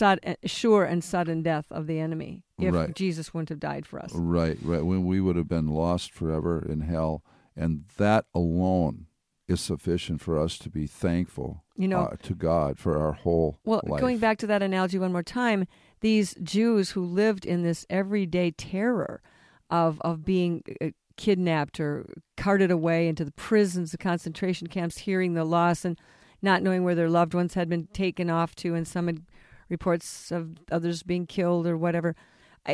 uh, 0.02 0.16
sure 0.46 0.84
and 0.84 1.04
sudden 1.04 1.42
death 1.44 1.66
of 1.72 1.88
the 1.88 2.00
enemy 2.00 2.44
if 2.60 2.74
Right. 2.74 2.96
Jesus 2.96 3.34
wouldn't 3.34 3.50
have 3.50 3.60
died 3.60 3.86
for 3.86 4.00
us. 4.00 4.12
Right, 4.14 4.58
right. 4.64 4.84
When 4.86 5.06
we 5.06 5.20
would 5.22 5.36
have 5.36 5.48
been 5.48 5.68
lost 5.68 6.12
forever 6.12 6.66
in 6.68 6.82
hell, 6.82 7.24
and 7.56 7.86
that 7.98 8.26
alone 8.34 9.08
is 9.48 9.62
sufficient 9.62 10.20
for 10.22 10.38
us 10.38 10.58
to 10.60 10.70
be 10.70 10.88
thankful 10.88 11.64
You 11.78 11.88
know, 11.88 12.00
uh, 12.02 12.16
to 12.24 12.36
God 12.36 12.78
for 12.78 12.98
our 12.98 13.14
whole 13.14 13.60
Well, 13.64 13.82
life. 13.86 14.02
going 14.02 14.18
back 14.18 14.38
to 14.40 14.48
that 14.48 14.62
analogy 14.62 15.00
one 15.00 15.12
more 15.14 15.24
time, 15.24 15.66
these 16.02 16.36
Jews 16.44 16.92
who 16.92 17.04
lived 17.04 17.46
in 17.46 17.64
this 17.64 17.86
everyday 17.90 18.52
terror 18.52 19.22
of 19.70 20.00
of 20.02 20.24
being 20.26 20.64
uh, 20.82 20.90
kidnapped 21.18 21.80
or 21.80 22.06
carted 22.36 22.72
away 22.72 23.08
into 23.08 23.24
the 23.26 23.32
prisons, 23.32 23.92
the 23.92 23.98
concentration 23.98 24.68
camps, 24.68 25.00
hearing 25.00 25.34
the 25.34 25.44
loss 25.46 25.84
and 25.86 25.98
not 26.42 26.62
knowing 26.62 26.84
where 26.84 26.96
their 26.96 27.10
loved 27.10 27.34
ones 27.34 27.54
had 27.56 27.70
been 27.70 27.88
taken 27.88 28.30
off 28.30 28.56
to, 28.56 28.76
and 28.76 28.88
some 28.88 29.08
had 29.08 29.22
reports 29.70 30.32
of 30.32 30.58
others 30.72 31.04
being 31.04 31.26
killed 31.26 31.68
or 31.68 31.78
whatever. 31.78 32.16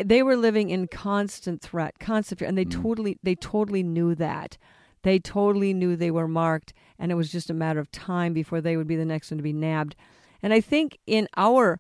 They 0.04 0.24
were 0.24 0.36
living 0.36 0.70
in 0.70 0.88
constant 0.88 1.62
threat, 1.62 2.00
constant 2.00 2.40
fear, 2.40 2.48
and 2.48 2.58
they 2.58 2.66
Mm. 2.66 2.82
totally 2.82 3.20
they 3.24 3.36
totally 3.36 3.84
knew 3.84 4.16
that. 4.16 4.58
They 5.04 5.20
totally 5.20 5.74
knew 5.74 5.96
they 5.96 6.12
were 6.12 6.28
marked, 6.28 6.74
and 6.98 7.12
it 7.12 7.16
was 7.16 7.32
just 7.32 7.50
a 7.50 7.54
matter 7.54 7.80
of 7.80 7.92
time 7.92 8.34
before 8.34 8.62
they 8.62 8.78
would 8.78 8.88
be 8.88 8.96
the 8.96 9.06
next 9.06 9.32
one 9.32 9.38
to 9.38 9.44
be 9.44 9.54
nabbed. 9.54 9.96
And 10.42 10.54
I 10.54 10.62
think 10.62 10.98
in 11.06 11.28
our 11.38 11.80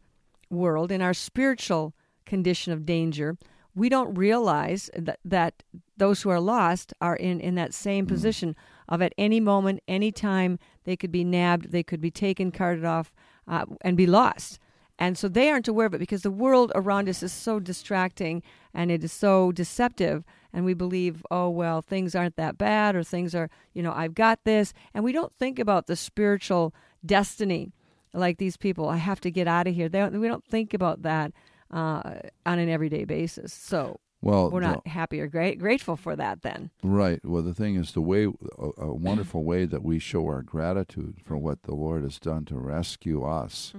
world, 0.49 0.91
in 0.91 1.01
our 1.01 1.13
spiritual 1.13 1.93
condition 2.25 2.71
of 2.73 2.85
danger, 2.85 3.37
we 3.75 3.89
don't 3.89 4.13
realize 4.13 4.89
that, 4.95 5.19
that 5.25 5.63
those 5.97 6.21
who 6.21 6.29
are 6.29 6.39
lost 6.39 6.93
are 7.01 7.15
in, 7.15 7.39
in 7.39 7.55
that 7.55 7.73
same 7.73 8.05
position 8.05 8.55
of 8.93 9.01
at 9.01 9.13
any 9.17 9.39
moment, 9.39 9.81
any 9.87 10.11
time, 10.11 10.59
they 10.83 10.95
could 10.95 11.11
be 11.11 11.23
nabbed, 11.23 11.71
they 11.71 11.83
could 11.83 12.01
be 12.01 12.11
taken, 12.11 12.51
carted 12.51 12.85
off, 12.85 13.11
uh, 13.47 13.65
and 13.81 13.97
be 13.97 14.05
lost. 14.05 14.59
And 14.99 15.17
so 15.17 15.27
they 15.27 15.49
aren't 15.49 15.67
aware 15.67 15.87
of 15.87 15.93
it 15.95 15.99
because 15.99 16.21
the 16.21 16.31
world 16.31 16.71
around 16.75 17.09
us 17.09 17.23
is 17.23 17.33
so 17.33 17.59
distracting 17.59 18.43
and 18.73 18.91
it 18.91 19.03
is 19.03 19.11
so 19.11 19.51
deceptive. 19.51 20.23
And 20.53 20.65
we 20.65 20.75
believe, 20.75 21.25
oh, 21.31 21.49
well, 21.49 21.81
things 21.81 22.13
aren't 22.13 22.35
that 22.35 22.59
bad 22.59 22.95
or 22.95 23.03
things 23.03 23.33
are, 23.33 23.49
you 23.73 23.81
know, 23.81 23.91
I've 23.91 24.13
got 24.13 24.43
this. 24.43 24.71
And 24.93 25.03
we 25.03 25.11
don't 25.11 25.33
think 25.33 25.57
about 25.57 25.87
the 25.87 25.95
spiritual 25.95 26.75
destiny 27.03 27.73
like 28.13 28.37
these 28.37 28.55
people. 28.55 28.87
I 28.87 28.97
have 28.97 29.19
to 29.21 29.31
get 29.31 29.47
out 29.47 29.67
of 29.67 29.73
here. 29.73 29.89
Don't, 29.89 30.19
we 30.19 30.27
don't 30.27 30.45
think 30.45 30.75
about 30.75 31.01
that 31.01 31.33
uh, 31.71 32.19
on 32.45 32.59
an 32.59 32.69
everyday 32.69 33.05
basis. 33.05 33.51
So 33.51 33.99
well, 34.23 34.49
we're 34.49 34.61
the- 34.61 34.67
not 34.67 34.87
happy 34.87 35.19
or 35.21 35.27
great, 35.27 35.59
grateful 35.59 35.95
for 35.97 36.15
that 36.15 36.41
then. 36.41 36.69
right. 36.81 37.19
Well, 37.23 37.41
the 37.43 37.53
thing 37.53 37.75
is, 37.75 37.91
the 37.91 38.01
way 38.01 38.23
a, 38.25 38.69
a 38.77 38.93
wonderful 38.93 39.43
way 39.43 39.65
that 39.65 39.83
we 39.83 39.99
show 39.99 40.25
our 40.27 40.41
gratitude 40.41 41.17
for 41.23 41.37
what 41.37 41.63
the 41.63 41.75
Lord 41.75 42.03
has 42.03 42.19
done 42.19 42.45
to 42.45 42.55
rescue 42.57 43.23
us 43.23 43.73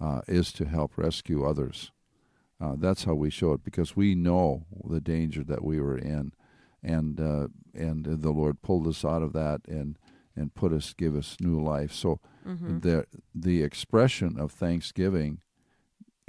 uh, 0.00 0.20
is 0.28 0.52
to 0.52 0.64
help 0.66 0.96
rescue 0.96 1.44
others. 1.44 1.90
Uh, 2.60 2.74
that's 2.76 3.04
how 3.04 3.14
we 3.14 3.30
show 3.30 3.52
it 3.52 3.62
because 3.64 3.94
we 3.96 4.14
know 4.14 4.64
the 4.88 5.00
danger 5.00 5.44
that 5.44 5.62
we 5.64 5.80
were 5.80 5.96
in, 5.98 6.32
and 6.82 7.20
uh, 7.20 7.48
and 7.74 8.04
the 8.04 8.30
Lord 8.30 8.62
pulled 8.62 8.86
us 8.88 9.04
out 9.04 9.22
of 9.22 9.32
that 9.32 9.60
and 9.68 9.96
and 10.36 10.54
put 10.54 10.72
us 10.72 10.92
give 10.92 11.14
us 11.16 11.36
new 11.40 11.60
life. 11.60 11.92
So 11.92 12.20
Mm-hmm. 12.46 12.78
the 12.80 13.04
the 13.34 13.62
expression 13.62 14.38
of 14.40 14.50
thanksgiving 14.52 15.40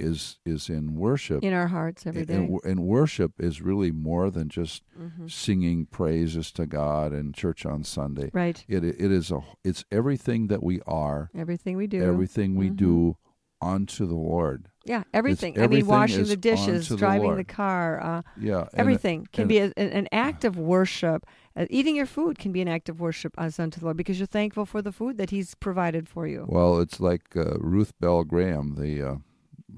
is 0.00 0.38
is 0.44 0.68
in 0.68 0.94
worship. 0.96 1.42
in 1.44 1.52
our 1.52 1.68
hearts 1.68 2.06
every 2.06 2.22
and, 2.22 2.30
and, 2.30 2.60
and 2.64 2.80
worship 2.80 3.32
is 3.38 3.60
really 3.62 3.90
more 3.92 4.30
than 4.30 4.48
just 4.48 4.82
Mm-hmm. 5.00 5.28
singing 5.28 5.86
praises 5.86 6.52
to 6.52 6.66
God 6.66 7.12
and 7.12 7.34
church 7.34 7.64
on 7.64 7.84
Sunday. 7.84 8.30
right. 8.34 8.62
It 8.68 8.84
it 8.84 9.10
is 9.12 9.30
a 9.30 9.40
it's 9.64 9.84
everything 9.90 10.48
that 10.48 10.62
we 10.62 10.80
are, 10.86 11.30
Everything 11.34 11.76
we 11.76 11.86
do. 11.86 12.02
everything 12.02 12.54
we 12.56 12.68
Mhm. 12.70 12.76
do 12.76 13.16
unto 13.62 14.06
the 14.06 14.14
Lord. 14.14 14.68
Yeah, 14.86 15.02
everything. 15.12 15.60
I 15.60 15.66
mean, 15.66 15.86
washing 15.86 16.24
the 16.24 16.36
dishes, 16.36 16.90
unto 16.90 16.94
the 16.94 16.96
driving 16.96 17.36
the 17.36 17.44
car, 17.44 18.00
uh, 18.02 18.22
Yeah, 18.38 18.60
and 18.60 18.68
it- 18.72 18.78
everything 18.78 19.26
can 19.32 19.46
be 19.48 19.58
a, 19.58 19.70
an 19.76 20.08
act 20.12 20.44
of 20.44 20.56
worship. 20.58 21.26
Uh, 21.54 21.66
eating 21.68 21.94
your 21.96 22.06
food 22.06 22.38
can 22.38 22.52
be 22.52 22.62
an 22.62 22.68
act 22.68 22.88
of 22.88 23.00
worship 23.00 23.34
as 23.36 23.58
unto 23.60 23.78
the 23.80 23.84
Lord 23.86 23.96
because 23.98 24.18
you're 24.18 24.26
thankful 24.26 24.64
for 24.64 24.80
the 24.80 24.92
food 24.92 25.18
that 25.18 25.28
He's 25.30 25.54
provided 25.54 26.08
for 26.08 26.26
you. 26.26 26.46
Well, 26.48 26.78
it's 26.80 27.00
like 27.00 27.36
uh, 27.36 27.58
Ruth 27.58 27.92
Bell 28.00 28.24
Graham, 28.24 28.76
the 28.76 29.02
uh, 29.02 29.14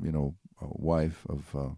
you 0.03 0.13
know 0.13 0.35
wife 0.61 1.27
of 1.29 1.55
uh, 1.57 1.69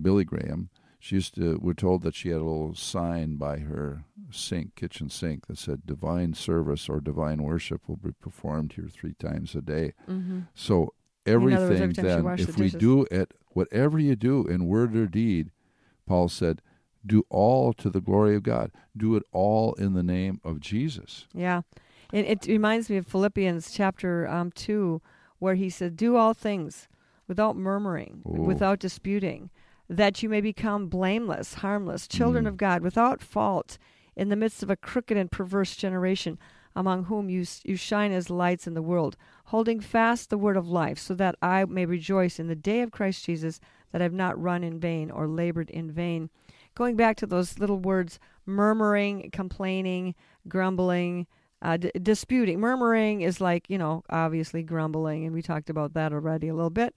Billy 0.00 0.24
Graham. 0.24 0.70
She 0.98 1.16
used 1.16 1.34
to. 1.34 1.58
We're 1.60 1.74
told 1.74 2.02
that 2.02 2.14
she 2.14 2.28
had 2.28 2.40
a 2.40 2.44
little 2.44 2.74
sign 2.74 3.36
by 3.36 3.58
her 3.58 4.04
sink, 4.30 4.76
kitchen 4.76 5.08
sink, 5.08 5.46
that 5.46 5.58
said 5.58 5.86
"Divine 5.86 6.34
service 6.34 6.88
or 6.88 7.00
divine 7.00 7.42
worship 7.42 7.88
will 7.88 7.96
be 7.96 8.12
performed 8.12 8.74
here 8.74 8.88
three 8.88 9.14
times 9.14 9.54
a 9.54 9.62
day." 9.62 9.94
hmm 10.06 10.40
So 10.54 10.78
words, 10.80 10.94
everything 11.26 11.82
every 11.82 11.92
then, 11.92 12.26
if 12.38 12.56
we 12.56 12.66
dishes. 12.66 12.80
do 12.80 13.06
it, 13.10 13.34
whatever 13.48 13.98
you 13.98 14.14
do 14.16 14.46
in 14.46 14.66
word 14.66 14.94
or 14.94 15.06
deed, 15.06 15.50
Paul 16.06 16.28
said, 16.28 16.60
do 17.04 17.24
all 17.28 17.72
to 17.74 17.90
the 17.90 18.00
glory 18.00 18.36
of 18.36 18.42
God. 18.42 18.70
Do 18.96 19.16
it 19.16 19.22
all 19.32 19.74
in 19.74 19.94
the 19.94 20.02
name 20.02 20.40
of 20.44 20.60
Jesus. 20.60 21.26
Yeah. 21.34 21.62
It, 22.12 22.26
it 22.26 22.46
reminds 22.46 22.90
me 22.90 22.96
of 22.96 23.06
Philippians 23.06 23.72
chapter 23.72 24.28
um, 24.28 24.52
2, 24.52 25.00
where 25.38 25.54
he 25.54 25.70
said, 25.70 25.96
Do 25.96 26.16
all 26.16 26.34
things 26.34 26.88
without 27.28 27.56
murmuring, 27.56 28.22
Ooh. 28.26 28.42
without 28.42 28.78
disputing, 28.78 29.50
that 29.88 30.22
you 30.22 30.28
may 30.28 30.40
become 30.40 30.88
blameless, 30.88 31.54
harmless, 31.54 32.08
children 32.08 32.44
Mm. 32.44 32.48
of 32.48 32.56
God, 32.56 32.82
without 32.82 33.20
fault, 33.20 33.78
in 34.16 34.28
the 34.28 34.36
midst 34.36 34.62
of 34.62 34.70
a 34.70 34.76
crooked 34.76 35.16
and 35.16 35.30
perverse 35.30 35.76
generation, 35.76 36.38
among 36.74 37.04
whom 37.04 37.28
you, 37.28 37.44
you 37.64 37.76
shine 37.76 38.12
as 38.12 38.30
lights 38.30 38.66
in 38.66 38.74
the 38.74 38.82
world, 38.82 39.16
holding 39.46 39.80
fast 39.80 40.30
the 40.30 40.38
word 40.38 40.56
of 40.56 40.68
life, 40.68 40.98
so 40.98 41.14
that 41.14 41.34
I 41.42 41.64
may 41.66 41.84
rejoice 41.84 42.38
in 42.38 42.46
the 42.48 42.56
day 42.56 42.80
of 42.80 42.90
Christ 42.90 43.24
Jesus, 43.26 43.60
that 43.90 44.00
I 44.00 44.04
have 44.04 44.12
not 44.12 44.40
run 44.40 44.64
in 44.64 44.78
vain 44.80 45.10
or 45.10 45.26
labored 45.28 45.68
in 45.70 45.90
vain. 45.90 46.30
Going 46.74 46.96
back 46.96 47.16
to 47.18 47.26
those 47.26 47.58
little 47.58 47.78
words, 47.78 48.18
murmuring, 48.46 49.30
complaining, 49.32 50.14
grumbling, 50.48 51.26
uh, 51.62 51.76
d- 51.76 51.92
disputing. 52.02 52.60
Murmuring 52.60 53.22
is 53.22 53.40
like, 53.40 53.70
you 53.70 53.78
know, 53.78 54.02
obviously 54.10 54.62
grumbling, 54.62 55.24
and 55.24 55.32
we 55.32 55.40
talked 55.40 55.70
about 55.70 55.94
that 55.94 56.12
already 56.12 56.48
a 56.48 56.54
little 56.54 56.70
bit. 56.70 56.94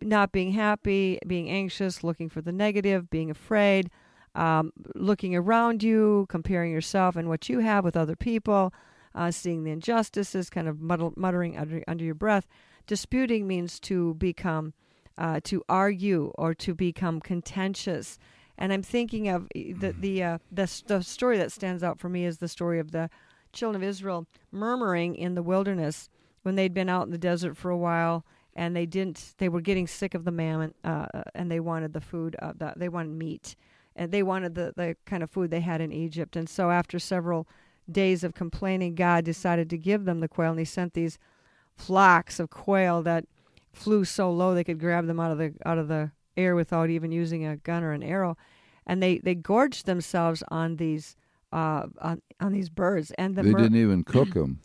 Not 0.00 0.32
being 0.32 0.52
happy, 0.52 1.18
being 1.26 1.50
anxious, 1.50 2.04
looking 2.04 2.28
for 2.28 2.40
the 2.40 2.52
negative, 2.52 3.10
being 3.10 3.30
afraid, 3.30 3.90
um, 4.34 4.72
looking 4.94 5.34
around 5.34 5.82
you, 5.82 6.26
comparing 6.28 6.72
yourself 6.72 7.16
and 7.16 7.28
what 7.28 7.48
you 7.48 7.58
have 7.58 7.84
with 7.84 7.96
other 7.96 8.16
people, 8.16 8.72
uh, 9.14 9.30
seeing 9.30 9.64
the 9.64 9.70
injustices, 9.70 10.50
kind 10.50 10.68
of 10.68 10.80
muttering 10.80 11.56
under, 11.56 11.82
under 11.86 12.04
your 12.04 12.14
breath. 12.14 12.46
Disputing 12.86 13.46
means 13.46 13.80
to 13.80 14.14
become, 14.14 14.74
uh, 15.16 15.40
to 15.44 15.62
argue 15.68 16.32
or 16.36 16.54
to 16.54 16.74
become 16.74 17.20
contentious. 17.20 18.18
And 18.58 18.72
I'm 18.72 18.82
thinking 18.82 19.28
of 19.28 19.48
the 19.54 19.94
the, 19.98 20.22
uh, 20.22 20.38
the 20.52 20.82
the 20.86 21.02
story 21.02 21.38
that 21.38 21.50
stands 21.50 21.82
out 21.82 21.98
for 21.98 22.08
me 22.08 22.24
is 22.24 22.38
the 22.38 22.48
story 22.48 22.78
of 22.78 22.92
the 22.92 23.10
children 23.54 23.82
of 23.82 23.88
Israel 23.88 24.26
murmuring 24.52 25.14
in 25.14 25.34
the 25.34 25.42
wilderness 25.42 26.08
when 26.42 26.54
they'd 26.56 26.74
been 26.74 26.88
out 26.88 27.06
in 27.06 27.10
the 27.10 27.18
desert 27.18 27.56
for 27.56 27.70
a 27.70 27.76
while 27.76 28.24
and 28.54 28.76
they 28.76 28.86
didn't 28.86 29.34
they 29.38 29.48
were 29.48 29.60
getting 29.60 29.86
sick 29.86 30.14
of 30.14 30.24
the 30.24 30.30
mammon 30.30 30.74
uh, 30.84 31.06
and 31.34 31.50
they 31.50 31.60
wanted 31.60 31.92
the 31.92 32.00
food 32.00 32.36
uh, 32.40 32.52
the, 32.56 32.72
they 32.76 32.88
wanted 32.88 33.12
meat 33.12 33.56
and 33.96 34.12
they 34.12 34.22
wanted 34.22 34.54
the, 34.54 34.72
the 34.76 34.96
kind 35.06 35.22
of 35.22 35.30
food 35.30 35.50
they 35.50 35.60
had 35.60 35.80
in 35.80 35.92
Egypt. 35.92 36.34
And 36.34 36.48
so 36.48 36.70
after 36.70 36.98
several 36.98 37.46
days 37.90 38.24
of 38.24 38.34
complaining 38.34 38.94
God 38.94 39.24
decided 39.24 39.70
to 39.70 39.78
give 39.78 40.04
them 40.04 40.20
the 40.20 40.28
quail 40.28 40.50
and 40.50 40.58
he 40.58 40.64
sent 40.64 40.94
these 40.94 41.18
flocks 41.76 42.38
of 42.38 42.50
quail 42.50 43.02
that 43.02 43.24
flew 43.72 44.04
so 44.04 44.30
low 44.30 44.54
they 44.54 44.64
could 44.64 44.78
grab 44.78 45.06
them 45.06 45.20
out 45.20 45.32
of 45.32 45.38
the 45.38 45.54
out 45.66 45.78
of 45.78 45.88
the 45.88 46.12
air 46.36 46.54
without 46.54 46.90
even 46.90 47.12
using 47.12 47.44
a 47.44 47.56
gun 47.56 47.82
or 47.82 47.92
an 47.92 48.02
arrow. 48.02 48.36
And 48.86 49.02
they 49.02 49.18
they 49.18 49.34
gorged 49.34 49.86
themselves 49.86 50.42
on 50.48 50.76
these 50.76 51.16
uh, 51.54 51.86
on, 52.00 52.20
on 52.40 52.52
these 52.52 52.68
birds 52.68 53.12
and 53.16 53.36
the 53.36 53.42
they 53.42 53.50
mur- 53.52 53.58
didn't 53.60 53.78
even 53.78 54.04
cook 54.04 54.34
them. 54.34 54.60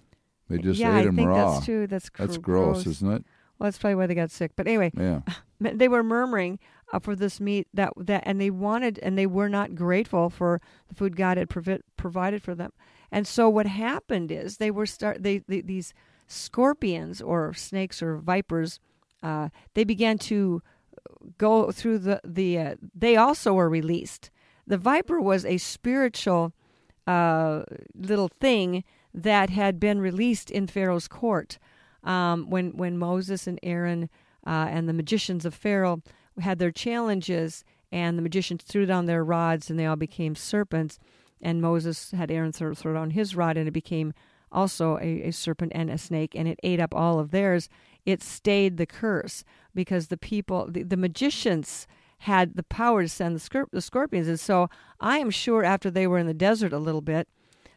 They 0.50 0.58
just 0.58 0.80
yeah, 0.80 0.96
ate 0.98 1.02
I 1.02 1.06
them 1.06 1.16
think 1.16 1.30
raw. 1.30 1.52
that's 1.54 1.66
true. 1.66 1.86
That's 1.88 2.10
That's 2.18 2.38
cr- 2.38 2.42
gross, 2.42 2.88
isn't 2.88 3.12
it? 3.12 3.24
Well, 3.60 3.68
that's 3.68 3.78
probably 3.78 3.96
why 3.96 4.08
they 4.08 4.16
got 4.16 4.32
sick. 4.32 4.52
But 4.56 4.68
anyway, 4.68 4.92
Yeah. 4.98 5.22
they 5.60 5.88
were 5.88 6.02
murmuring 6.02 6.58
uh, 6.92 7.00
for 7.00 7.16
this 7.16 7.40
meat 7.40 7.68
that 7.74 7.94
that, 7.98 8.24
and 8.26 8.42
they 8.42 8.50
wanted, 8.50 8.98
and 9.04 9.18
they 9.18 9.28
were 9.28 9.50
not 9.50 9.76
grateful 9.76 10.30
for 10.30 10.60
the 10.88 10.96
food 10.96 11.16
God 11.16 11.38
had 11.38 11.50
provi- 11.50 11.84
provided 11.98 12.42
for 12.42 12.56
them. 12.56 12.72
And 13.12 13.28
so 13.28 13.48
what 13.50 13.68
happened 13.68 14.32
is 14.32 14.58
they 14.58 14.72
were 14.72 14.86
start 14.88 15.22
they, 15.24 15.40
they 15.48 15.62
these 15.62 15.94
scorpions 16.44 17.22
or 17.22 17.54
snakes 17.54 18.02
or 18.02 18.18
vipers, 18.18 18.80
uh, 19.22 19.50
they 19.76 19.84
began 19.84 20.18
to 20.18 20.62
go 21.38 21.72
through 21.72 22.00
the 22.00 22.20
the. 22.24 22.58
Uh, 22.58 22.76
they 22.96 23.16
also 23.18 23.54
were 23.54 23.70
released. 23.70 24.32
The 24.66 24.78
viper 24.78 25.20
was 25.20 25.46
a 25.46 25.58
spiritual 25.58 26.54
little 27.96 28.30
thing 28.40 28.84
that 29.14 29.50
had 29.50 29.80
been 29.80 30.00
released 30.00 30.52
in 30.52 30.68
Pharaoh's 30.68 31.08
court 31.08 31.58
um, 32.04 32.50
when 32.50 32.78
when 32.78 32.98
Moses 32.98 33.48
and 33.48 33.60
Aaron 33.64 34.10
uh, 34.46 34.68
and 34.70 34.88
the 34.88 34.94
magicians 34.94 35.46
of 35.46 35.54
Pharaoh 35.54 36.02
had 36.40 36.60
their 36.60 36.72
challenges, 36.72 37.64
and 37.92 38.18
the 38.18 38.22
magicians 38.22 38.64
threw 38.64 38.86
down 38.86 39.06
their 39.06 39.24
rods, 39.24 39.70
and 39.70 39.78
they 39.78 39.86
all 39.86 39.96
became 39.96 40.36
serpents. 40.36 41.00
And 41.42 41.62
Moses 41.62 42.12
had 42.12 42.32
Aaron 42.32 42.52
throw, 42.52 42.74
throw 42.74 42.94
down 42.94 43.12
his 43.12 43.36
rod, 43.36 43.58
and 43.58 43.68
it 43.68 43.72
became 43.72 44.14
also 44.52 44.98
a, 44.98 45.24
a 45.24 45.32
serpent 45.32 45.72
and 45.76 45.90
a 45.90 45.98
snake, 45.98 46.36
and 46.36 46.48
it 46.48 46.60
ate 46.64 46.80
up 46.80 46.94
all 46.94 47.20
of 47.20 47.32
theirs. 47.32 47.70
It 48.06 48.24
stayed 48.24 48.78
the 48.78 48.86
curse 48.86 49.44
because 49.74 50.08
the 50.08 50.18
people, 50.18 50.68
the, 50.70 50.84
the 50.84 50.98
magicians, 50.98 51.88
had 52.20 52.56
the 52.56 52.64
power 52.64 53.04
to 53.04 53.10
send 53.10 53.36
the, 53.36 53.40
scorp- 53.40 53.72
the 53.72 53.82
scorpions. 53.82 54.28
And 54.28 54.40
so 54.40 54.70
I 55.00 55.20
am 55.20 55.30
sure 55.30 55.64
after 55.64 55.90
they 55.90 56.08
were 56.08 56.18
in 56.18 56.28
the 56.28 56.34
desert 56.34 56.74
a 56.74 56.80
little 56.80 57.02
bit, 57.02 57.28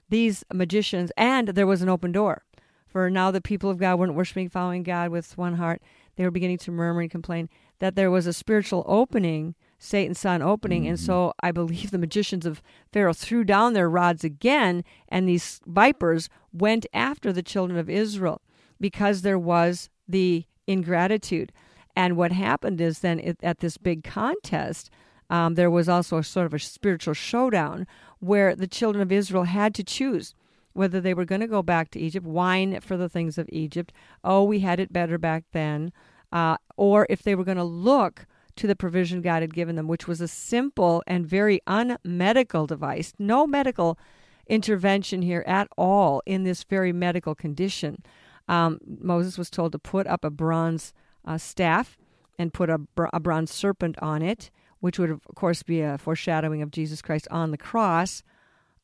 these 0.09 0.44
magicians, 0.52 1.11
and 1.16 1.48
there 1.48 1.66
was 1.66 1.83
an 1.83 1.88
open 1.88 2.12
door. 2.12 2.44
For 2.87 3.09
now 3.09 3.31
the 3.31 3.40
people 3.40 3.70
of 3.70 3.78
God 3.78 3.98
weren't 3.98 4.14
worshiping, 4.14 4.48
following 4.48 4.83
God 4.83 5.11
with 5.11 5.38
one 5.38 5.55
heart. 5.55 5.81
They 6.16 6.24
were 6.24 6.31
beginning 6.31 6.59
to 6.59 6.70
murmur 6.70 7.00
and 7.00 7.11
complain 7.11 7.48
that 7.78 7.96
there 7.96 8.11
was 8.11 8.26
a 8.26 8.33
spiritual 8.33 8.85
opening. 8.87 9.55
Satan 9.78 10.14
saw 10.14 10.35
an 10.35 10.42
opening, 10.42 10.87
and 10.87 11.00
so 11.00 11.33
I 11.40 11.50
believe 11.50 11.90
the 11.90 11.98
magicians 11.98 12.44
of 12.44 12.62
Pharaoh 12.92 13.14
threw 13.14 13.44
down 13.44 13.72
their 13.72 13.88
rods 13.88 14.22
again, 14.22 14.85
and 15.09 15.28
these 15.28 15.61
vipers 15.66 16.28
went 16.52 16.87
after 16.92 17.33
the 17.33 17.42
children 17.42 17.78
of 17.78 17.88
Israel 17.88 18.42
because 18.78 19.22
there 19.22 19.38
was 19.38 19.88
the 20.07 20.44
ingratitude. 20.66 21.52
And 21.94 22.16
what 22.16 22.33
happened 22.33 22.81
is 22.81 23.00
then 23.00 23.18
it, 23.18 23.38
at 23.42 23.59
this 23.59 23.76
big 23.76 24.05
contest, 24.05 24.90
um, 25.31 25.55
there 25.55 25.70
was 25.70 25.88
also 25.88 26.18
a 26.18 26.24
sort 26.24 26.46
of 26.46 26.55
a 26.55 26.59
spiritual 26.59 27.14
showdown 27.14 27.87
where 28.20 28.55
the 28.55 28.66
children 28.66 29.02
of 29.02 29.12
Israel 29.12 29.44
had 29.44 29.74
to 29.74 29.85
choose 29.85 30.35
whether 30.72 31.00
they 31.00 31.14
were 31.14 31.24
going 31.24 31.40
to 31.40 31.46
go 31.46 31.62
back 31.62 31.90
to 31.90 32.00
Egypt, 32.00 32.26
whine 32.26 32.81
for 32.81 32.96
the 32.96 33.09
things 33.09 33.38
of 33.38 33.48
Egypt, 33.52 33.92
oh, 34.24 34.42
we 34.42 34.61
had 34.61 34.81
it 34.81 34.92
better 34.92 35.18
back 35.18 35.44
then, 35.52 35.92
uh, 36.31 36.57
or 36.76 37.07
if 37.11 37.22
they 37.22 37.35
were 37.35 37.44
going 37.44 37.57
to 37.57 37.64
look 37.64 38.26
to 38.57 38.66
the 38.66 38.76
provision 38.76 39.22
God 39.22 39.42
had 39.42 39.55
given 39.55 39.76
them, 39.76 39.88
which 39.88 40.07
was 40.07 40.20
a 40.20 40.28
simple 40.28 41.02
and 41.07 41.26
very 41.26 41.61
unmedical 41.66 42.66
device, 42.66 43.12
no 43.18 43.46
medical 43.46 43.98
intervention 44.46 45.22
here 45.22 45.44
at 45.46 45.68
all 45.76 46.22
in 46.26 46.44
this 46.44 46.64
very 46.64 46.92
medical 46.92 47.35
condition. 47.35 48.02
Um, 48.48 48.78
Moses 48.85 49.38
was 49.38 49.50
told 49.50 49.72
to 49.72 49.78
put 49.78 50.07
up 50.07 50.24
a 50.24 50.31
bronze 50.31 50.92
uh, 51.24 51.38
staff 51.38 51.96
and 52.38 52.52
put 52.52 52.70
a, 52.70 52.78
br- 52.78 53.06
a 53.12 53.20
bronze 53.20 53.52
serpent 53.52 53.96
on 54.00 54.22
it, 54.22 54.50
which 54.80 54.98
would, 54.98 55.11
of 55.11 55.20
course, 55.35 55.62
be 55.62 55.80
a 55.80 55.98
foreshadowing 55.98 56.62
of 56.62 56.70
Jesus 56.70 57.02
Christ 57.02 57.28
on 57.30 57.50
the 57.50 57.58
cross. 57.58 58.22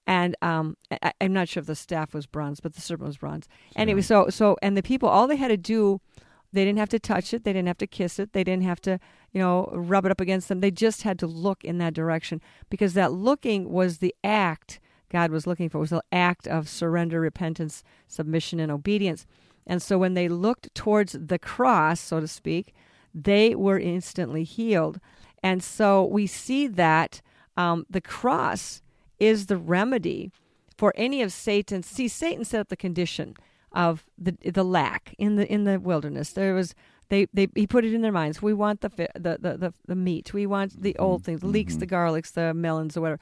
And 0.06 0.36
um, 0.40 0.76
I, 1.02 1.12
I'm 1.20 1.32
not 1.32 1.48
sure 1.48 1.60
if 1.60 1.66
the 1.66 1.74
staff 1.74 2.14
was 2.14 2.26
bronze, 2.26 2.60
but 2.60 2.74
the 2.74 2.80
serpent 2.80 3.08
was 3.08 3.18
bronze. 3.18 3.48
Anyway, 3.76 4.00
so 4.00 4.28
so 4.30 4.56
and 4.62 4.76
the 4.76 4.82
people, 4.82 5.08
all 5.08 5.26
they 5.26 5.36
had 5.36 5.48
to 5.48 5.56
do, 5.56 6.00
they 6.52 6.64
didn't 6.64 6.78
have 6.78 6.88
to 6.90 6.98
touch 6.98 7.34
it, 7.34 7.44
they 7.44 7.52
didn't 7.52 7.68
have 7.68 7.78
to 7.78 7.86
kiss 7.86 8.18
it, 8.18 8.32
they 8.32 8.42
didn't 8.42 8.62
have 8.62 8.80
to, 8.82 8.98
you 9.32 9.40
know, 9.40 9.68
rub 9.72 10.06
it 10.06 10.10
up 10.10 10.20
against 10.20 10.48
them. 10.48 10.60
They 10.60 10.70
just 10.70 11.02
had 11.02 11.18
to 11.18 11.26
look 11.26 11.62
in 11.62 11.76
that 11.78 11.92
direction 11.92 12.40
because 12.70 12.94
that 12.94 13.12
looking 13.12 13.70
was 13.70 13.98
the 13.98 14.14
act 14.24 14.80
God 15.10 15.30
was 15.30 15.46
looking 15.46 15.68
for. 15.68 15.78
It 15.78 15.82
was 15.82 15.90
the 15.90 16.02
act 16.12 16.46
of 16.46 16.68
surrender, 16.68 17.20
repentance, 17.20 17.82
submission, 18.06 18.60
and 18.60 18.70
obedience. 18.70 19.26
And 19.68 19.82
so 19.82 19.98
when 19.98 20.14
they 20.14 20.28
looked 20.28 20.74
towards 20.74 21.12
the 21.12 21.38
cross, 21.38 22.00
so 22.00 22.20
to 22.20 22.26
speak, 22.26 22.74
they 23.14 23.54
were 23.54 23.78
instantly 23.78 24.42
healed. 24.42 24.98
And 25.42 25.62
so 25.62 26.04
we 26.04 26.26
see 26.26 26.66
that 26.66 27.20
um, 27.56 27.86
the 27.88 28.00
cross 28.00 28.82
is 29.18 29.46
the 29.46 29.58
remedy 29.58 30.32
for 30.76 30.92
any 30.96 31.22
of 31.22 31.32
Satan's. 31.32 31.86
See, 31.86 32.08
Satan 32.08 32.44
set 32.44 32.60
up 32.60 32.68
the 32.68 32.76
condition 32.76 33.34
of 33.72 34.06
the 34.16 34.34
the 34.50 34.64
lack 34.64 35.14
in 35.18 35.36
the 35.36 35.46
in 35.46 35.64
the 35.64 35.78
wilderness. 35.78 36.32
There 36.32 36.54
was 36.54 36.74
they, 37.10 37.26
they 37.32 37.48
he 37.54 37.66
put 37.66 37.84
it 37.84 37.92
in 37.92 38.02
their 38.02 38.12
minds. 38.12 38.40
We 38.40 38.54
want 38.54 38.80
the 38.80 38.88
the 38.88 39.38
the 39.40 39.56
the, 39.58 39.74
the 39.86 39.96
meat. 39.96 40.32
We 40.32 40.46
want 40.46 40.82
the 40.82 40.96
old 40.96 41.24
things, 41.24 41.40
the 41.40 41.46
leeks, 41.46 41.76
the 41.76 41.86
garlics, 41.86 42.32
the 42.32 42.54
melons, 42.54 42.96
or 42.96 43.02
whatever. 43.02 43.20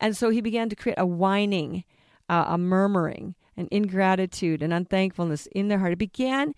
And 0.00 0.16
so 0.16 0.30
he 0.30 0.40
began 0.40 0.68
to 0.68 0.76
create 0.76 0.98
a 0.98 1.06
whining, 1.06 1.84
uh, 2.28 2.44
a 2.48 2.58
murmuring, 2.58 3.34
an 3.60 3.68
ingratitude, 3.70 4.62
and 4.62 4.72
unthankfulness 4.72 5.46
in 5.52 5.68
their 5.68 5.78
heart. 5.78 5.92
It 5.92 5.98
began. 5.98 6.54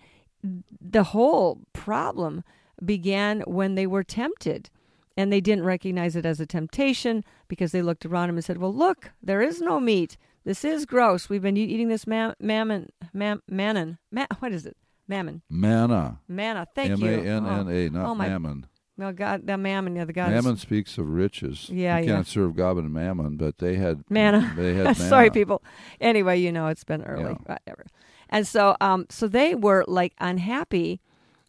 The 0.81 1.05
whole 1.05 1.61
problem 1.73 2.43
began 2.85 3.43
when 3.43 3.75
they 3.77 3.87
were 3.87 4.03
tempted 4.03 4.71
and 5.17 5.33
they 5.33 5.41
didn't 5.41 5.65
recognize 5.65 6.17
it 6.17 6.27
as 6.27 6.41
a 6.41 6.47
temptation 6.47 7.23
because 7.47 7.71
they 7.73 7.83
looked 7.83 8.07
around 8.07 8.29
them 8.29 8.37
and 8.37 8.45
said, 8.45 8.59
"Well, 8.59 8.75
look, 8.75 9.13
there 9.23 9.43
is 9.43 9.61
no 9.61 9.79
meat. 9.79 10.17
This 10.45 10.65
is 10.65 10.87
gross. 10.87 11.29
We've 11.29 11.43
been 11.43 11.57
eating 11.57 11.89
this 11.89 12.07
mam- 12.07 12.35
mammon, 12.41 12.89
mam- 13.13 13.43
mammon. 13.47 13.99
Ma- 14.11 14.27
what 14.41 14.53
is 14.53 14.67
it? 14.67 14.77
Mammon. 15.07 15.43
Manna. 15.49 16.21
Manna. 16.27 16.67
Thank 16.75 16.93
M 16.93 17.01
you. 17.01 17.09
A 17.09 17.19
N 17.19 17.47
N 17.47 17.69
A, 17.69 17.89
not 17.91 18.07
oh, 18.07 18.11
oh 18.11 18.15
my, 18.15 18.29
mammon. 18.29 18.67
No, 19.03 19.11
God, 19.11 19.49
the 19.49 19.59
mammon. 19.59 19.97
Yeah, 19.97 20.05
the 20.05 20.13
God. 20.13 20.31
Mammon 20.31 20.57
speaks 20.59 20.97
of 20.97 21.09
riches. 21.09 21.69
Yeah, 21.69 21.99
you 21.99 22.07
yeah. 22.07 22.15
can't 22.15 22.27
serve 22.29 22.55
God 22.55 22.77
and 22.77 22.93
mammon, 22.93 23.37
but 23.37 23.59
they 23.59 23.75
had 23.75 24.05
Manna. 24.09 24.53
They 24.57 24.75
had 24.75 24.97
Sorry, 24.97 25.29
people. 25.29 25.61
Anyway, 26.01 26.39
you 26.39 26.53
know 26.53 26.69
it's 26.69 26.85
been 26.85 27.03
early, 27.03 27.33
whatever. 27.33 27.87
And 28.29 28.47
so, 28.47 28.77
um, 28.81 29.07
so 29.11 29.27
they 29.27 29.57
were 29.57 29.85
like 29.89 30.15
unhappy, 30.21 31.01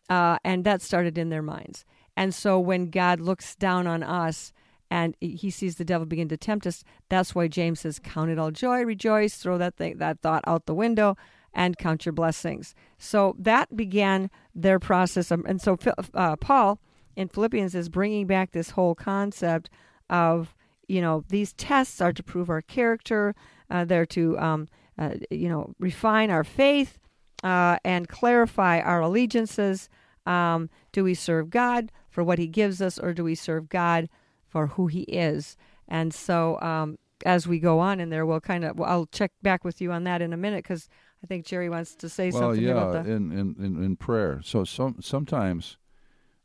uh, 0.10 0.39
and 0.44 0.63
that 0.63 0.82
started 0.82 1.16
in 1.16 1.30
their 1.30 1.44
minds. 1.44 1.86
And 2.18 2.34
so, 2.34 2.60
when 2.60 2.89
God 2.89 3.20
looks 3.20 3.56
down 3.56 3.86
on 3.86 4.02
us 4.02 4.52
and 4.89 5.16
He 5.22 5.52
sees 5.52 5.76
the 5.76 5.86
devil 5.86 6.08
begin 6.08 6.30
to 6.30 6.38
tempt 6.38 6.66
us, 6.66 6.84
that's 7.08 7.36
why 7.36 7.48
James 7.48 7.82
says, 7.82 8.00
"Count 8.00 8.32
it 8.32 8.39
all 8.39 8.50
joy, 8.50 8.84
rejoice, 8.84 9.38
throw 9.38 9.60
that 9.60 9.76
thing, 9.76 10.00
that 10.00 10.22
thought 10.22 10.44
out 10.48 10.66
the 10.66 10.74
window." 10.74 11.16
And 11.54 11.78
count 11.78 12.04
your 12.04 12.13
blessings. 12.13 12.74
So 12.98 13.36
that 13.38 13.78
began 13.78 14.32
their 14.56 14.80
process. 14.80 15.30
Of, 15.30 15.46
and 15.46 15.62
so 15.62 15.78
uh, 16.16 16.36
Paul 16.38 16.80
in 17.15 17.28
Philippians 17.28 17.76
is 17.76 17.89
bringing 17.89 18.28
back 18.28 18.52
this 18.52 18.71
whole 18.71 18.95
concept 18.95 19.69
of 20.10 20.56
you 20.88 21.02
know 21.02 21.23
these 21.30 21.54
tests 21.54 22.02
are 22.02 22.13
to 22.13 22.23
prove 22.23 22.49
our 22.49 22.62
character 22.62 23.36
uh, 23.69 23.86
they're 23.86 24.06
to 24.06 24.38
um, 24.39 24.67
uh, 24.97 25.15
you 25.32 25.49
know 25.49 25.73
refine 25.80 26.30
our 26.30 26.43
faith 26.43 26.99
uh, 27.43 27.78
and 27.84 28.08
clarify 28.08 28.80
our 28.80 29.02
allegiances 29.02 29.89
um, 30.26 30.69
do 30.91 31.04
we 31.04 31.13
serve 31.13 31.49
god 31.49 31.91
for 32.10 32.23
what 32.23 32.39
he 32.39 32.47
gives 32.47 32.82
us 32.82 32.99
or 32.99 33.13
do 33.13 33.23
we 33.23 33.36
serve 33.36 33.69
god 33.69 34.10
for 34.47 34.67
who 34.67 34.88
he 34.88 35.02
is 35.04 35.58
and 35.88 36.13
so 36.13 36.60
um, 36.62 36.97
as 37.26 37.47
we 37.47 37.60
go 37.60 37.80
on 37.80 37.99
in 37.99 38.10
there 38.10 38.26
we'll 38.26 38.39
kind 38.41 38.63
of 38.63 38.78
well, 38.78 38.89
i'll 38.89 39.06
check 39.08 39.32
back 39.41 39.63
with 39.63 39.82
you 39.82 39.91
on 39.91 40.04
that 40.04 40.21
in 40.21 40.34
a 40.34 40.38
minute 40.38 40.63
because 40.63 40.89
i 41.23 41.28
think 41.28 41.45
jerry 41.45 41.69
wants 41.69 41.95
to 41.95 42.10
say 42.10 42.30
well, 42.30 42.41
something 42.41 42.63
yeah, 42.63 42.71
about 42.71 43.06
the 43.06 43.12
in, 43.12 43.32
in, 43.32 43.56
in, 43.58 43.84
in 43.84 43.95
prayer. 43.95 44.41
So 44.43 44.63
some 44.63 44.97
sometimes, 45.02 45.78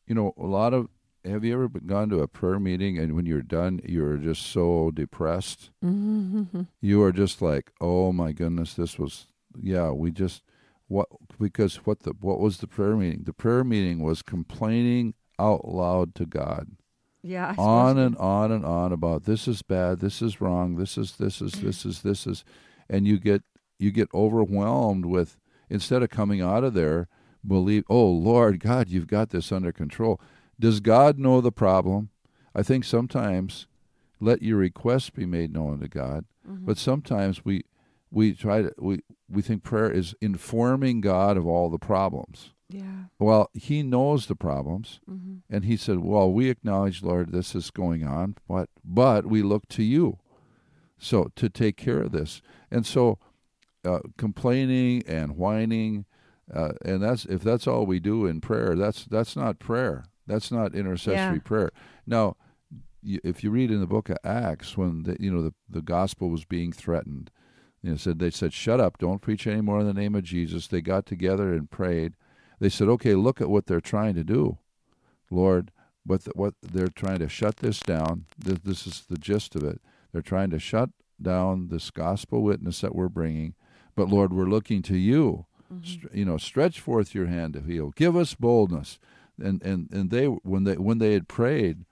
you 0.08 0.14
know, 0.14 0.34
a 0.36 0.46
lot 0.46 0.74
of. 0.74 0.88
Have 1.24 1.44
you 1.44 1.52
ever 1.52 1.68
gone 1.68 2.08
to 2.10 2.20
a 2.20 2.28
prayer 2.28 2.60
meeting 2.60 2.96
and 2.96 3.14
when 3.14 3.26
you're 3.26 3.42
done, 3.42 3.80
you're 3.84 4.16
just 4.16 4.46
so 4.46 4.90
depressed? 4.90 5.70
Mm-hmm. 5.84 6.62
You 6.80 7.02
are 7.02 7.12
just 7.12 7.42
like, 7.42 7.72
oh 7.80 8.12
my 8.12 8.32
goodness, 8.32 8.74
this 8.74 8.98
was, 8.98 9.26
yeah, 9.60 9.90
we 9.90 10.10
just, 10.10 10.42
what, 10.86 11.08
because 11.38 11.84
what 11.84 12.04
the, 12.04 12.14
what 12.20 12.38
was 12.38 12.58
the 12.58 12.68
prayer 12.68 12.96
meeting? 12.96 13.24
The 13.24 13.32
prayer 13.34 13.64
meeting 13.64 14.00
was 14.00 14.22
complaining 14.22 15.14
out 15.38 15.68
loud 15.68 16.14
to 16.14 16.24
God. 16.24 16.68
yeah 17.22 17.54
I 17.58 17.60
on 17.60 17.98
and 17.98 18.16
on 18.16 18.52
and 18.52 18.64
on 18.64 18.92
about 18.92 19.24
this 19.24 19.46
is 19.48 19.60
bad, 19.62 19.98
this 20.00 20.22
is 20.22 20.40
wrong, 20.40 20.76
this 20.76 20.96
is 20.96 21.16
this 21.16 21.42
is 21.42 21.52
this 21.52 21.84
is 21.84 22.02
this 22.02 22.26
is, 22.26 22.44
and 22.88 23.06
you 23.06 23.18
get 23.18 23.42
you 23.78 23.90
get 23.90 24.08
overwhelmed 24.14 25.04
with 25.04 25.36
instead 25.68 26.02
of 26.02 26.10
coming 26.10 26.40
out 26.40 26.64
of 26.64 26.74
there, 26.74 27.08
believe, 27.48 27.84
oh 27.88 28.06
Lord 28.10 28.60
God, 28.60 28.88
you've 28.88 29.06
got 29.06 29.30
this 29.30 29.50
under 29.52 29.72
control. 29.72 30.20
Does 30.60 30.80
God 30.80 31.18
know 31.18 31.40
the 31.40 31.52
problem? 31.52 32.10
I 32.54 32.62
think 32.62 32.84
sometimes 32.84 33.66
let 34.20 34.42
your 34.42 34.58
requests 34.58 35.10
be 35.10 35.26
made 35.26 35.52
known 35.52 35.80
to 35.80 35.88
God, 35.88 36.24
Mm-hmm. 36.48 36.64
but 36.64 36.78
sometimes 36.78 37.44
we 37.44 37.64
we 38.10 38.32
try 38.32 38.62
to 38.62 38.72
we 38.78 39.00
we 39.28 39.42
think 39.42 39.62
prayer 39.62 39.90
is 39.90 40.14
informing 40.20 41.02
God 41.02 41.36
of 41.36 41.46
all 41.46 41.68
the 41.68 41.78
problems. 41.78 42.54
yeah 42.70 43.04
Well, 43.18 43.50
He 43.52 43.82
knows 43.82 44.26
the 44.26 44.34
problems. 44.34 45.00
mm-hmm. 45.10 45.36
And 45.54 45.64
he 45.66 45.76
said, 45.76 45.98
"Well, 45.98 46.32
we 46.32 46.48
acknowledge, 46.48 47.02
Lord, 47.02 47.32
this 47.32 47.54
is 47.54 47.70
going 47.70 48.02
on, 48.06 48.36
but 48.48 48.70
but 48.82 49.26
we 49.26 49.42
look 49.42 49.68
to 49.68 49.82
you, 49.82 50.18
so 50.96 51.30
to 51.36 51.48
take 51.50 51.76
care 51.76 52.00
of 52.00 52.12
this." 52.12 52.40
And 52.70 52.86
so, 52.86 53.18
uh, 53.84 54.00
complaining 54.16 55.02
and 55.06 55.36
whining, 55.36 56.06
uh, 56.54 56.72
and 56.84 57.02
that's 57.02 57.24
if 57.26 57.42
that's 57.42 57.66
all 57.66 57.86
we 57.86 58.00
do 58.00 58.26
in 58.26 58.40
prayer, 58.40 58.74
that's 58.74 59.04
that's 59.04 59.36
not 59.36 59.58
prayer. 59.58 60.04
That's 60.26 60.50
not 60.50 60.74
intercessory 60.74 61.36
Yeah. 61.36 61.42
prayer. 61.42 61.70
Now, 62.06 62.36
y- 63.02 63.18
if 63.24 63.42
you 63.42 63.50
read 63.50 63.70
in 63.70 63.80
the 63.80 63.86
book 63.86 64.08
of 64.10 64.18
Acts, 64.24 64.76
when 64.76 65.04
the, 65.04 65.16
you 65.20 65.30
know 65.32 65.42
the 65.42 65.54
the 65.68 65.82
gospel 65.82 66.30
was 66.30 66.44
being 66.44 66.72
threatened, 66.72 67.30
you 67.82 67.90
know, 67.90 67.96
said 67.96 68.18
they 68.18 68.30
said, 68.30 68.52
"Shut 68.52 68.80
up! 68.80 68.98
Don't 68.98 69.20
preach 69.22 69.46
anymore 69.46 69.80
in 69.80 69.86
the 69.86 69.94
name 69.94 70.14
of 70.14 70.24
Jesus." 70.24 70.66
They 70.66 70.80
got 70.82 71.06
together 71.06 71.52
and 71.52 71.70
prayed. 71.70 72.14
They 72.60 72.68
said, 72.68 72.88
"Okay, 72.88 73.14
look 73.14 73.40
at 73.40 73.50
what 73.50 73.66
they're 73.66 73.80
trying 73.80 74.14
to 74.16 74.24
do." 74.24 74.58
Lord, 75.30 75.70
what 76.04 76.24
the, 76.24 76.32
what 76.34 76.54
they're 76.62 76.88
trying 76.88 77.18
to 77.18 77.28
shut 77.28 77.58
this 77.58 77.80
down. 77.80 78.24
This, 78.38 78.58
this 78.64 78.86
is 78.86 79.04
the 79.08 79.18
gist 79.18 79.54
of 79.54 79.62
it. 79.64 79.80
They're 80.12 80.22
trying 80.22 80.50
to 80.50 80.58
shut 80.58 80.90
down 81.20 81.68
this 81.68 81.90
gospel 81.90 82.42
witness 82.42 82.80
that 82.80 82.94
we're 82.94 83.08
bringing. 83.10 83.54
But 83.94 84.08
Lord, 84.08 84.32
we're 84.32 84.46
looking 84.46 84.80
to 84.82 84.96
you. 84.96 85.46
Str- 85.82 86.06
you 86.12 86.24
know, 86.24 86.38
stretch 86.38 86.80
forth 86.80 87.14
your 87.14 87.26
hand 87.26 87.52
to 87.54 87.60
heal. 87.60 87.92
Give 87.94 88.16
us 88.16 88.34
boldness. 88.34 88.98
And 89.40 89.62
and 89.62 89.88
and 89.92 90.10
they 90.10 90.26
when 90.26 90.64
they 90.64 90.76
when 90.76 90.98
they 90.98 91.12
had 91.12 91.28
prayed, 91.28 91.84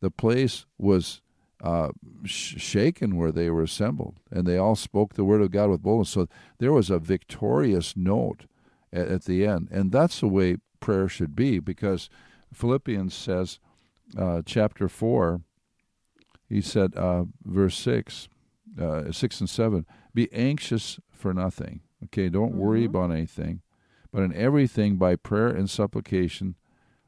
the 0.00 0.10
place 0.10 0.66
was 0.76 1.22
uh, 1.62 1.90
sh- 2.24 2.60
shaken 2.60 3.16
where 3.16 3.32
they 3.32 3.50
were 3.50 3.62
assembled, 3.62 4.16
and 4.30 4.46
they 4.46 4.58
all 4.58 4.76
spoke 4.76 5.14
the 5.14 5.24
word 5.24 5.40
of 5.40 5.50
God 5.50 5.70
with 5.70 5.82
boldness. 5.82 6.10
So 6.10 6.28
there 6.58 6.72
was 6.72 6.90
a 6.90 6.98
victorious 6.98 7.96
note 7.96 8.46
at, 8.92 9.08
at 9.08 9.24
the 9.24 9.46
end, 9.46 9.68
and 9.70 9.92
that's 9.92 10.20
the 10.20 10.28
way 10.28 10.56
prayer 10.80 11.08
should 11.08 11.34
be. 11.36 11.58
Because 11.58 12.10
Philippians 12.52 13.14
says, 13.14 13.58
uh, 14.18 14.42
chapter 14.44 14.88
four, 14.88 15.42
he 16.48 16.60
said, 16.60 16.94
uh, 16.96 17.24
verse 17.44 17.78
six, 17.78 18.28
uh, 18.78 19.12
six 19.12 19.40
and 19.40 19.48
seven, 19.48 19.86
be 20.12 20.30
anxious 20.32 20.98
for 21.10 21.32
nothing. 21.32 21.80
Okay, 22.04 22.28
don't 22.28 22.54
worry 22.54 22.84
about 22.84 23.10
anything, 23.10 23.60
but 24.12 24.22
in 24.22 24.34
everything 24.34 24.96
by 24.96 25.16
prayer 25.16 25.48
and 25.48 25.68
supplication, 25.68 26.56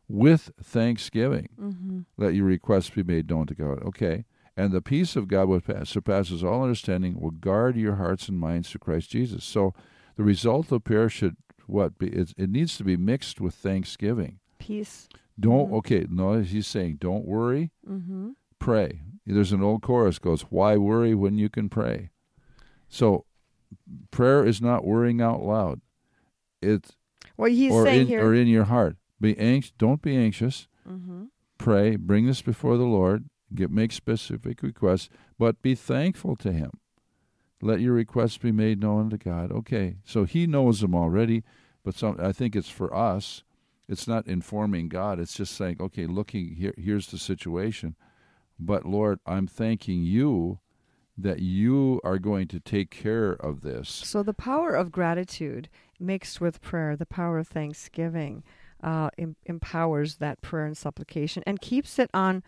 with 0.08 0.50
thanksgiving, 0.62 1.48
Mm-hmm. 1.58 2.00
let 2.16 2.34
your 2.34 2.44
requests 2.44 2.90
be 2.90 3.02
made 3.02 3.30
known 3.30 3.46
to 3.46 3.54
God. 3.54 3.82
Okay. 3.82 4.24
And 4.54 4.70
the 4.70 4.82
peace 4.82 5.16
of 5.16 5.28
God, 5.28 5.48
which 5.48 5.64
surpasses 5.84 6.44
all 6.44 6.62
understanding, 6.62 7.18
will 7.18 7.30
guard 7.30 7.76
your 7.76 7.94
hearts 7.94 8.28
and 8.28 8.38
minds 8.38 8.68
through 8.68 8.80
Christ 8.80 9.10
Jesus. 9.10 9.44
So 9.44 9.72
the 10.16 10.22
result 10.22 10.70
of 10.70 10.84
prayer 10.84 11.08
should 11.08 11.36
what 11.66 11.96
be? 11.98 12.08
It, 12.08 12.34
it 12.36 12.50
needs 12.50 12.76
to 12.76 12.84
be 12.84 12.98
mixed 12.98 13.40
with 13.40 13.54
thanksgiving. 13.54 14.40
peace 14.58 15.08
Don't 15.40 15.72
okay. 15.72 16.06
No, 16.10 16.40
he's 16.42 16.66
saying 16.66 16.98
don't 17.00 17.24
worry, 17.24 17.70
mm-hmm. 17.88 18.32
pray. 18.58 19.00
There's 19.24 19.52
an 19.52 19.62
old 19.62 19.80
chorus 19.80 20.18
goes, 20.18 20.42
"Why 20.42 20.76
worry 20.76 21.14
when 21.14 21.38
you 21.38 21.48
can 21.48 21.70
pray?" 21.70 22.10
So 22.88 23.24
prayer 24.10 24.44
is 24.44 24.60
not 24.60 24.84
worrying 24.84 25.20
out 25.20 25.42
loud. 25.42 25.80
It's 26.60 26.92
Well, 27.36 27.50
he's 27.50 27.72
or 27.72 27.84
saying 27.84 28.02
in, 28.02 28.06
here. 28.06 28.26
or 28.26 28.34
in 28.34 28.46
your 28.46 28.64
heart. 28.64 28.96
Be 29.20 29.38
anxious. 29.38 29.72
Don't 29.78 30.02
be 30.02 30.16
anxious. 30.16 30.68
mm-hmm. 30.88 31.24
pray, 31.58 31.96
bring 31.96 32.26
this 32.26 32.42
before 32.42 32.76
the 32.76 32.84
Lord, 32.84 33.28
get 33.54 33.70
make 33.70 33.92
specific 33.92 34.62
requests, 34.62 35.08
but 35.38 35.62
be 35.62 35.74
thankful 35.74 36.34
to 36.36 36.52
Him. 36.52 36.72
Let 37.60 37.80
your 37.80 37.92
requests 37.92 38.38
be 38.38 38.50
made 38.50 38.80
known 38.80 39.10
to 39.10 39.18
God. 39.18 39.52
Okay, 39.52 39.98
so 40.04 40.24
He 40.24 40.46
knows 40.48 40.80
them 40.80 40.94
already, 40.94 41.44
but 41.84 41.94
some 41.94 42.16
I 42.20 42.32
think 42.32 42.56
it's 42.56 42.68
for 42.68 42.92
us. 42.94 43.44
It's 43.88 44.08
not 44.08 44.26
informing 44.26 44.88
God. 44.88 45.20
It's 45.20 45.34
just 45.34 45.54
saying, 45.54 45.76
okay, 45.78 46.06
looking 46.06 46.56
here, 46.56 46.74
here's 46.76 47.08
the 47.08 47.18
situation, 47.18 47.94
but 48.58 48.86
Lord, 48.86 49.20
I'm 49.26 49.46
thanking 49.46 50.02
you 50.02 50.60
that 51.22 51.40
you 51.40 52.00
are 52.04 52.18
going 52.18 52.48
to 52.48 52.60
take 52.60 52.90
care 52.90 53.32
of 53.32 53.62
this. 53.62 53.88
So 53.88 54.22
the 54.22 54.34
power 54.34 54.74
of 54.74 54.92
gratitude 54.92 55.68
mixed 55.98 56.40
with 56.40 56.60
prayer, 56.60 56.96
the 56.96 57.06
power 57.06 57.38
of 57.38 57.48
thanksgiving, 57.48 58.42
uh, 58.82 59.10
em- 59.16 59.36
empowers 59.46 60.16
that 60.16 60.42
prayer 60.42 60.66
and 60.66 60.76
supplication 60.76 61.42
and 61.46 61.60
keeps 61.60 61.98
it 61.98 62.10
on 62.12 62.42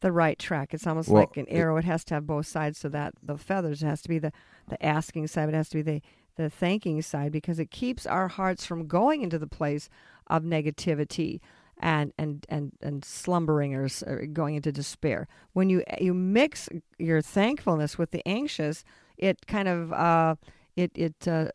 the 0.00 0.12
right 0.12 0.38
track. 0.38 0.74
It's 0.74 0.86
almost 0.86 1.08
Well, 1.08 1.22
like 1.22 1.36
an 1.36 1.46
arrow; 1.48 1.76
it 1.76 1.84
has 1.84 2.04
to 2.06 2.14
have 2.14 2.26
both 2.26 2.46
sides. 2.46 2.78
So 2.78 2.88
that 2.90 3.14
the 3.22 3.38
feathers 3.38 3.82
it 3.82 3.86
has 3.86 4.02
to 4.02 4.08
be 4.08 4.18
the 4.18 4.32
the 4.68 4.84
asking 4.84 5.28
side, 5.28 5.48
it 5.48 5.54
has 5.54 5.68
to 5.70 5.76
be 5.76 5.82
the 5.82 6.02
the 6.36 6.50
thanking 6.50 7.00
side 7.00 7.32
because 7.32 7.58
it 7.58 7.70
keeps 7.70 8.06
our 8.06 8.28
hearts 8.28 8.66
from 8.66 8.86
going 8.86 9.22
into 9.22 9.38
the 9.38 9.46
place 9.46 9.88
of 10.26 10.42
negativity 10.42 11.40
and 11.78 12.12
and 12.18 12.46
and 12.48 12.72
and 12.80 13.04
slumbering 13.04 13.74
or 13.74 13.88
going 14.26 14.54
into 14.54 14.72
despair. 14.72 15.28
When 15.52 15.68
you 15.68 15.82
you 16.00 16.14
mix 16.14 16.68
your 16.98 17.20
thankfulness 17.20 17.98
with 17.98 18.10
the 18.10 18.26
anxious, 18.26 18.84
it 19.16 19.46
kind 19.46 19.68
of 19.68 19.92
uh, 19.92 20.36
it 20.76 20.92
it 20.94 21.28
uh, 21.28 21.48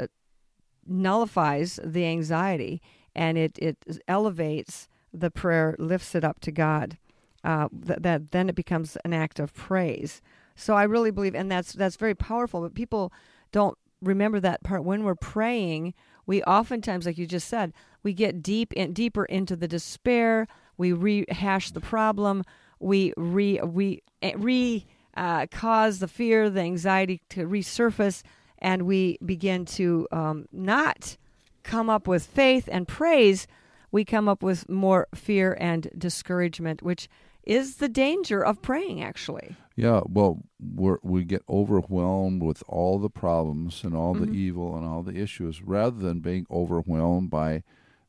nullifies 0.86 1.80
the 1.84 2.06
anxiety 2.06 2.82
and 3.16 3.38
it 3.38 3.58
it 3.60 3.78
elevates 4.08 4.88
the 5.14 5.32
prayer, 5.32 5.76
lifts 5.78 6.16
it 6.16 6.24
up 6.24 6.40
to 6.42 6.52
God. 6.52 6.98
Uh, 7.44 7.68
that 7.74 8.32
then 8.32 8.50
it 8.50 8.56
becomes 8.56 8.98
an 9.04 9.14
act 9.14 9.40
of 9.40 9.54
praise. 9.54 10.22
So 10.56 10.76
I 10.76 10.84
really 10.84 11.10
believe, 11.10 11.34
and 11.34 11.52
that's 11.52 11.74
that's 11.74 11.96
very 11.96 12.14
powerful. 12.14 12.62
But 12.62 12.76
people 12.76 13.12
don't 13.52 13.78
remember 14.02 14.40
that 14.40 14.64
part 14.64 14.84
when 14.84 15.04
we're 15.04 15.16
praying. 15.16 15.96
We 16.28 16.44
oftentimes, 16.44 17.06
like 17.08 17.18
you 17.18 17.26
just 17.26 17.48
said, 17.48 17.74
we 18.04 18.14
get 18.14 18.42
deep 18.42 18.74
in 18.74 18.94
deeper 18.94 19.26
into 19.26 19.56
the 19.56 19.68
despair. 19.68 20.48
We 20.78 20.94
rehash 20.94 21.72
the 21.72 21.82
problem. 21.82 22.44
We 22.80 23.14
re 23.16 23.60
we 23.62 24.04
eh, 24.22 24.34
re 24.38 24.86
uh, 25.16 25.48
cause 25.52 26.00
the 26.00 26.08
fear, 26.08 26.50
the 26.50 26.62
anxiety 26.62 27.22
to 27.30 27.48
resurface, 27.48 28.24
and 28.60 28.84
we 28.84 29.18
begin 29.26 29.66
to 29.66 30.08
um, 30.12 30.46
not 30.52 31.18
come 31.64 31.90
up 31.90 32.08
with 32.08 32.26
faith 32.26 32.68
and 32.72 32.88
praise. 32.88 33.48
We 33.92 34.06
come 34.06 34.30
up 34.30 34.42
with 34.42 34.70
more 34.70 35.08
fear 35.14 35.58
and 35.60 35.90
discouragement, 35.98 36.82
which 36.82 37.10
is 37.44 37.78
the 37.78 37.90
danger 37.90 38.44
of 38.44 38.62
praying, 38.62 39.04
actually. 39.04 39.56
Yeah, 39.76 40.02
well, 40.08 40.44
we 40.60 40.94
we 41.02 41.24
get 41.24 41.44
overwhelmed 41.50 42.44
with 42.44 42.64
all 42.68 43.00
the 43.00 43.10
problems 43.10 43.84
and 43.84 43.96
all 43.96 44.16
mm-hmm. 44.16 44.26
the 44.26 44.38
evil 44.38 44.76
and 44.76 44.86
all 44.86 45.04
the 45.04 45.16
issues 45.16 45.62
rather 45.62 45.98
than 45.98 46.20
being 46.20 46.46
overwhelmed 46.52 47.30
by 47.30 47.64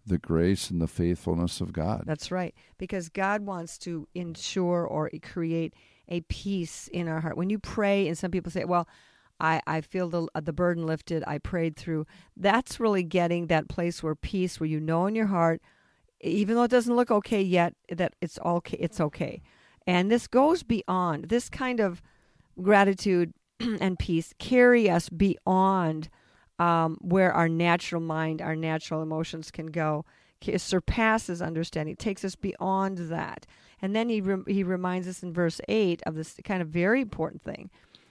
the 0.06 0.18
grace 0.18 0.70
and 0.70 0.80
the 0.80 0.88
faithfulness 0.88 1.60
of 1.60 1.72
God. 1.72 2.04
That's 2.06 2.30
right, 2.30 2.54
because 2.78 3.08
God 3.08 3.42
wants 3.42 3.78
to 3.78 4.08
ensure 4.14 4.84
or 4.86 5.10
create 5.22 5.74
a 6.08 6.20
peace 6.22 6.88
in 6.88 7.08
our 7.08 7.20
heart. 7.20 7.36
When 7.36 7.50
you 7.50 7.58
pray, 7.58 8.08
and 8.08 8.18
some 8.18 8.30
people 8.30 8.50
say, 8.50 8.64
well, 8.64 8.88
I, 9.40 9.60
I 9.66 9.80
feel 9.80 10.08
the, 10.08 10.28
uh, 10.34 10.40
the 10.40 10.52
burden 10.52 10.86
lifted, 10.86 11.24
I 11.26 11.38
prayed 11.38 11.76
through. 11.76 12.06
That's 12.36 12.78
really 12.78 13.02
getting 13.02 13.46
that 13.48 13.68
place 13.68 14.02
where 14.02 14.14
peace, 14.14 14.60
where 14.60 14.68
you 14.68 14.80
know 14.80 15.06
in 15.06 15.14
your 15.14 15.26
heart, 15.26 15.60
even 16.20 16.54
though 16.54 16.62
it 16.62 16.70
doesn't 16.70 16.94
look 16.94 17.10
okay 17.10 17.42
yet, 17.42 17.74
that 17.90 18.14
it's 18.20 18.38
okay. 18.44 18.76
It's 18.78 19.00
okay, 19.00 19.42
and 19.86 20.10
this 20.10 20.28
goes 20.28 20.62
beyond 20.62 21.24
this 21.24 21.48
kind 21.48 21.80
of 21.80 22.00
gratitude 22.60 23.34
and 23.80 23.98
peace 23.98 24.32
carry 24.38 24.88
us 24.88 25.08
beyond 25.08 26.08
um, 26.62 26.96
where 27.00 27.32
our 27.32 27.48
natural 27.48 28.00
mind, 28.00 28.40
our 28.40 28.54
natural 28.54 29.02
emotions 29.02 29.50
can 29.50 29.66
go. 29.66 30.04
It 30.46 30.60
surpasses 30.60 31.42
understanding. 31.42 31.94
It 31.94 31.98
takes 31.98 32.24
us 32.24 32.36
beyond 32.36 32.98
that. 33.10 33.46
And 33.80 33.96
then 33.96 34.08
he 34.08 34.20
re- 34.20 34.54
he 34.54 34.62
reminds 34.62 35.08
us 35.08 35.22
in 35.24 35.32
verse 35.32 35.60
eight 35.68 36.02
of 36.06 36.14
this 36.14 36.36
kind 36.44 36.62
of 36.62 36.68
very 36.68 37.00
important 37.00 37.42
thing 37.42 37.68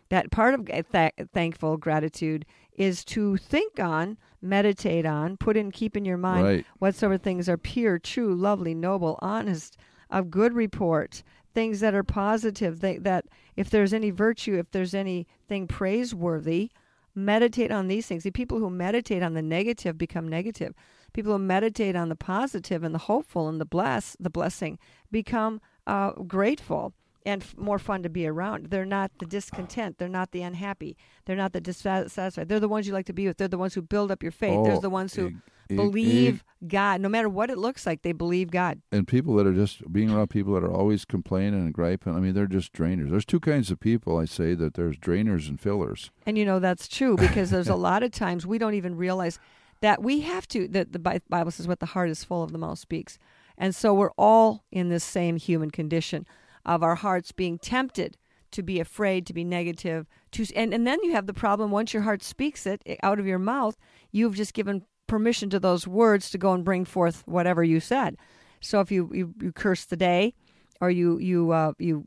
that 0.09 0.31
part 0.31 0.53
of 0.53 0.65
th- 0.65 1.13
thankful 1.33 1.77
gratitude 1.77 2.45
is 2.73 3.05
to 3.05 3.37
think 3.37 3.79
on, 3.79 4.17
meditate 4.41 5.05
on, 5.05 5.37
put 5.37 5.55
in, 5.55 5.71
keep 5.71 5.95
in 5.95 6.03
your 6.03 6.17
mind 6.17 6.45
right. 6.45 6.65
whatsoever 6.79 7.17
things 7.17 7.47
are 7.47 7.57
pure, 7.57 7.97
true, 7.97 8.35
lovely, 8.35 8.73
noble, 8.73 9.17
honest, 9.21 9.77
of 10.09 10.29
good 10.29 10.53
report, 10.53 11.23
things 11.53 11.79
that 11.79 11.95
are 11.95 12.03
positive, 12.03 12.81
that, 12.81 13.05
that 13.05 13.25
if 13.55 13.69
there's 13.69 13.93
any 13.93 14.11
virtue, 14.11 14.57
if 14.57 14.69
there's 14.71 14.93
anything 14.93 15.65
praiseworthy, 15.67 16.71
meditate 17.15 17.71
on 17.71 17.88
these 17.88 18.08
things. 18.08 18.24
The 18.24 18.32
people 18.32 18.60
who 18.60 18.69
meditate 18.69 19.24
on 19.24 19.34
the 19.34 19.41
negative 19.41 19.97
become 19.97 20.28
negative. 20.28 20.74
People 21.13 21.34
who 21.34 21.39
meditate 21.39 21.95
on 21.95 22.10
the 22.10 22.15
positive 22.15 22.84
and 22.84 22.95
the 22.95 23.00
hopeful 23.00 23.50
and 23.50 23.60
the 23.60 23.65
bless, 23.65 24.15
the 24.19 24.30
blessing, 24.30 24.80
become 25.12 25.60
uh, 25.88 26.12
grateful 26.12 26.93
and 27.25 27.41
f- 27.41 27.55
more 27.57 27.79
fun 27.79 28.03
to 28.03 28.10
be 28.10 28.25
around. 28.27 28.67
They're 28.67 28.86
not 28.86 29.12
the 29.19 29.25
discontent. 29.25 29.97
They're 29.97 30.10
not 30.10 30.31
the 30.31 30.41
unhappy. 30.41 30.97
They're 31.25 31.36
not 31.36 31.53
the 31.53 31.62
dissatisfied. 31.62 32.47
They're 32.49 32.60
the 32.60 32.67
ones 32.67 32.88
you 32.88 32.93
like 32.93 33.05
to 33.07 33.13
be 33.13 33.27
with. 33.27 33.38
They're 33.38 33.47
the 33.47 33.57
ones 33.57 33.73
who 33.73 33.81
build 33.81 34.12
up 34.12 34.23
your 34.23 34.31
faith. 34.31 34.57
Oh, 34.57 34.63
They're 34.63 34.79
the 34.79 34.89
ones 34.89 35.13
who 35.15 35.34
believe 35.75 36.43
God. 36.67 37.01
No 37.01 37.10
matter 37.10 37.29
what 37.29 37.49
it 37.49 37.57
looks 37.57 37.86
like, 37.86 38.01
they 38.01 38.12
believe 38.12 38.51
God. 38.51 38.81
and 38.91 39.07
people 39.07 39.36
that 39.36 39.47
are 39.47 39.53
just 39.53 39.91
being 39.91 40.12
around 40.12 40.27
people 40.29 40.53
that 40.53 40.63
are 40.63 40.73
always 40.73 41.05
complaining 41.05 41.62
and 41.62 41.73
griping. 41.73 42.15
I 42.15 42.19
mean, 42.19 42.34
they're 42.34 42.47
just 42.47 42.73
drainers. 42.73 43.10
There's 43.10 43.25
two 43.25 43.39
kinds 43.39 43.71
of 43.71 43.79
people. 43.79 44.17
I 44.17 44.25
say 44.25 44.53
that 44.55 44.73
there's 44.73 44.97
drainers 44.97 45.47
and 45.49 45.60
fillers. 45.60 46.12
And 46.25 46.38
you 46.38 46.45
know 46.45 46.60
that's 46.60 46.88
true 46.88 47.15
because 47.15 47.49
there's 47.49 47.69
a 47.69 47.75
lot 47.89 48.03
of 48.03 48.12
times 48.12 48.45
we 48.45 48.57
don't 48.57 48.73
even 48.73 48.95
realize 48.95 49.39
that 49.81 50.03
we 50.03 50.21
have 50.21 50.47
to. 50.49 50.67
That 50.67 50.91
the 50.91 50.99
Bible 51.29 51.51
says, 51.51 51.67
"What 51.67 51.79
the 51.79 51.88
heart 51.88 52.10
is 52.10 52.23
full 52.23 52.43
of, 52.43 52.51
the 52.51 52.57
mouth 52.57 52.79
speaks." 52.79 53.17
And 53.57 53.75
so 53.75 53.93
we're 53.93 54.12
all 54.17 54.63
in 54.71 54.89
this 54.89 55.03
same 55.03 55.38
human 55.38 55.71
condition 55.71 56.25
of 56.65 56.84
our 56.84 56.95
hearts 56.95 57.32
being 57.32 57.58
tempted 57.58 58.17
to 58.52 58.62
be 58.62 58.80
afraid, 58.80 59.26
to 59.26 59.34
be 59.34 59.43
negative, 59.43 60.08
to 60.32 60.45
and, 60.56 60.74
and 60.74 60.86
then 60.86 61.00
you 61.04 61.13
have 61.13 61.26
the 61.26 61.34
problem 61.34 61.71
once 61.71 61.93
your 61.93 62.04
heart 62.04 62.21
speaks 62.24 62.65
it 62.65 62.82
out 63.02 63.19
of 63.19 63.26
your 63.26 63.39
mouth, 63.39 63.78
you've 64.12 64.36
just 64.36 64.54
given 64.54 64.84
permission 65.08 65.50
to 65.50 65.60
those 65.60 65.88
words 65.88 66.30
to 66.30 66.38
go 66.38 66.54
and 66.54 66.63
bring 66.63 66.86
forth 66.86 67.24
whatever 67.26 67.63
you 67.63 67.80
said. 67.80 68.17
So 68.60 68.80
if 68.80 68.91
you 68.91 69.10
you, 69.13 69.34
you 69.41 69.52
curse 69.52 69.86
the 69.86 69.97
day, 69.97 70.34
or 70.80 70.89
you 70.89 71.17
you 71.19 71.52
uh, 71.52 71.74
you 71.80 72.06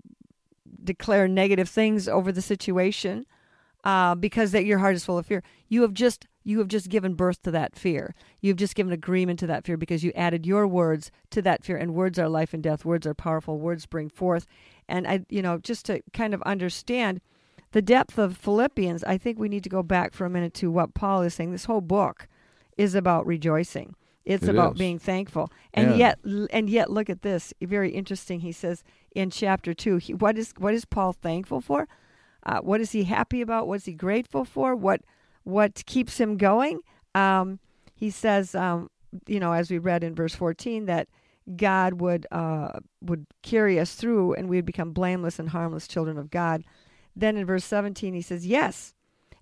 declare 0.83 1.29
negative 1.29 1.69
things 1.69 2.09
over 2.09 2.31
the 2.31 2.43
situation, 2.43 3.27
uh, 3.85 4.15
because 4.15 4.53
that 4.53 4.65
your 4.65 4.79
heart 4.79 4.95
is 4.95 5.05
full 5.05 5.19
of 5.19 5.27
fear, 5.27 5.43
you 5.69 5.83
have 5.83 5.95
just 5.95 6.27
you 6.45 6.59
have 6.59 6.69
just 6.69 6.89
given 6.91 7.15
birth 7.15 7.43
to 7.43 7.51
that 7.51 7.75
fear. 7.75 8.15
You've 8.41 8.59
just 8.59 8.75
given 8.75 8.93
agreement 8.93 9.39
to 9.41 9.47
that 9.49 9.65
fear 9.65 9.77
because 9.77 10.05
you 10.05 10.13
added 10.15 10.47
your 10.47 10.67
words 10.69 11.11
to 11.31 11.41
that 11.43 11.65
fear. 11.65 11.77
And 11.77 11.95
words 11.95 12.19
are 12.19 12.29
life 12.29 12.53
and 12.55 12.63
death. 12.63 12.85
Words 12.85 13.07
are 13.07 13.15
powerful. 13.15 13.59
Words 13.59 13.87
bring 13.87 14.11
forth. 14.11 14.47
And 14.89 15.07
I, 15.09 15.25
you 15.31 15.41
know, 15.43 15.59
just 15.59 15.87
to 15.87 16.03
kind 16.13 16.35
of 16.35 16.43
understand 16.43 17.21
the 17.73 17.83
depth 17.83 18.19
of 18.19 18.37
Philippians, 18.37 19.03
I 19.05 19.17
think 19.19 19.39
we 19.39 19.49
need 19.49 19.65
to 19.65 19.71
go 19.71 19.83
back 19.83 20.13
for 20.13 20.27
a 20.27 20.31
minute 20.31 20.55
to 20.55 20.71
what 20.71 20.95
Paul 20.95 21.23
is 21.23 21.35
saying. 21.35 21.51
This 21.53 21.65
whole 21.65 21.81
book 21.81 22.29
is 22.77 22.95
about 22.95 23.27
rejoicing. 23.27 23.97
It's 24.25 24.45
It 24.45 24.51
about 24.51 24.73
is. 24.75 24.79
being 24.79 24.99
thankful. 24.99 25.51
And 25.73 25.91
And- 25.91 25.99
yet, 25.99 26.19
and 26.51 26.69
yet, 26.71 26.91
look 26.91 27.11
at 27.11 27.23
this. 27.23 27.53
Very 27.61 27.91
interesting. 27.91 28.41
He 28.41 28.53
says 28.53 28.83
in 29.15 29.31
chapter 29.31 29.75
two, 29.75 29.97
he, 29.97 30.15
what 30.15 30.39
is 30.39 30.53
what 30.59 30.75
is 30.75 30.85
Paul 30.85 31.13
thankful 31.15 31.61
for? 31.61 31.89
Uh, 32.47 32.61
what 32.61 32.81
is 32.81 32.93
he 32.93 33.05
happy 33.05 33.41
about? 33.41 33.67
What's 33.67 33.87
he 33.87 33.93
grateful 33.95 34.45
for? 34.45 34.77
What 34.77 35.01
what 35.45 35.85
keeps 35.87 36.19
him 36.19 36.37
going? 36.37 36.81
Um, 37.15 37.61
he 37.95 38.11
says, 38.11 38.55
um, 38.55 38.91
you 39.27 39.39
know, 39.39 39.53
as 39.53 39.71
we 39.71 39.79
read 39.79 40.03
in 40.03 40.15
verse 40.15 40.35
14, 40.35 40.87
that 40.87 41.09
God 41.57 42.01
would 42.01 42.27
uh, 42.33 42.81
would 43.03 43.27
carry 43.43 43.79
us 43.79 43.95
through, 43.95 44.35
and 44.35 44.49
we 44.49 44.57
would 44.57 44.65
become 44.65 44.93
blameless 44.93 45.39
and 45.39 45.51
harmless 45.51 45.87
children 45.87 46.19
of 46.19 46.31
God. 46.31 46.65
Then 47.15 47.37
in 47.37 47.47
verse 47.47 47.65
17, 47.65 48.15
he 48.15 48.23
says, 48.23 48.47
"Yes, 48.47 48.95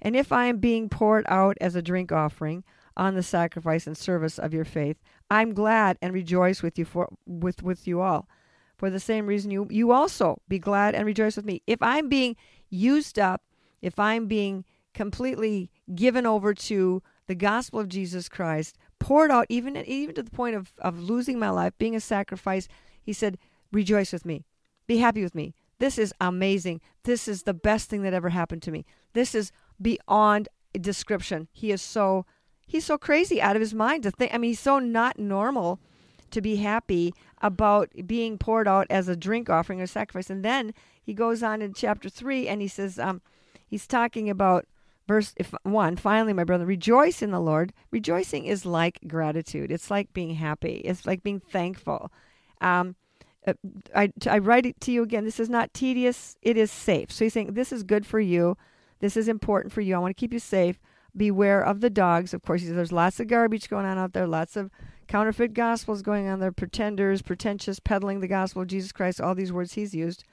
and 0.03 0.17
if 0.17 0.33
I 0.33 0.47
am 0.47 0.59
being 0.59 0.89
poured 0.89 1.25
out 1.29 1.57
as 1.61 1.77
a 1.77 1.83
drink 1.83 2.11
offering 2.11 2.65
on 2.97 3.15
the 3.15 3.23
sacrifice 3.23 3.87
and 3.87 3.97
service 3.97 4.39
of 4.39 4.53
your 4.53 4.65
faith, 4.65 4.99
I'm 5.31 5.55
glad 5.55 5.97
and 6.03 6.13
rejoice 6.13 6.63
with 6.63 6.79
you 6.79 6.85
for 6.85 7.09
with 7.25 7.63
with 7.63 7.87
you 7.87 8.01
all. 8.01 8.29
For 8.77 8.91
the 8.91 9.01
same 9.01 9.27
reason, 9.27 9.53
you 9.53 9.69
you 9.71 9.93
also 9.93 10.43
be 10.49 10.59
glad 10.59 10.97
and 10.97 11.07
rejoice 11.07 11.37
with 11.37 11.45
me. 11.45 11.63
If 11.69 11.81
I'm 11.81 12.09
being 12.09 12.37
used 12.69 13.19
up, 13.19 13.43
if 13.81 13.99
I'm 13.99 14.27
being 14.27 14.65
completely 15.03 15.69
given 15.97 16.27
over 16.27 16.55
to 16.55 17.03
the 17.27 17.35
gospel 17.35 17.81
of 17.81 17.89
Jesus 17.89 18.29
Christ, 18.29 18.79
poured 19.01 19.33
out 19.33 19.47
even 19.49 19.77
even 19.77 20.15
to 20.15 20.23
the 20.23 20.31
point 20.31 20.55
of, 20.55 20.73
of 20.79 21.01
losing 21.01 21.41
my 21.41 21.51
life, 21.51 21.73
being 21.77 21.97
a 21.97 22.01
sacrifice, 22.01 22.69
he 23.03 23.13
said, 23.13 23.37
Rejoice 23.73 24.13
with 24.13 24.25
me. 24.25 24.45
Be 24.87 24.99
happy 24.99 25.25
with 25.25 25.35
me. 25.35 25.57
This 25.81 25.99
is 25.99 26.15
amazing. 26.21 26.81
This 27.03 27.27
is 27.27 27.43
the 27.43 27.53
best 27.53 27.91
thing 27.91 28.03
that 28.03 28.15
ever 28.15 28.29
happened 28.29 28.63
to 28.63 28.71
me. 28.71 28.87
This 29.13 29.35
is 29.35 29.51
beyond 29.81 30.49
description. 30.81 31.49
He 31.51 31.73
is 31.73 31.83
so 31.83 32.25
he's 32.65 32.85
so 32.85 32.97
crazy 32.97 33.43
out 33.43 33.57
of 33.57 33.61
his 33.61 33.75
mind 33.75 34.05
to 34.05 34.13
think 34.13 34.33
I 34.33 34.39
mean 34.39 34.53
he's 34.53 34.61
so 34.61 34.79
not 34.79 35.19
normal 35.19 35.81
to 36.31 36.41
be 36.41 36.57
happy 36.57 37.13
about 37.41 37.91
being 38.07 38.39
poured 38.39 38.69
out 38.69 38.87
as 38.89 39.09
a 39.09 39.17
drink 39.17 39.51
offering 39.51 39.81
or 39.81 39.89
sacrifice. 39.89 40.31
And 40.31 40.45
then 40.45 40.73
he 41.03 41.13
goes 41.13 41.43
on 41.43 41.61
in 41.61 41.75
chapter 41.75 42.09
three 42.09 42.47
and 42.47 42.63
he 42.63 42.69
says, 42.69 43.01
um, 43.01 43.21
he's 43.67 43.87
talking 43.87 44.31
about 44.31 44.67
verse 45.07 45.35
if 45.37 45.55
one 45.63 45.97
finally 45.97 46.33
my 46.33 46.45
brother 46.45 46.67
rejoice 46.67 47.23
in 47.23 47.31
the 47.31 47.41
lord. 47.41 47.73
Rejoicing 47.91 48.45
is 48.45 48.65
like 48.65 49.01
gratitude. 49.07 49.71
It's 49.71 49.91
like 49.91 50.13
being 50.13 50.35
happy. 50.35 50.83
It's 50.85 51.07
like 51.07 51.23
being 51.23 51.41
thankful. 51.41 52.13
Um, 52.61 52.97
uh, 53.47 53.55
I, 53.95 54.13
I 54.29 54.39
write 54.39 54.67
it 54.67 54.81
to 54.83 54.93
you 54.93 55.03
again. 55.03 55.25
This 55.25 55.41
is 55.41 55.51
not 55.51 55.75
tedious. 55.75 56.37
It 56.43 56.57
is 56.57 56.71
safe. 56.71 57.11
So 57.11 57.25
he's 57.25 57.33
saying 57.33 57.55
this 57.55 57.73
is 57.73 57.83
good 57.83 58.07
for 58.07 58.21
you. 58.21 58.57
This 59.01 59.17
is 59.17 59.29
important 59.29 59.73
for 59.73 59.81
you. 59.81 59.95
I 59.97 59.99
want 59.99 60.17
to 60.17 60.21
keep 60.21 60.33
you 60.33 60.39
safe. 60.39 60.79
Beware 61.17 61.63
of 61.63 61.81
the 61.81 61.91
dogs. 61.91 62.33
Of 62.33 62.43
course 62.43 62.63
there's 62.65 62.93
lots 62.93 63.21
of 63.21 63.27
garbage 63.27 63.69
going 63.69 63.85
on 63.85 63.99
out 63.99 64.13
there. 64.13 64.27
Lots 64.27 64.57
of 64.57 64.71
counterfeit 65.09 65.55
gospels 65.55 66.03
going 66.03 66.29
on 66.29 66.39
there. 66.39 66.53
Pretenders 66.53 67.21
pretentious 67.21 67.81
peddling 67.81 68.21
the 68.21 68.29
gospel 68.29 68.63
of 68.63 68.69
jesus 68.69 68.93
christ 68.93 69.21
all 69.21 69.35
these 69.35 69.53
words 69.53 69.75
he's 69.75 69.95
used. 69.95 70.25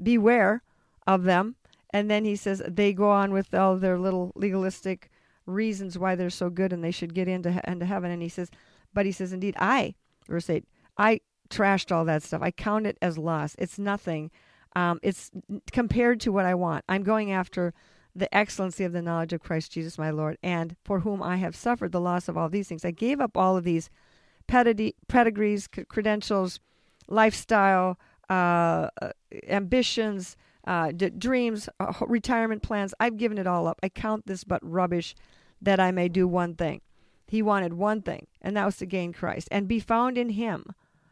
Beware 0.00 0.62
of 1.06 1.24
them 1.24 1.56
and 1.90 2.10
then 2.10 2.24
he 2.24 2.36
says 2.36 2.62
they 2.66 2.92
go 2.92 3.10
on 3.10 3.32
with 3.32 3.54
all 3.54 3.76
their 3.76 3.98
little 3.98 4.32
legalistic 4.34 5.10
reasons 5.46 5.98
why 5.98 6.14
they're 6.14 6.30
so 6.30 6.50
good 6.50 6.72
and 6.72 6.82
they 6.82 6.90
should 6.90 7.14
get 7.14 7.28
into, 7.28 7.60
into 7.70 7.86
heaven. 7.86 8.10
And 8.10 8.22
he 8.22 8.28
says, 8.28 8.50
but 8.92 9.06
he 9.06 9.12
says, 9.12 9.32
indeed, 9.32 9.54
I, 9.58 9.94
verse 10.28 10.50
8, 10.50 10.64
I 10.98 11.20
trashed 11.48 11.94
all 11.94 12.04
that 12.06 12.22
stuff. 12.22 12.42
I 12.42 12.50
count 12.50 12.86
it 12.86 12.98
as 13.00 13.16
loss. 13.16 13.54
It's 13.58 13.78
nothing. 13.78 14.30
Um, 14.74 14.98
it's 15.02 15.30
compared 15.72 16.20
to 16.22 16.32
what 16.32 16.44
I 16.44 16.54
want. 16.54 16.84
I'm 16.88 17.02
going 17.02 17.30
after 17.30 17.72
the 18.14 18.34
excellency 18.34 18.82
of 18.84 18.92
the 18.92 19.02
knowledge 19.02 19.32
of 19.32 19.42
Christ 19.42 19.72
Jesus 19.72 19.98
my 19.98 20.10
Lord, 20.10 20.38
and 20.42 20.74
for 20.84 21.00
whom 21.00 21.22
I 21.22 21.36
have 21.36 21.54
suffered 21.54 21.92
the 21.92 22.00
loss 22.00 22.28
of 22.28 22.36
all 22.36 22.48
these 22.48 22.68
things. 22.68 22.84
I 22.84 22.90
gave 22.90 23.20
up 23.20 23.36
all 23.36 23.56
of 23.56 23.64
these 23.64 23.90
pedigrees, 24.46 25.68
credentials, 25.88 26.60
lifestyle, 27.08 27.98
uh, 28.30 28.88
uh, 29.02 29.10
ambitions, 29.48 30.36
uh, 30.66 30.92
d- 30.92 31.10
dreams, 31.10 31.68
uh, 31.78 31.92
retirement 32.06 32.62
plans. 32.62 32.94
I've 32.98 33.16
given 33.16 33.38
it 33.38 33.46
all 33.46 33.66
up. 33.66 33.78
I 33.82 33.88
count 33.88 34.26
this 34.26 34.44
but 34.44 34.60
rubbish 34.62 35.14
that 35.60 35.80
I 35.80 35.90
may 35.90 36.08
do 36.08 36.26
one 36.26 36.54
thing. 36.54 36.80
He 37.26 37.42
wanted 37.42 37.74
one 37.74 38.02
thing, 38.02 38.26
and 38.40 38.56
that 38.56 38.66
was 38.66 38.76
to 38.78 38.86
gain 38.86 39.12
Christ 39.12 39.48
and 39.50 39.66
be 39.66 39.80
found 39.80 40.16
in 40.16 40.30
Him. 40.30 40.66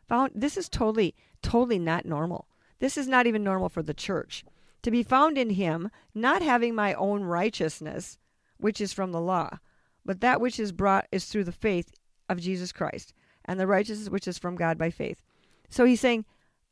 Found. 0.08 0.32
This 0.34 0.56
is 0.56 0.68
totally, 0.68 1.14
totally 1.42 1.78
not 1.78 2.04
normal. 2.04 2.46
This 2.78 2.96
is 2.96 3.08
not 3.08 3.26
even 3.26 3.42
normal 3.42 3.68
for 3.68 3.82
the 3.82 3.94
church. 3.94 4.44
To 4.82 4.90
be 4.90 5.02
found 5.02 5.38
in 5.38 5.50
Him, 5.50 5.90
not 6.14 6.42
having 6.42 6.74
my 6.74 6.94
own 6.94 7.24
righteousness, 7.24 8.18
which 8.58 8.80
is 8.80 8.92
from 8.92 9.12
the 9.12 9.20
law, 9.20 9.58
but 10.04 10.20
that 10.20 10.40
which 10.40 10.60
is 10.60 10.72
brought 10.72 11.06
is 11.10 11.24
through 11.24 11.44
the 11.44 11.52
faith 11.52 11.90
of 12.28 12.40
Jesus 12.40 12.70
Christ, 12.70 13.12
and 13.44 13.58
the 13.58 13.66
righteousness 13.66 14.10
which 14.10 14.28
is 14.28 14.38
from 14.38 14.56
God 14.56 14.78
by 14.78 14.90
faith. 14.90 15.22
So 15.68 15.84
he's 15.84 16.00
saying 16.00 16.24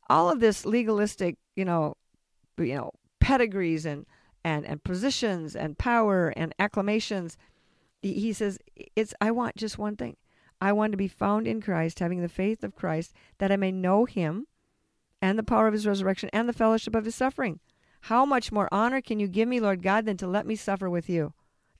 all 0.09 0.29
of 0.29 0.39
this 0.39 0.65
legalistic, 0.65 1.37
you 1.55 1.65
know, 1.65 1.97
you 2.57 2.75
know, 2.75 2.91
pedigrees 3.19 3.85
and 3.85 4.05
and 4.43 4.65
and 4.65 4.83
positions 4.83 5.55
and 5.55 5.77
power 5.77 6.29
and 6.35 6.53
acclamations. 6.59 7.37
He 8.01 8.33
says 8.33 8.59
it's 8.95 9.13
I 9.21 9.31
want 9.31 9.55
just 9.55 9.77
one 9.77 9.95
thing. 9.95 10.17
I 10.61 10.71
want 10.71 10.91
to 10.91 10.97
be 10.97 11.07
found 11.07 11.47
in 11.47 11.61
Christ, 11.61 11.99
having 11.99 12.21
the 12.21 12.29
faith 12.29 12.63
of 12.63 12.75
Christ, 12.75 13.13
that 13.37 13.51
I 13.51 13.57
may 13.57 13.71
know 13.71 14.05
him 14.05 14.47
and 15.21 15.37
the 15.37 15.43
power 15.43 15.67
of 15.67 15.73
his 15.73 15.87
resurrection 15.87 16.29
and 16.33 16.47
the 16.47 16.53
fellowship 16.53 16.95
of 16.95 17.05
his 17.05 17.15
suffering. 17.15 17.59
How 18.01 18.25
much 18.25 18.51
more 18.51 18.67
honor 18.71 19.01
can 19.01 19.19
you 19.19 19.27
give 19.27 19.47
me, 19.47 19.61
Lord 19.61 19.81
God, 19.81 20.05
than 20.05 20.17
to 20.17 20.27
let 20.27 20.45
me 20.45 20.55
suffer 20.55 20.89
with 20.89 21.09
you? 21.09 21.33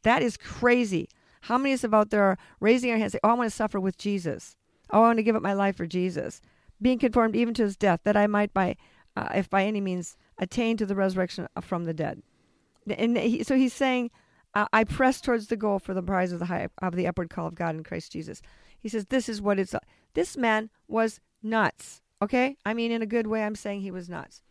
That 0.03 0.21
is 0.21 0.37
crazy. 0.37 1.09
How 1.41 1.57
many 1.57 1.73
of 1.73 1.83
us 1.83 1.93
out 1.93 2.09
there 2.09 2.23
are 2.23 2.37
raising 2.61 2.91
our 2.91 2.97
hands, 2.97 3.15
Oh, 3.21 3.29
I 3.29 3.33
want 3.33 3.49
to 3.49 3.55
suffer 3.55 3.79
with 3.79 3.97
Jesus. 3.97 4.55
Oh, 4.89 4.99
I 4.99 5.07
want 5.07 5.17
to 5.17 5.23
give 5.23 5.35
up 5.35 5.41
my 5.41 5.53
life 5.53 5.75
for 5.75 5.85
Jesus. 5.85 6.41
Being 6.81 6.99
conformed 6.99 7.35
even 7.35 7.53
to 7.55 7.63
his 7.63 7.75
death, 7.75 7.99
that 8.05 8.15
I 8.15 8.27
might, 8.27 8.53
by, 8.53 8.77
uh, 9.17 9.27
if 9.35 9.49
by 9.49 9.65
any 9.65 9.81
means, 9.81 10.15
attain 10.37 10.77
to 10.77 10.85
the 10.85 10.95
resurrection 10.95 11.47
from 11.61 11.85
the 11.85 11.93
dead. 11.93 12.21
And 12.89 13.17
he, 13.17 13.43
so 13.43 13.55
he's 13.55 13.73
saying, 13.73 14.11
I 14.55 14.83
press 14.83 15.19
towards 15.19 15.47
the 15.47 15.57
goal 15.57 15.79
for 15.79 15.93
the 15.93 16.03
prize 16.03 16.31
of 16.31 16.39
the 16.39 16.45
high, 16.45 16.67
of 16.79 16.95
the 16.95 17.07
upward 17.07 17.29
call 17.29 17.47
of 17.47 17.55
God 17.55 17.75
in 17.75 17.83
Christ 17.83 18.11
Jesus. 18.11 18.41
He 18.79 18.89
says, 18.89 19.05
This 19.07 19.27
is 19.27 19.41
what 19.41 19.59
it's. 19.59 19.73
This 20.13 20.37
man 20.37 20.69
was 20.87 21.19
nuts. 21.41 22.01
Okay? 22.21 22.57
I 22.65 22.73
mean, 22.73 22.91
in 22.91 23.01
a 23.01 23.07
good 23.07 23.27
way, 23.27 23.43
I'm 23.43 23.55
saying 23.55 23.81
he 23.81 23.91
was 23.91 24.09
nuts. 24.09 24.43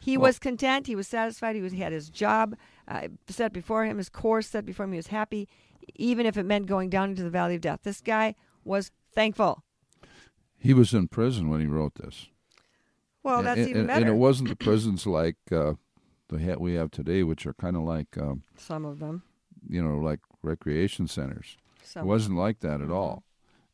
He 0.00 0.16
well, 0.16 0.28
was 0.28 0.38
content. 0.38 0.86
He 0.86 0.96
was 0.96 1.06
satisfied. 1.06 1.54
He 1.54 1.62
was. 1.62 1.72
He 1.72 1.80
had 1.80 1.92
his 1.92 2.10
job 2.10 2.56
uh, 2.88 3.08
set 3.28 3.52
before 3.52 3.84
him. 3.84 3.98
His 3.98 4.08
course 4.08 4.48
set 4.48 4.66
before 4.66 4.84
him. 4.84 4.92
He 4.92 4.98
was 4.98 5.06
happy, 5.06 5.48
even 5.94 6.26
if 6.26 6.36
it 6.36 6.44
meant 6.44 6.66
going 6.66 6.90
down 6.90 7.10
into 7.10 7.22
the 7.22 7.30
valley 7.30 7.54
of 7.54 7.60
death. 7.60 7.80
This 7.84 8.00
guy 8.00 8.34
was 8.64 8.90
thankful. 9.14 9.62
He 10.58 10.74
was 10.74 10.92
in 10.92 11.08
prison 11.08 11.48
when 11.48 11.60
he 11.60 11.66
wrote 11.66 11.94
this. 11.94 12.28
Well, 13.24 13.42
that's 13.42 13.58
and, 13.58 13.68
even 13.68 13.80
and, 13.80 13.88
better. 13.88 14.00
And 14.02 14.10
it 14.10 14.18
wasn't 14.18 14.50
the 14.50 14.56
prisons 14.64 15.06
like 15.06 15.36
uh, 15.50 15.72
the 16.28 16.56
we 16.58 16.74
have 16.74 16.90
today, 16.90 17.24
which 17.24 17.46
are 17.46 17.54
kind 17.54 17.74
of 17.74 17.82
like 17.82 18.16
um, 18.18 18.44
some 18.56 18.84
of 18.84 19.00
them. 19.00 19.22
You 19.68 19.82
know, 19.82 19.96
like 19.96 20.20
recreation 20.42 21.08
centers. 21.08 21.56
Some 21.82 22.04
it 22.04 22.06
wasn't 22.06 22.36
like 22.36 22.60
that 22.60 22.80
at 22.80 22.90
all. 22.90 23.24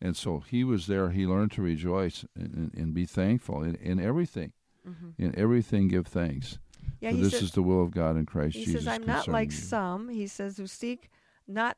And 0.01 0.17
so 0.17 0.41
he 0.41 0.65
was 0.65 0.87
there. 0.87 1.11
He 1.11 1.27
learned 1.27 1.53
to 1.53 1.63
rejoice 1.63 2.25
and, 2.35 2.73
and 2.75 2.95
be 2.95 3.05
thankful 3.05 3.63
in, 3.63 3.75
in 3.75 4.01
everything. 4.01 4.53
Mm-hmm. 4.89 5.23
In 5.23 5.39
everything, 5.39 5.89
give 5.89 6.07
thanks. 6.07 6.59
Yeah, 7.01 7.13
this 7.13 7.43
is 7.43 7.53
the 7.53 7.63
will 7.63 7.83
of 7.83 7.91
God 7.91 8.17
in 8.17 8.25
Christ 8.25 8.57
he 8.57 8.65
Jesus. 8.65 8.81
He 8.81 8.87
says, 8.87 8.89
"I'm 8.89 9.07
not 9.07 9.29
like 9.29 9.51
you. 9.51 9.57
some." 9.57 10.09
He 10.09 10.27
says, 10.27 10.57
"Who 10.57 10.67
seek 10.67 11.11
not 11.47 11.77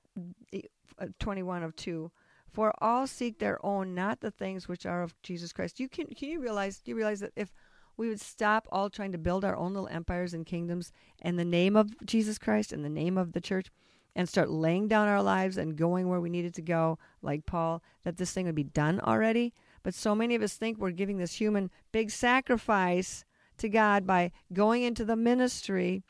uh, 0.52 1.06
twenty-one 1.18 1.62
of 1.62 1.74
two, 1.74 2.10
for 2.52 2.72
all 2.78 3.06
seek 3.06 3.38
their 3.38 3.64
own, 3.64 3.94
not 3.94 4.20
the 4.20 4.30
things 4.30 4.68
which 4.68 4.86
are 4.86 5.02
of 5.02 5.20
Jesus 5.22 5.52
Christ." 5.52 5.80
You 5.80 5.88
can 5.88 6.06
can 6.06 6.28
you 6.28 6.40
realize? 6.40 6.78
Do 6.78 6.90
you 6.90 6.96
realize 6.96 7.20
that 7.20 7.32
if 7.36 7.52
we 7.96 8.08
would 8.08 8.20
stop 8.20 8.66
all 8.72 8.88
trying 8.88 9.12
to 9.12 9.18
build 9.18 9.44
our 9.44 9.56
own 9.56 9.74
little 9.74 9.88
empires 9.88 10.34
and 10.34 10.46
kingdoms 10.46 10.92
in 11.20 11.36
the 11.36 11.44
name 11.44 11.76
of 11.76 11.94
Jesus 12.06 12.38
Christ, 12.38 12.72
in 12.72 12.82
the 12.82 12.88
name 12.88 13.18
of 13.18 13.32
the 13.32 13.40
church, 13.40 13.70
and 14.14 14.28
start 14.28 14.50
laying 14.50 14.88
down 14.88 15.08
our 15.08 15.22
lives 15.22 15.56
and 15.56 15.76
going 15.76 16.08
where 16.08 16.20
we 16.20 16.30
needed 16.30 16.54
to 16.54 16.62
go, 16.62 16.98
like 17.22 17.46
Paul, 17.46 17.82
that 18.02 18.16
this 18.16 18.32
thing 18.32 18.46
would 18.46 18.54
be 18.54 18.64
done 18.64 19.00
already. 19.00 19.54
But 19.82 19.94
so 19.94 20.14
many 20.14 20.34
of 20.34 20.42
us 20.42 20.56
think 20.56 20.78
we're 20.78 20.90
giving 20.90 21.18
this 21.18 21.34
human 21.34 21.70
big 21.92 22.10
sacrifice 22.10 23.24
to 23.58 23.68
God 23.68 24.06
by 24.06 24.32
going 24.52 24.82
into 24.82 25.04
the 25.04 25.16
ministry, 25.16 26.02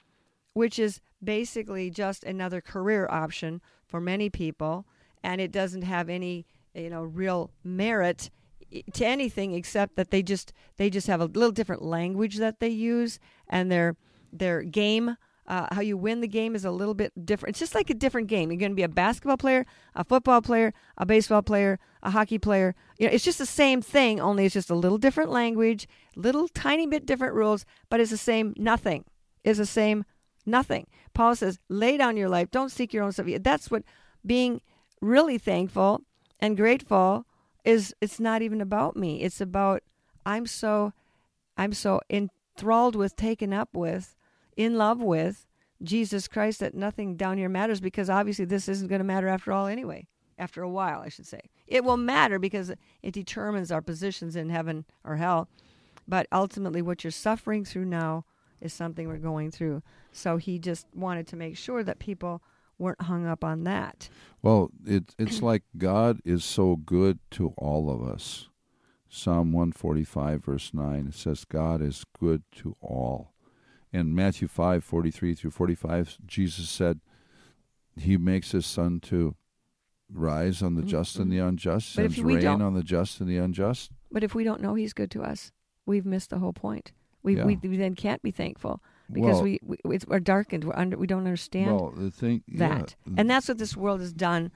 which 0.53 0.78
is 0.78 1.01
basically 1.22 1.90
just 1.90 2.24
another 2.24 2.61
career 2.61 3.07
option 3.11 3.61
for 3.86 4.01
many 4.01 4.28
people, 4.28 4.86
and 5.23 5.41
it 5.41 5.53
doesn't 5.53 5.83
have 5.83 6.09
any, 6.09 6.47
you 6.75 6.91
know, 6.91 7.03
real 7.03 7.51
merit 7.64 8.31
to 8.95 9.07
anything 9.07 9.53
except 9.53 9.97
that 9.97 10.11
they 10.11 10.23
just 10.23 10.53
they 10.77 10.89
just 10.89 11.07
have 11.07 11.20
a 11.20 11.27
little 11.27 11.51
different 11.51 11.83
language 11.83 12.39
that 12.39 12.61
they 12.61 12.68
use 12.68 13.18
and 13.49 13.70
their 13.70 13.97
their 14.33 14.62
game 14.62 15.16
uh, 15.47 15.66
how 15.73 15.81
you 15.81 15.97
win 15.97 16.20
the 16.20 16.29
game 16.29 16.55
is 16.55 16.64
a 16.64 16.70
little 16.70 16.95
bit 16.95 17.12
different. 17.27 17.51
It's 17.51 17.59
just 17.59 17.75
like 17.75 17.91
a 17.91 17.95
different 17.95 18.29
game. 18.29 18.51
You're 18.51 18.61
going 18.61 18.73
to 18.73 18.77
be 18.77 18.85
a 18.85 18.89
basketball 18.89 19.37
player, 19.37 19.66
a 19.95 20.05
football 20.05 20.41
player, 20.41 20.73
a 20.97 21.05
baseball 21.05 21.43
player, 21.43 21.79
a 22.03 22.11
hockey 22.11 22.39
player. 22.39 22.75
You 22.99 23.07
know, 23.07 23.12
it's 23.12 23.25
just 23.25 23.39
the 23.39 23.47
same 23.47 23.83
thing, 23.83 24.20
only 24.20 24.47
it's 24.47 24.55
just 24.55 24.70
a 24.70 24.75
little 24.75 24.99
different 24.99 25.31
language, 25.31 25.89
little 26.16 26.49
tiny 26.49 26.87
bit 26.87 27.07
different 27.07 27.35
rules, 27.35 27.66
but 27.91 28.01
it's 28.01 28.11
the 28.11 28.16
same 28.16 28.55
nothing. 28.57 29.05
It's 29.43 29.59
the 29.59 29.66
same 29.66 30.05
nothing. 30.47 30.87
Paul 31.12 31.35
says, 31.35 31.59
lay 31.68 31.97
down 31.97 32.16
your 32.16 32.29
life. 32.29 32.51
Don't 32.51 32.70
seek 32.70 32.93
your 32.93 33.03
own 33.03 33.12
stuff. 33.12 33.27
That's 33.41 33.70
what 33.70 33.83
being 34.25 34.61
really 35.03 35.37
thankful 35.37 36.03
and 36.41 36.57
grateful 36.57 37.27
is. 37.65 37.95
It's 38.01 38.19
not 38.19 38.41
even 38.41 38.63
about 38.63 38.97
me. 38.97 39.23
It's 39.23 39.41
about 39.41 39.83
I'm 40.25 40.47
so, 40.47 40.93
I'm 41.57 41.73
so 41.73 42.01
enthralled 42.09 42.97
with, 42.97 43.17
taken 43.17 43.53
up 43.53 43.71
with 43.75 44.17
in 44.57 44.77
love 44.77 45.01
with 45.01 45.47
Jesus 45.83 46.29
Christ 46.29 46.61
that 46.61 46.75
nothing 46.75 47.17
down 47.17 47.39
here 47.39 47.49
matters 47.49 47.81
because 47.81 48.09
obviously 48.09 48.45
this 48.45 48.69
isn't 48.69 48.89
going 48.89 49.01
to 49.01 49.05
matter 49.05 49.29
after 49.29 49.53
all 49.53 49.67
anyway. 49.67 50.07
After 50.39 50.63
a 50.63 50.69
while, 50.69 51.01
I 51.01 51.09
should 51.09 51.27
say. 51.27 51.51
It 51.67 51.85
will 51.85 51.97
matter 51.97 52.39
because 52.39 52.73
it 53.03 53.13
determines 53.13 53.71
our 53.71 53.83
positions 53.83 54.35
in 54.35 54.49
heaven 54.49 54.85
or 55.05 55.17
hell. 55.17 55.49
But 56.09 56.27
ultimately, 56.33 56.83
what 56.83 57.05
you're 57.05 57.11
suffering 57.11 57.65
through 57.65 57.85
now 57.85 58.25
is 58.61 58.73
something 58.73 59.07
we're 59.07 59.19
going 59.19 59.51
through. 59.51 59.83
So 60.11 60.39
he 60.39 60.59
just 60.59 60.87
wanted 60.95 61.27
to 61.29 61.37
make 61.37 61.57
sure 61.57 61.85
that 61.85 61.99
people 61.99 62.43
weren't 62.79 63.03
hung 63.03 63.27
up 63.27 63.45
on 63.45 63.64
that. 63.64 64.09
Well, 64.43 64.70
it, 64.87 65.14
it's 65.18 65.43
like 65.43 65.62
God 65.77 66.20
is 66.25 66.45
so 66.45 66.77
good 66.77 67.18
to 67.33 67.55
all 67.57 67.91
of 67.91 68.03
us. 68.03 68.49
Psalm 69.09 69.53
145, 69.53 70.45
verse 70.45 70.70
9, 70.73 71.09
it 71.09 71.14
says, 71.14 71.45
God 71.45 71.83
is 71.83 72.05
good 72.18 72.45
to 72.57 72.77
all 72.81 73.33
in 73.93 74.14
Matthew 74.14 74.49
5 74.49 74.83
43 74.83 75.35
through 75.35 75.51
45, 75.51 76.18
Jesus 76.27 76.68
said, 76.68 77.01
He 77.97 78.16
makes 78.16 78.53
His 78.53 78.66
sun 78.66 79.01
to 79.01 79.37
rise 80.11 80.62
on 80.62 80.75
the 80.75 80.83
just 80.83 81.14
mm-hmm. 81.14 81.23
and 81.23 81.33
the 81.33 81.37
mm-hmm. 81.39 81.49
unjust, 81.49 81.97
but 81.97 82.03
sends 82.03 82.23
rain 82.23 82.47
on 82.47 82.75
the 82.75 82.83
just 82.83 83.20
and 83.20 83.29
the 83.29 83.37
unjust. 83.37 83.91
But 84.11 84.25
if 84.25 84.35
we 84.35 84.45
don't 84.45 84.62
know 84.62 84.75
He's 84.75 84.93
good 84.93 85.11
to 85.12 85.23
us, 85.23 85.53
we've 85.87 86.07
missed 86.07 86.31
the 86.31 86.39
whole 86.39 86.53
point. 86.53 86.93
We, 87.23 87.37
yeah. 87.37 87.45
we, 87.45 87.57
we, 87.57 87.77
then 87.77 87.95
can't 87.95 88.23
be 88.23 88.33
thankful 88.33 88.83
because 89.11 89.35
well, 89.37 89.43
we, 89.43 89.61
we 89.85 89.99
we're 90.07 90.21
darkened. 90.21 90.65
We're 90.65 90.77
under, 90.77 90.97
we 90.97 91.07
don't 91.07 91.19
understand 91.21 91.75
well, 91.75 91.93
the 91.97 92.11
thing, 92.11 92.43
that, 92.49 92.95
yeah. 93.07 93.15
and 93.19 93.31
that's 93.31 93.49
what 93.49 93.59
this 93.59 93.77
world 93.77 94.01
has 94.01 94.13
done 94.13 94.51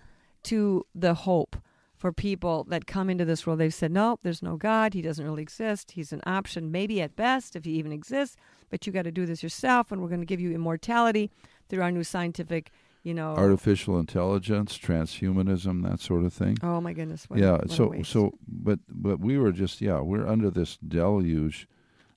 to 0.45 0.87
the 0.95 1.15
hope 1.15 1.57
for 1.97 2.13
people 2.13 2.65
that 2.69 2.87
come 2.87 3.09
into 3.09 3.25
this 3.25 3.47
world. 3.47 3.59
They've 3.59 3.73
said, 3.73 3.91
no, 3.91 4.19
there's 4.23 4.43
no 4.43 4.57
God. 4.57 4.95
He 4.95 5.03
doesn't 5.03 5.25
really 5.25 5.43
exist. 5.43 5.93
He's 5.93 6.13
an 6.13 6.21
option, 6.27 6.71
maybe 6.71 7.01
at 7.01 7.17
best, 7.17 7.57
if 7.57 7.65
he 7.65 7.73
even 7.73 7.91
exists. 7.93 8.37
But 8.71 8.87
you 8.87 8.93
got 8.93 9.03
to 9.03 9.13
do 9.13 9.27
this 9.27 9.43
yourself, 9.43 9.91
and 9.91 10.03
we're 10.03 10.09
going 10.09 10.21
to 10.21 10.27
give 10.27 10.41
you 10.41 10.53
immortality 10.53 11.31
through 11.69 11.83
our 11.83 11.91
new 11.91 12.05
scientific, 12.05 12.71
you 13.03 13.15
know, 13.15 13.35
artificial 13.35 13.99
intelligence, 13.99 14.77
transhumanism, 14.77 15.89
that 15.89 16.01
sort 16.01 16.25
of 16.25 16.33
thing. 16.33 16.59
Oh 16.63 16.81
my 16.81 16.93
goodness! 16.93 17.31
What, 17.31 17.39
yeah. 17.39 17.53
what 17.53 17.71
so 17.71 17.95
so, 18.03 18.33
but 18.47 18.81
but 18.89 19.21
we 19.21 19.39
were 19.39 19.53
just 19.53 19.81
yeah, 19.81 20.01
we're 20.01 20.27
under 20.27 20.51
this 20.51 20.77
deluge 20.77 21.69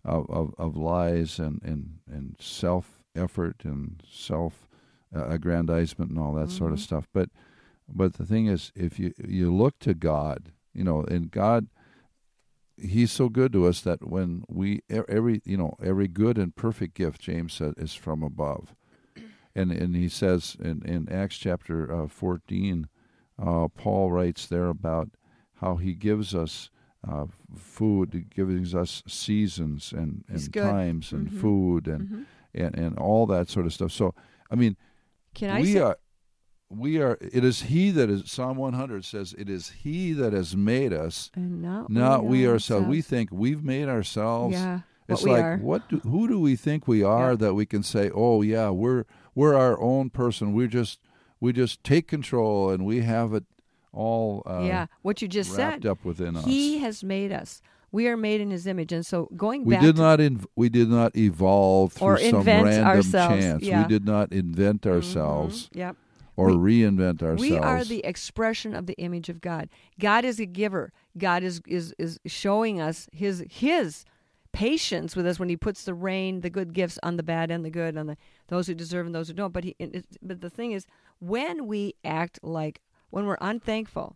of 0.04 0.30
of, 0.30 0.54
of 0.58 0.76
lies 0.76 1.39
and 1.39 1.62
and 1.64 2.00
and 2.10 2.36
self 2.39 3.00
effort 3.16 3.58
and 3.64 4.04
self 4.10 4.68
aggrandizement 5.14 6.12
and 6.12 6.20
all 6.20 6.34
that 6.34 6.47
mm-hmm. 6.47 6.58
sort 6.58 6.72
of 6.72 6.78
mm-hmm. 6.78 6.84
stuff. 6.84 7.08
But 7.14 7.30
but 7.88 8.14
the 8.14 8.26
thing 8.26 8.47
is, 8.47 8.72
if 8.76 9.00
you 9.00 9.14
you 9.18 9.54
look 9.54 9.80
to 9.80 9.93
God, 9.93 10.52
you 10.74 10.84
know, 10.84 11.04
and 11.04 11.32
God, 11.32 11.68
He's 12.78 13.12
so 13.12 13.28
good 13.28 13.52
to 13.54 13.68
us 13.68 13.82
that 13.82 14.08
when 14.08 14.43
we 14.47 14.82
every 14.89 15.41
you 15.45 15.58
know 15.58 15.76
every 15.84 16.08
good 16.08 16.38
and 16.38 16.56
perfect 16.56 16.93
gift, 16.93 17.22
James 17.22 17.54
said, 17.54 17.74
is 17.78 17.93
from 17.93 18.24
above, 18.24 18.76
and 19.56 19.72
and 19.72 19.95
he 19.95 20.08
says 20.08 20.56
in 20.60 20.84
in 20.86 21.10
Acts 21.12 21.38
chapter 21.38 21.91
uh, 21.91 22.08
14, 22.08 22.88
uh, 23.41 23.68
Paul 23.70 24.12
writes 24.12 24.45
there 24.45 24.68
about 24.68 25.10
how 25.56 25.76
he 25.76 25.93
gives 25.93 26.34
us 26.34 26.70
uh, 27.08 27.26
food, 27.56 28.26
gives 28.34 28.76
us 28.76 29.04
seasons 29.08 29.93
and, 29.93 30.24
and 30.28 30.54
times 30.54 31.12
and 31.12 31.30
Mhm. 31.30 31.39
food 31.41 31.88
and, 31.88 32.10
Mhm. 32.10 32.26
and 32.54 32.76
and 32.76 32.97
all 32.97 33.26
that 33.28 33.50
sort 33.50 33.66
of 33.66 33.74
stuff. 33.74 33.91
So 33.91 34.14
I 34.52 34.56
mean, 34.56 34.76
Can 35.34 35.50
I 35.52 35.62
we 35.62 35.74
say? 35.74 35.80
are 35.80 35.97
we 36.70 37.02
are 37.02 37.18
it 37.22 37.43
is 37.43 37.64
he 37.64 37.89
that 37.91 38.10
is 38.10 38.30
psalm 38.30 38.58
100 38.58 39.04
says 39.06 39.34
it 39.38 39.50
is 39.50 39.70
he 39.70 40.14
that 40.14 40.34
has 40.34 40.56
made 40.56 40.93
us 40.93 41.32
and 41.36 41.62
not, 41.64 41.89
not 41.89 42.26
we 42.26 42.45
are 42.45 42.54
ourselves 42.54 42.86
we 42.88 43.02
think 43.02 43.30
we've 43.32 43.64
made 43.64 43.88
ourselves 43.89 44.54
Yeah. 44.54 44.82
It's 45.08 45.24
we 45.24 45.32
like 45.32 45.43
are. 45.43 45.58
what 45.58 45.89
do, 45.89 45.97
who 46.02 46.28
do 46.28 46.39
we 46.39 46.56
think 46.56 46.88
we 46.88 47.02
are 47.02 47.32
Yeah. 47.32 47.38
that 47.38 47.54
we 47.56 47.66
can 47.66 47.82
say 47.82 48.12
oh 48.14 48.43
yeah 48.43 48.70
we're 48.70 49.06
we're 49.34 49.56
our 49.56 49.80
own 49.82 50.12
person 50.12 50.54
we 50.54 50.68
just 50.68 51.00
we 51.39 51.54
just 51.54 51.84
take 51.84 52.08
control 52.08 52.70
and 52.70 52.86
we 52.86 53.02
have 53.02 53.34
it 53.34 53.45
all 53.94 54.44
uh, 54.46 54.62
yeah. 54.64 54.86
What 55.02 55.22
you 55.22 55.28
just 55.28 55.56
wrapped 55.58 55.84
said. 55.84 55.90
up 55.90 56.04
within 56.06 56.36
us 56.36 56.46
He 56.46 56.80
has 56.80 57.04
made 57.04 57.32
us. 57.32 57.62
We 57.92 58.08
are 58.08 58.16
made 58.18 58.40
in 58.40 58.52
His 58.52 58.68
image, 58.68 58.92
and 58.92 59.04
so 59.06 59.30
going 59.36 59.66
we 59.66 59.74
back 59.74 59.82
did 59.82 59.98
not 59.98 60.20
in, 60.20 60.46
we 60.56 60.70
did 60.70 60.90
not 60.90 61.16
evolve 61.16 61.94
through 61.94 62.08
Or 62.08 62.18
some 62.20 62.44
random 62.44 62.86
ourselves, 62.86 63.44
chance 63.44 63.64
yeah. 63.64 63.82
we 63.82 63.88
did 63.88 64.06
not 64.06 64.32
invent 64.32 64.82
Mhm. 64.84 64.92
ourselves 64.92 65.70
Yep. 65.74 65.96
or 66.38 66.56
We- 66.56 66.84
reinvent 66.84 67.24
ourselves 67.24 67.42
We 67.42 67.58
are 67.58 67.84
the 67.84 68.06
expression 68.06 68.76
of 68.76 68.86
the 68.86 68.94
image 69.00 69.28
of 69.28 69.42
God. 69.42 69.70
God 70.00 70.24
is 70.24 70.40
a 70.40 70.46
giver. 70.46 70.94
God 71.18 71.42
is 71.42 71.62
is 71.68 71.96
is 71.98 72.20
showing 72.28 72.80
us 72.80 73.08
his 73.12 73.44
his 73.50 74.06
patience 74.52 75.16
with 75.16 75.26
us 75.28 75.40
when 75.40 75.50
he 75.50 75.56
puts 75.58 75.84
the 75.84 75.94
rain, 75.94 76.42
the 76.42 76.50
good 76.50 76.74
gifts 76.74 76.98
on 77.04 77.18
the 77.18 77.24
bad 77.24 77.52
and 77.52 77.64
the 77.64 77.70
good, 77.70 77.96
on 77.98 78.08
the 78.08 78.18
those 78.48 78.68
who 78.68 78.74
deserve 78.74 79.06
and 79.06 79.14
those 79.16 79.28
who 79.28 79.34
don't. 79.34 79.54
But 79.54 79.64
he 79.64 79.76
it- 79.80 80.06
but 80.22 80.42
the 80.42 80.50
thing 80.50 80.72
is 80.72 80.86
when 81.20 81.68
we 81.68 81.94
act 82.04 82.40
like 82.44 82.82
when 83.10 83.26
we're 83.26 83.38
unthankful, 83.41 84.16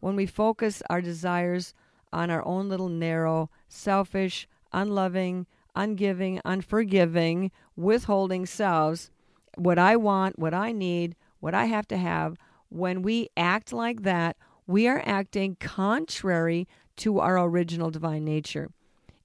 when 0.00 0.16
we 0.16 0.26
focus 0.26 0.82
our 0.90 1.00
desires 1.00 1.74
on 2.12 2.30
our 2.30 2.44
own 2.44 2.68
little 2.68 2.88
narrow, 2.88 3.50
selfish, 3.68 4.48
unloving, 4.72 5.46
ungiving, 5.76 6.40
unforgiving, 6.44 7.50
withholding 7.76 8.46
selves, 8.46 9.10
what 9.56 9.78
I 9.78 9.96
want, 9.96 10.38
what 10.38 10.54
I 10.54 10.72
need, 10.72 11.16
what 11.40 11.54
I 11.54 11.66
have 11.66 11.88
to 11.88 11.96
have, 11.96 12.36
when 12.68 13.02
we 13.02 13.28
act 13.36 13.72
like 13.72 14.02
that, 14.02 14.36
we 14.66 14.88
are 14.88 15.02
acting 15.04 15.56
contrary 15.60 16.68
to 16.96 17.18
our 17.18 17.38
original 17.38 17.90
divine 17.90 18.24
nature. 18.24 18.70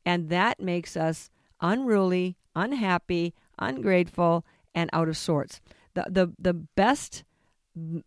And 0.05 0.29
that 0.29 0.59
makes 0.59 0.97
us 0.97 1.29
unruly, 1.61 2.37
unhappy, 2.55 3.33
ungrateful, 3.59 4.45
and 4.73 4.89
out 4.93 5.09
of 5.09 5.17
sorts. 5.17 5.61
The, 5.93 6.05
the, 6.09 6.33
the 6.39 6.53
best, 6.53 7.23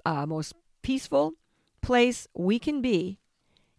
uh, 0.04 0.26
most 0.26 0.54
peaceful 0.82 1.34
place 1.82 2.28
we 2.34 2.58
can 2.58 2.80
be 2.82 3.18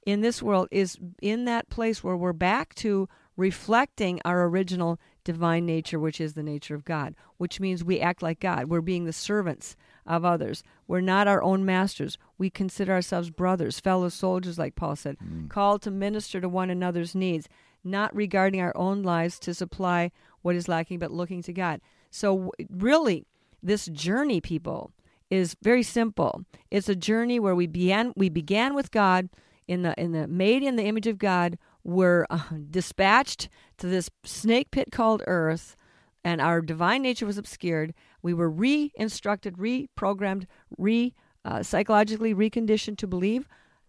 in 0.06 0.22
this 0.22 0.42
world 0.42 0.68
is 0.72 0.98
in 1.22 1.46
that 1.46 1.70
place 1.70 2.04
where 2.04 2.18
we're 2.18 2.34
back 2.34 2.74
to 2.76 3.08
reflecting 3.38 4.20
our 4.26 4.46
original 4.46 5.00
divine 5.24 5.66
nature, 5.66 6.00
which 6.00 6.20
is 6.20 6.34
the 6.34 6.44
nature 6.44 6.76
of 6.76 6.86
God, 6.86 7.16
which 7.38 7.60
means 7.60 7.84
we 7.84 8.00
act 8.00 8.22
like 8.22 8.40
God. 8.40 8.66
We're 8.66 8.82
being 8.82 9.06
the 9.06 9.14
servants 9.14 9.76
of 10.06 10.26
others. 10.26 10.64
We're 10.88 11.02
not 11.02 11.28
our 11.28 11.42
own 11.44 11.64
masters. 11.64 12.18
We 12.38 12.50
consider 12.50 12.94
ourselves 12.94 13.30
brothers, 13.30 13.80
fellow 13.80 14.10
soldiers, 14.10 14.58
like 14.58 14.76
Paul 14.76 14.96
said, 14.96 15.18
mm. 15.20 15.50
called 15.50 15.82
to 15.84 15.92
minister 15.92 16.42
to 16.42 16.50
one 16.50 16.70
another's 16.70 17.14
needs, 17.14 17.48
not 17.84 18.16
regarding 18.16 18.62
our 18.62 18.76
own 18.76 19.04
lives 19.04 19.40
to 19.40 19.54
supply 19.54 20.12
what 20.42 20.56
is 20.56 20.68
lacking, 20.68 21.00
but 21.00 21.12
looking 21.12 21.44
to 21.44 21.54
God. 21.54 21.82
So, 22.10 22.52
really, 22.70 23.26
this 23.62 23.86
journey, 23.86 24.42
people, 24.42 24.92
is 25.32 25.56
very 25.64 25.82
simple. 25.82 26.44
It's 26.70 26.90
a 26.90 26.96
journey 26.96 27.40
where 27.40 27.56
we 27.56 27.66
began 27.66 28.14
we 28.16 28.30
began 28.30 28.76
with 28.76 28.92
God 28.92 29.30
in 29.68 29.82
the 29.82 30.00
in 30.00 30.12
the 30.12 30.28
made 30.28 30.62
in 30.62 30.76
the 30.76 30.84
image 30.84 31.08
of 31.08 31.18
God. 31.18 31.58
We're 31.84 32.28
uh, 32.30 32.42
dispatched 32.70 33.50
to 33.78 33.88
this 33.88 34.12
snake 34.24 34.70
pit 34.70 34.92
called 34.92 35.24
earth, 35.26 35.76
and 36.24 36.40
our 36.40 36.62
divine 36.62 37.02
nature 37.02 37.26
was 37.26 37.40
obscured. 37.40 37.96
We 38.22 38.36
were 38.36 38.50
re-instructed, 38.50 39.58
reprogrammed, 39.58 40.46
re 40.78 41.16
uh, 41.44 41.64
psychologically 41.64 42.36
reconditioned 42.36 42.98
to 42.98 43.08
believe 43.08 43.48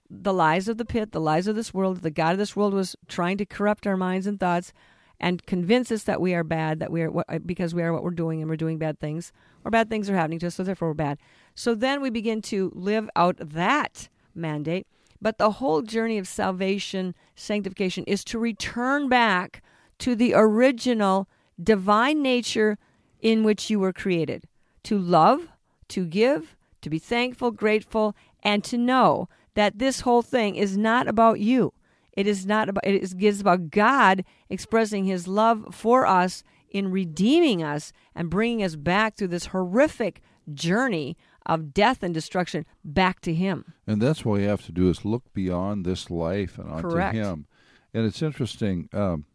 the 0.08 0.32
lies 0.32 0.68
of 0.68 0.78
the 0.78 0.84
pit, 0.84 1.12
the 1.12 1.20
lies 1.20 1.46
of 1.46 1.56
this 1.56 1.74
world. 1.74 1.98
The 1.98 2.10
God 2.10 2.32
of 2.32 2.38
this 2.38 2.56
world 2.56 2.72
was 2.72 2.96
trying 3.08 3.36
to 3.38 3.44
corrupt 3.44 3.86
our 3.86 3.96
minds 3.96 4.26
and 4.26 4.38
thoughts 4.38 4.72
and 5.20 5.44
convince 5.46 5.92
us 5.92 6.04
that 6.04 6.20
we 6.20 6.34
are 6.34 6.44
bad, 6.44 6.80
that 6.80 6.90
we 6.90 7.02
are 7.02 7.10
what, 7.10 7.46
because 7.46 7.74
we 7.74 7.82
are 7.82 7.92
what 7.92 8.02
we're 8.02 8.10
doing 8.10 8.40
and 8.40 8.50
we're 8.50 8.56
doing 8.56 8.78
bad 8.78 8.98
things, 8.98 9.32
or 9.64 9.70
bad 9.70 9.88
things 9.88 10.08
are 10.10 10.14
happening 10.14 10.38
to 10.40 10.48
us, 10.48 10.56
so 10.56 10.62
therefore 10.64 10.88
we're 10.88 10.94
bad. 10.94 11.18
So 11.54 11.74
then 11.74 12.00
we 12.00 12.10
begin 12.10 12.42
to 12.42 12.72
live 12.74 13.08
out 13.14 13.36
that 13.38 14.08
mandate. 14.34 14.86
But 15.20 15.38
the 15.38 15.52
whole 15.52 15.82
journey 15.82 16.18
of 16.18 16.26
salvation, 16.26 17.14
sanctification, 17.36 18.04
is 18.04 18.24
to 18.24 18.38
return 18.38 19.08
back 19.08 19.62
to 19.98 20.16
the 20.16 20.34
original 20.34 21.28
divine 21.62 22.22
nature 22.22 22.76
in 23.20 23.44
which 23.44 23.70
you 23.70 23.78
were 23.78 23.92
created 23.92 24.44
to 24.82 24.98
love, 24.98 25.46
to 25.88 26.04
give, 26.04 26.56
to 26.80 26.90
be 26.90 26.98
thankful, 26.98 27.52
grateful, 27.52 28.16
and 28.42 28.64
to 28.64 28.76
know 28.76 29.28
that 29.54 29.78
this 29.78 30.00
whole 30.00 30.22
thing 30.22 30.56
is 30.56 30.76
not 30.76 31.06
about 31.06 31.38
you. 31.38 31.72
It 32.14 32.26
is 32.26 32.44
not 32.44 32.68
about 32.68 32.84
it 32.84 33.02
is, 33.02 33.12
it 33.12 33.22
is 33.22 33.40
about 33.40 33.70
God 33.70 34.24
expressing 34.50 35.04
his 35.04 35.28
love 35.28 35.66
for 35.72 36.06
us 36.06 36.42
in 36.72 36.90
redeeming 36.90 37.62
us 37.62 37.92
and 38.14 38.30
bringing 38.30 38.62
us 38.64 38.76
back 38.76 39.16
through 39.16 39.28
this 39.28 39.46
horrific 39.46 40.22
journey 40.52 41.16
of 41.46 41.72
death 41.74 42.02
and 42.02 42.14
destruction 42.14 42.64
back 42.84 43.20
to 43.20 43.34
him. 43.34 43.74
And 43.86 44.00
that's 44.00 44.24
what 44.24 44.38
we 44.38 44.44
have 44.44 44.64
to 44.66 44.72
do 44.72 44.88
is 44.88 45.04
look 45.04 45.32
beyond 45.32 45.84
this 45.84 46.10
life 46.10 46.58
and 46.58 46.70
onto 46.70 46.88
Correct. 46.88 47.14
Him. 47.14 47.46
And 47.94 48.06
it's 48.06 48.22
interesting. 48.22 48.88
Um, 48.92 49.26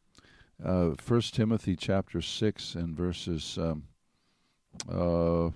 uh, 0.64 0.92
First 0.98 1.36
Timothy 1.36 1.76
chapter 1.76 2.22
six 2.22 2.76
and 2.76 2.96
verses, 2.96 3.58
um, 3.62 3.84
uh, 4.92 5.52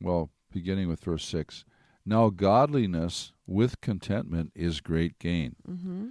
well, 0.00 0.30
beginning 0.52 0.88
with 0.88 1.04
verse 1.04 1.24
six. 1.24 1.64
Now 2.04 2.30
godliness 2.30 3.32
with 3.46 3.80
contentment 3.80 4.50
is 4.54 4.80
great 4.80 5.18
gain. 5.18 5.54
Mm-hmm. 5.68 6.08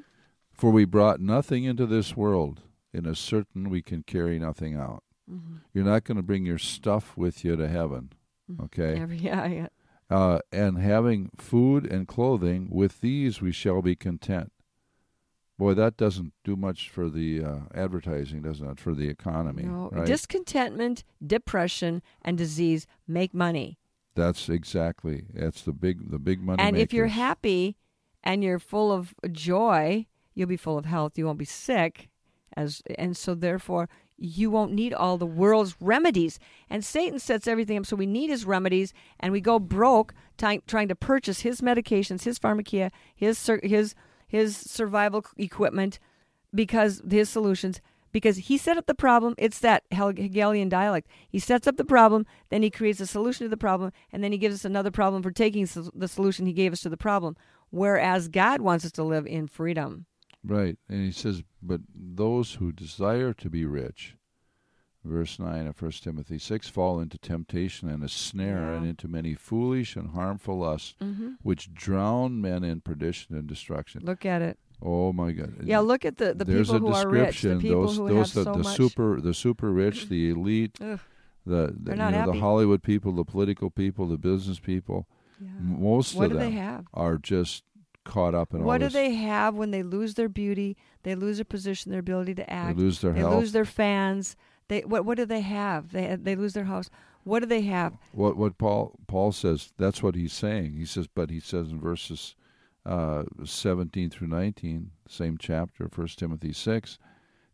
For 0.53 0.69
we 0.69 0.85
brought 0.85 1.19
nothing 1.19 1.65
into 1.65 1.85
this 1.85 2.15
world, 2.15 2.61
and 2.93 3.07
is 3.07 3.19
certain 3.19 3.69
we 3.69 3.81
can 3.81 4.03
carry 4.03 4.37
nothing 4.39 4.75
out. 4.75 5.03
Mm-hmm. 5.31 5.57
You're 5.73 5.85
not 5.85 6.03
going 6.03 6.17
to 6.17 6.23
bring 6.23 6.45
your 6.45 6.57
stuff 6.57 7.15
with 7.15 7.45
you 7.45 7.55
to 7.55 7.67
heaven, 7.67 8.11
okay? 8.61 8.99
Every, 8.99 9.17
yeah, 9.29 9.45
yeah. 9.47 9.67
uh, 10.09 10.39
and 10.51 10.77
having 10.77 11.29
food 11.37 11.85
and 11.85 12.07
clothing, 12.07 12.69
with 12.71 13.01
these 13.01 13.41
we 13.41 13.51
shall 13.51 13.81
be 13.81 13.95
content. 13.95 14.51
Boy, 15.57 15.73
that 15.75 15.95
doesn't 15.95 16.33
do 16.43 16.55
much 16.55 16.89
for 16.89 17.07
the 17.07 17.43
uh, 17.43 17.59
advertising, 17.75 18.41
doesn't 18.41 18.67
it? 18.67 18.79
For 18.79 18.95
the 18.95 19.07
economy, 19.09 19.63
No, 19.63 19.89
right? 19.91 20.07
discontentment, 20.07 21.03
depression, 21.25 22.01
and 22.23 22.35
disease 22.37 22.87
make 23.07 23.33
money. 23.33 23.77
That's 24.15 24.49
exactly. 24.49 25.25
That's 25.33 25.61
the 25.61 25.71
big, 25.71 26.09
the 26.09 26.19
big 26.19 26.41
money. 26.41 26.61
and 26.61 26.75
if 26.75 26.91
you're 26.91 27.07
happy 27.07 27.77
and 28.23 28.43
you're 28.43 28.59
full 28.59 28.91
of 28.91 29.13
joy, 29.31 30.07
you'll 30.33 30.47
be 30.49 30.57
full 30.57 30.77
of 30.77 30.85
health. 30.85 31.17
You 31.17 31.27
won't 31.27 31.37
be 31.39 31.45
sick, 31.45 32.09
as 32.57 32.81
and 32.97 33.15
so 33.15 33.33
therefore 33.33 33.89
you 34.21 34.51
won't 34.51 34.71
need 34.71 34.93
all 34.93 35.17
the 35.17 35.25
world's 35.25 35.75
remedies. 35.79 36.37
And 36.69 36.85
Satan 36.85 37.19
sets 37.19 37.47
everything 37.47 37.77
up 37.77 37.85
so 37.87 37.95
we 37.95 38.05
need 38.05 38.29
his 38.29 38.45
remedies, 38.45 38.93
and 39.19 39.33
we 39.33 39.41
go 39.41 39.57
broke 39.57 40.13
trying 40.37 40.87
to 40.87 40.95
purchase 40.95 41.41
his 41.41 41.61
medications, 41.61 42.23
his 42.23 42.39
pharmakeia, 42.39 42.91
his 43.15 43.49
his 43.63 43.95
his 44.27 44.55
survival 44.55 45.25
equipment, 45.37 45.99
because 46.53 47.01
his 47.09 47.29
solutions. 47.29 47.81
Because 48.13 48.37
he 48.37 48.57
set 48.57 48.77
up 48.77 48.87
the 48.87 48.93
problem, 48.93 49.35
it's 49.37 49.59
that 49.59 49.83
Hegelian 49.89 50.67
dialect. 50.67 51.07
He 51.29 51.39
sets 51.39 51.65
up 51.65 51.77
the 51.77 51.85
problem, 51.85 52.25
then 52.49 52.61
he 52.61 52.69
creates 52.69 52.99
a 52.99 53.07
solution 53.07 53.45
to 53.45 53.49
the 53.49 53.55
problem, 53.55 53.93
and 54.11 54.21
then 54.21 54.33
he 54.33 54.37
gives 54.37 54.55
us 54.55 54.65
another 54.65 54.91
problem 54.91 55.23
for 55.23 55.31
taking 55.31 55.65
the 55.95 56.09
solution 56.09 56.45
he 56.45 56.51
gave 56.51 56.73
us 56.73 56.81
to 56.81 56.89
the 56.89 56.97
problem. 56.97 57.37
Whereas 57.69 58.27
God 58.27 58.59
wants 58.59 58.83
us 58.83 58.91
to 58.93 59.03
live 59.03 59.25
in 59.25 59.47
freedom. 59.47 60.07
right, 60.43 60.77
and 60.89 61.05
he 61.05 61.11
says, 61.13 61.41
but 61.61 61.81
those 61.95 62.55
who 62.55 62.71
desire 62.71 63.33
to 63.33 63.49
be 63.49 63.65
rich, 63.65 64.15
verse 65.03 65.39
nine 65.39 65.67
of 65.67 65.75
First 65.75 66.03
Timothy 66.03 66.37
six, 66.37 66.67
fall 66.67 66.99
into 66.99 67.17
temptation 67.17 67.89
and 67.89 68.03
a 68.03 68.09
snare, 68.09 68.71
Yeah. 68.71 68.77
and 68.77 68.85
into 68.87 69.07
many 69.07 69.33
foolish 69.33 69.95
and 69.95 70.09
harmful 70.11 70.59
lusts, 70.59 70.95
mm-hmm. 71.01 71.31
which 71.41 71.73
drown 71.73 72.41
men 72.41 72.63
in 72.63 72.81
perdition 72.81 73.35
and 73.35 73.47
destruction. 73.47 74.01
Look 74.03 74.25
at 74.25 74.41
it. 74.41 74.57
Oh 74.83 75.13
my 75.13 75.31
God! 75.31 75.53
Yeah, 75.63 75.79
look 75.79 76.05
at 76.05 76.17
the, 76.17 76.33
the 76.33 76.43
There's 76.43 76.71
people 76.71 76.89
who 76.89 76.93
are 76.95 77.07
rich, 77.07 77.41
the 77.43 77.49
description. 77.55 77.61
people 77.61 77.81
those, 77.85 77.97
who 77.97 78.09
those, 78.09 78.33
have 78.33 78.45
the, 78.45 78.51
so 78.51 78.57
the 78.57 78.63
much. 78.63 78.75
super, 78.77 79.21
the 79.21 79.33
super 79.35 79.71
rich, 79.71 80.09
the 80.09 80.31
elite, 80.31 80.77
Ugh, 80.81 80.99
the, 81.45 81.75
you 81.87 81.95
know, 81.95 82.31
the. 82.31 82.39
Hollywood 82.39 82.81
people, 82.81 83.11
the 83.11 83.23
political 83.23 83.69
people, 83.69 84.07
the 84.07 84.17
business 84.17 84.57
people. 84.59 85.07
yeah. 85.39 85.49
Most 85.59 86.15
What 86.15 86.25
of 86.31 86.31
them 86.31 86.39
they 86.39 86.51
have? 86.57 86.85
are 86.95 87.17
just 87.19 87.63
caught 88.03 88.33
up 88.35 88.53
in 88.53 88.61
all 88.61 88.65
What 88.67 88.79
do 88.79 88.85
this. 88.85 88.93
they 88.93 89.13
have 89.13 89.55
when 89.55 89.71
they 89.71 89.83
lose 89.83 90.15
their 90.15 90.29
beauty? 90.29 90.77
They 91.03 91.15
lose 91.15 91.37
their 91.37 91.45
position, 91.45 91.91
their 91.91 91.99
ability 91.99 92.35
to 92.35 92.49
act 92.49 92.77
They 92.77 92.83
lose 92.83 93.01
their 93.01 93.13
they 93.13 93.19
health. 93.19 93.39
lose 93.39 93.51
their 93.51 93.65
fans. 93.65 94.35
They 94.67 94.81
what? 94.81 95.05
What 95.05 95.17
do 95.17 95.25
they 95.25 95.41
have? 95.41 95.91
They 95.91 96.15
they 96.19 96.35
lose 96.35 96.53
their 96.53 96.65
house. 96.65 96.89
What 97.23 97.39
do 97.41 97.45
they 97.45 97.61
have? 97.63 97.93
What 98.13 98.37
what 98.37 98.57
Paul 98.57 98.95
Paul 99.07 99.31
says 99.31 99.73
that's 99.77 100.01
what 100.01 100.15
he's 100.15 100.33
saying. 100.33 100.73
He 100.73 100.85
says, 100.85 101.07
but 101.07 101.29
he 101.29 101.39
says 101.39 101.69
in 101.71 101.79
verses 101.79 102.35
uh, 102.85 103.23
17 103.43 104.09
through 104.09 104.27
19, 104.27 104.89
same 105.07 105.37
chapter, 105.37 105.87
First 105.87 106.17
Timothy 106.17 106.51
six, 106.53 106.97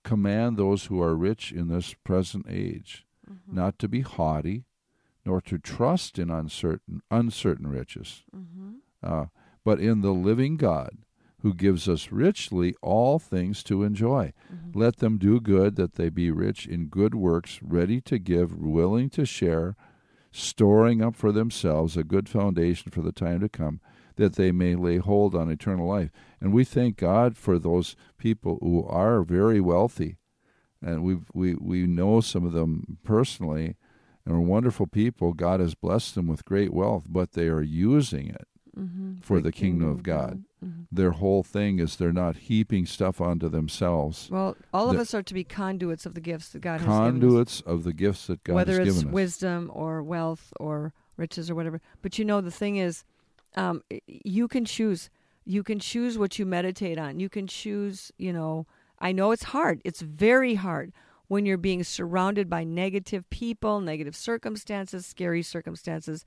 command 0.04 0.56
those 0.56 0.86
who 0.86 1.02
are 1.02 1.16
rich 1.16 1.52
in 1.52 1.68
this 1.68 1.94
present 2.04 2.46
age 2.50 3.04
Mm-hmm. 3.30 3.56
not 3.58 3.78
to 3.80 3.90
be 3.90 4.00
haughty, 4.00 4.64
nor 5.26 5.42
to 5.42 5.58
trust 5.58 6.18
in 6.18 6.30
uncertain 6.30 7.02
uncertain 7.12 7.68
riches, 7.68 8.24
Mm-hmm. 8.34 8.76
uh, 9.04 9.26
but 9.68 9.82
in 9.82 10.00
the 10.00 10.14
living 10.14 10.56
God, 10.56 10.92
who 11.42 11.54
gives 11.54 11.90
us 11.90 12.10
richly 12.10 12.74
all 12.82 13.20
things 13.20 13.62
to 13.64 13.84
enjoy. 13.84 14.32
Mm-hmm. 14.50 14.80
Let 14.80 15.00
them 15.00 15.18
do 15.18 15.42
good, 15.42 15.76
that 15.76 15.96
they 15.96 16.08
be 16.08 16.32
rich 16.32 16.66
in 16.66 16.86
good 16.86 17.14
works, 17.14 17.60
ready 17.62 18.00
to 18.00 18.18
give, 18.18 18.58
willing 18.58 19.10
to 19.10 19.26
share, 19.26 19.76
storing 20.32 21.02
up 21.02 21.18
for 21.18 21.34
themselves 21.34 21.98
a 21.98 22.06
good 22.06 22.30
foundation 22.30 22.94
for 22.94 23.02
the 23.02 23.12
time 23.12 23.42
to 23.42 23.50
come, 23.50 23.82
that 24.16 24.36
they 24.36 24.54
may 24.54 24.76
lay 24.76 25.00
hold 25.00 25.36
on 25.36 25.52
eternal 25.52 25.86
life. 25.86 26.12
And 26.40 26.54
we 26.54 26.64
thank 26.64 26.96
God 26.96 27.36
for 27.36 27.60
those 27.60 27.98
people 28.18 28.60
who 28.62 28.86
are 28.86 29.22
very 29.22 29.60
wealthy, 29.60 30.16
and 30.82 31.04
we 31.04 31.18
we 31.34 31.56
we 31.56 31.86
know 31.86 32.22
some 32.22 32.46
of 32.46 32.54
them 32.54 33.00
personally, 33.04 33.76
and 34.26 34.34
are 34.34 34.40
wonderful 34.40 34.88
people. 34.88 35.34
God 35.34 35.60
has 35.60 35.76
blessed 35.76 36.16
them 36.16 36.28
with 36.28 36.46
great 36.46 36.72
wealth, 36.72 37.08
but 37.10 37.34
they 37.34 37.50
are 37.50 37.62
using 37.62 38.30
it 38.30 38.48
Mm-hmm. 38.78 39.22
for 39.22 39.40
the 39.40 39.52
kingdom 39.52 39.90
of 39.90 40.04
God. 40.04 40.44
Mm-hmm. 40.64 40.84
Their 40.92 41.12
whole 41.12 41.42
thing 41.42 41.80
is 41.80 41.96
they're 41.96 42.14
not 42.14 42.36
heaping 42.38 42.86
stuff 42.86 43.20
onto 43.20 43.50
themselves. 43.50 44.30
Well, 44.30 44.56
all 44.72 44.92
of 44.92 45.00
us 45.00 45.16
are 45.16 45.24
to 45.24 45.34
be 45.34 45.44
conduits 45.44 46.06
of 46.06 46.14
the 46.14 46.22
gifts 46.22 46.50
that 46.50 46.60
God 46.60 46.82
has 46.82 46.88
given 46.88 46.94
us. 46.94 47.12
Conduits 47.12 47.62
of 47.62 47.84
the 47.84 47.94
gifts 47.94 48.28
that 48.28 48.44
God 48.44 48.54
whether 48.54 48.74
has 48.74 48.80
it's 48.80 48.88
given 48.88 48.98
us. 48.98 49.04
Whether 49.06 49.10
it's 49.10 49.14
wisdom 49.14 49.72
or 49.74 50.04
wealth 50.04 50.54
or 50.60 50.94
riches 51.16 51.50
or 51.50 51.56
whatever. 51.56 51.82
But 52.04 52.20
you 52.20 52.26
know, 52.26 52.40
the 52.40 52.52
thing 52.52 52.78
is, 52.78 53.04
um, 53.56 53.84
you 54.06 54.48
can 54.48 54.64
choose. 54.64 55.10
You 55.44 55.64
can 55.64 55.80
choose 55.80 56.18
what 56.18 56.38
you 56.38 56.46
meditate 56.46 57.00
on. 57.00 57.20
You 57.20 57.30
can 57.30 57.48
choose. 57.48 58.12
You 58.18 58.32
know, 58.32 58.68
I 59.00 59.12
know 59.12 59.32
it's 59.32 59.46
hard. 59.46 59.82
It's 59.84 60.02
very 60.02 60.56
hard 60.56 60.94
when 61.28 61.46
you're 61.46 61.58
being 61.58 61.84
surrounded 61.84 62.50
by 62.50 62.64
negative 62.64 63.30
people, 63.30 63.82
negative 63.82 64.16
circumstances, 64.16 65.06
scary 65.06 65.42
circumstances, 65.42 66.26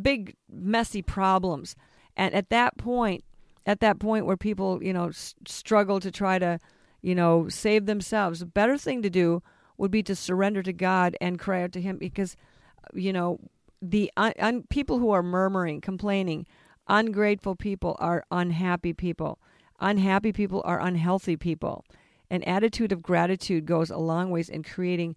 big 0.00 0.36
messy 0.50 1.02
problems, 1.02 1.76
and 2.16 2.34
at 2.34 2.50
that 2.50 2.76
point, 2.76 3.24
at 3.66 3.80
that 3.80 3.98
point 3.98 4.26
where 4.26 4.36
people, 4.36 4.82
you 4.82 4.92
know, 4.92 5.08
s- 5.08 5.34
struggle 5.46 6.00
to 6.00 6.10
try 6.10 6.38
to, 6.38 6.58
you 7.02 7.14
know, 7.14 7.48
save 7.48 7.86
themselves, 7.86 8.40
the 8.40 8.46
better 8.46 8.78
thing 8.78 9.02
to 9.02 9.10
do 9.10 9.42
would 9.76 9.90
be 9.90 10.02
to 10.02 10.16
surrender 10.16 10.62
to 10.62 10.72
God 10.72 11.16
and 11.20 11.38
cry 11.38 11.62
out 11.62 11.72
to 11.72 11.80
Him 11.80 11.98
because, 11.98 12.36
uh, 12.84 12.88
you 12.94 13.12
know, 13.12 13.38
the 13.82 14.10
un- 14.16 14.32
un- 14.38 14.64
people 14.70 14.98
who 14.98 15.10
are 15.10 15.22
murmuring, 15.22 15.80
complaining, 15.80 16.46
ungrateful 16.88 17.56
people 17.56 17.96
are 17.98 18.24
unhappy 18.30 18.92
people. 18.92 19.38
Unhappy 19.80 20.32
people 20.32 20.62
are 20.64 20.80
unhealthy 20.80 21.36
people. 21.36 21.84
An 22.30 22.42
attitude 22.44 22.92
of 22.92 23.02
gratitude 23.02 23.66
goes 23.66 23.90
a 23.90 23.98
long 23.98 24.30
ways 24.30 24.48
in 24.48 24.62
creating 24.62 25.16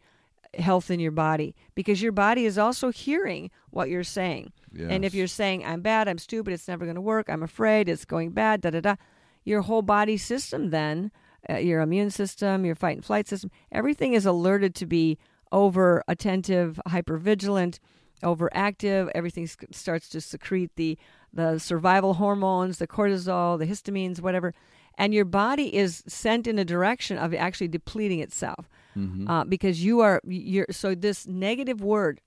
health 0.58 0.90
in 0.90 1.00
your 1.00 1.12
body 1.12 1.56
because 1.76 2.02
your 2.02 2.12
body 2.12 2.46
is 2.46 2.58
also 2.58 2.92
hearing 2.92 3.52
what 3.70 3.90
you're 3.90 4.04
saying. 4.04 4.52
And 4.90 5.06
if 5.06 5.14
you're 5.14 5.28
saying, 5.28 5.66
I'm 5.66 5.82
bad, 5.82 6.08
I'm 6.08 6.18
stupid, 6.18 6.54
it's 6.54 6.68
never 6.68 6.86
going 6.86 6.96
to 6.96 7.02
work, 7.02 7.30
I'm 7.30 7.44
afraid, 7.44 7.88
it's 7.90 8.06
going 8.06 8.32
bad, 8.32 8.62
da 8.62 8.72
da 8.72 8.82
da, 8.82 8.96
your 9.44 9.62
whole 9.62 9.82
body 9.82 10.18
system 10.18 10.70
then, 10.70 11.12
uh, 11.50 11.58
your 11.58 11.82
immune 11.82 12.10
system, 12.10 12.66
your 12.66 12.76
fight 12.76 12.98
and 12.98 13.06
flight 13.06 13.28
system, 13.28 13.52
everything 13.72 14.14
is 14.14 14.26
alerted 14.26 14.76
to 14.76 14.86
be 14.86 15.18
over 15.52 16.04
attentive, 16.08 16.80
hyper 16.88 17.18
vigilant, 17.18 17.80
overactive. 18.24 19.10
Everything 19.16 19.48
sc- 19.48 19.66
starts 19.72 20.10
to 20.10 20.22
secrete 20.22 20.72
the, 20.76 20.98
the 21.34 21.58
survival 21.60 22.16
hormones, 22.16 22.78
the 22.78 22.88
cortisol, 22.88 23.58
the 23.58 23.66
histamines, 23.66 24.22
whatever. 24.22 24.54
And 24.98 25.14
your 25.14 25.26
body 25.26 25.74
is 25.76 26.04
sent 26.08 26.46
in 26.48 26.60
a 26.60 26.66
direction 26.66 27.18
of 27.18 27.34
actually 27.34 27.70
depleting 27.70 28.20
itself 28.20 28.70
Mm-hmm. 28.98 29.30
uh, 29.30 29.44
because 29.44 29.84
you 29.84 30.00
are 30.00 30.20
you're 30.26 30.66
so 30.72 30.96
this 30.96 31.28
negative 31.28 31.82
word 31.82 32.22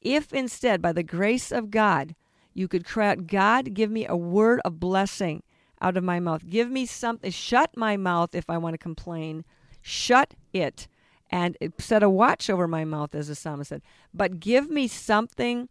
if 0.00 0.32
instead 0.32 0.80
by 0.80 0.92
the 0.92 1.02
grace 1.02 1.52
of 1.52 1.70
god 1.70 2.14
you 2.54 2.66
could 2.66 2.86
cry 2.86 3.08
out 3.08 3.26
god 3.26 3.74
give 3.74 3.90
me 3.90 4.06
a 4.06 4.16
word 4.16 4.60
of 4.64 4.80
blessing 4.80 5.42
out 5.80 5.96
of 5.96 6.04
my 6.04 6.20
mouth. 6.20 6.46
Give 6.48 6.70
me 6.70 6.86
something 6.86 7.30
shut 7.30 7.76
my 7.76 7.96
mouth 7.96 8.34
if 8.34 8.48
i 8.48 8.58
want 8.58 8.74
to 8.74 8.78
complain. 8.78 9.44
Shut 9.80 10.34
it 10.52 10.88
and 11.30 11.56
set 11.78 12.02
a 12.02 12.10
watch 12.10 12.50
over 12.50 12.66
my 12.66 12.84
mouth 12.84 13.14
as 13.14 13.28
the 13.28 13.34
psalmist 13.34 13.68
said. 13.68 13.82
But 14.12 14.40
give 14.40 14.70
me 14.70 14.88
something 14.88 15.68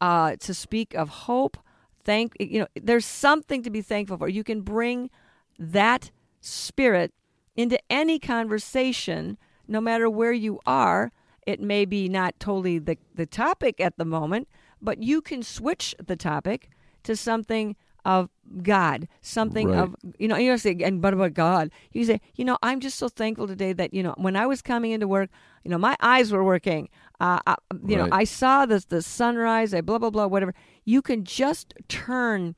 uh, 0.00 0.36
to 0.40 0.54
speak 0.54 0.94
of 0.94 1.08
hope 1.08 1.56
thank 2.04 2.32
you 2.40 2.58
know 2.58 2.66
there's 2.74 3.06
something 3.06 3.62
to 3.62 3.70
be 3.70 3.82
thankful 3.82 4.16
for. 4.16 4.28
You 4.28 4.44
can 4.44 4.62
bring 4.62 5.10
that 5.58 6.10
spirit 6.40 7.12
into 7.54 7.78
any 7.90 8.18
conversation 8.18 9.38
no 9.68 9.80
matter 9.80 10.08
where 10.10 10.32
you 10.32 10.58
are 10.66 11.12
it 11.46 11.60
may 11.60 11.84
be 11.84 12.08
not 12.08 12.38
totally 12.38 12.78
the, 12.78 12.96
the 13.14 13.26
topic 13.26 13.80
at 13.80 13.96
the 13.98 14.04
moment 14.04 14.48
but 14.80 15.02
you 15.02 15.20
can 15.20 15.42
switch 15.42 15.94
the 16.04 16.16
topic 16.16 16.70
to 17.02 17.16
something 17.16 17.76
of 18.04 18.28
god 18.62 19.06
something 19.20 19.68
Right. 19.68 19.78
of 19.78 19.94
you 20.18 20.26
know 20.26 20.36
you 20.36 20.48
don't 20.48 20.58
say 20.58 20.76
and 20.82 21.00
but 21.00 21.14
about 21.14 21.34
god. 21.34 21.70
You 21.92 22.04
say 22.04 22.20
you 22.34 22.44
know 22.44 22.58
i'm 22.62 22.80
just 22.80 22.98
so 22.98 23.08
thankful 23.08 23.46
today 23.46 23.72
that 23.72 23.94
you 23.94 24.02
know 24.02 24.14
when 24.16 24.34
i 24.34 24.44
was 24.46 24.60
coming 24.60 24.90
into 24.90 25.06
work 25.06 25.30
you 25.64 25.70
know 25.70 25.78
my 25.78 25.96
eyes 26.00 26.32
were 26.32 26.42
working. 26.42 26.88
Uh, 27.20 27.38
I, 27.46 27.54
you 27.86 27.96
know 27.96 28.08
i 28.10 28.24
saw 28.24 28.66
the, 28.66 28.84
the 28.88 29.00
sunrise 29.02 29.72
i 29.72 29.80
blah 29.80 29.98
blah 29.98 30.10
blah 30.10 30.26
whatever. 30.26 30.52
You 30.84 31.00
can 31.02 31.22
just 31.24 31.74
turn 31.88 32.56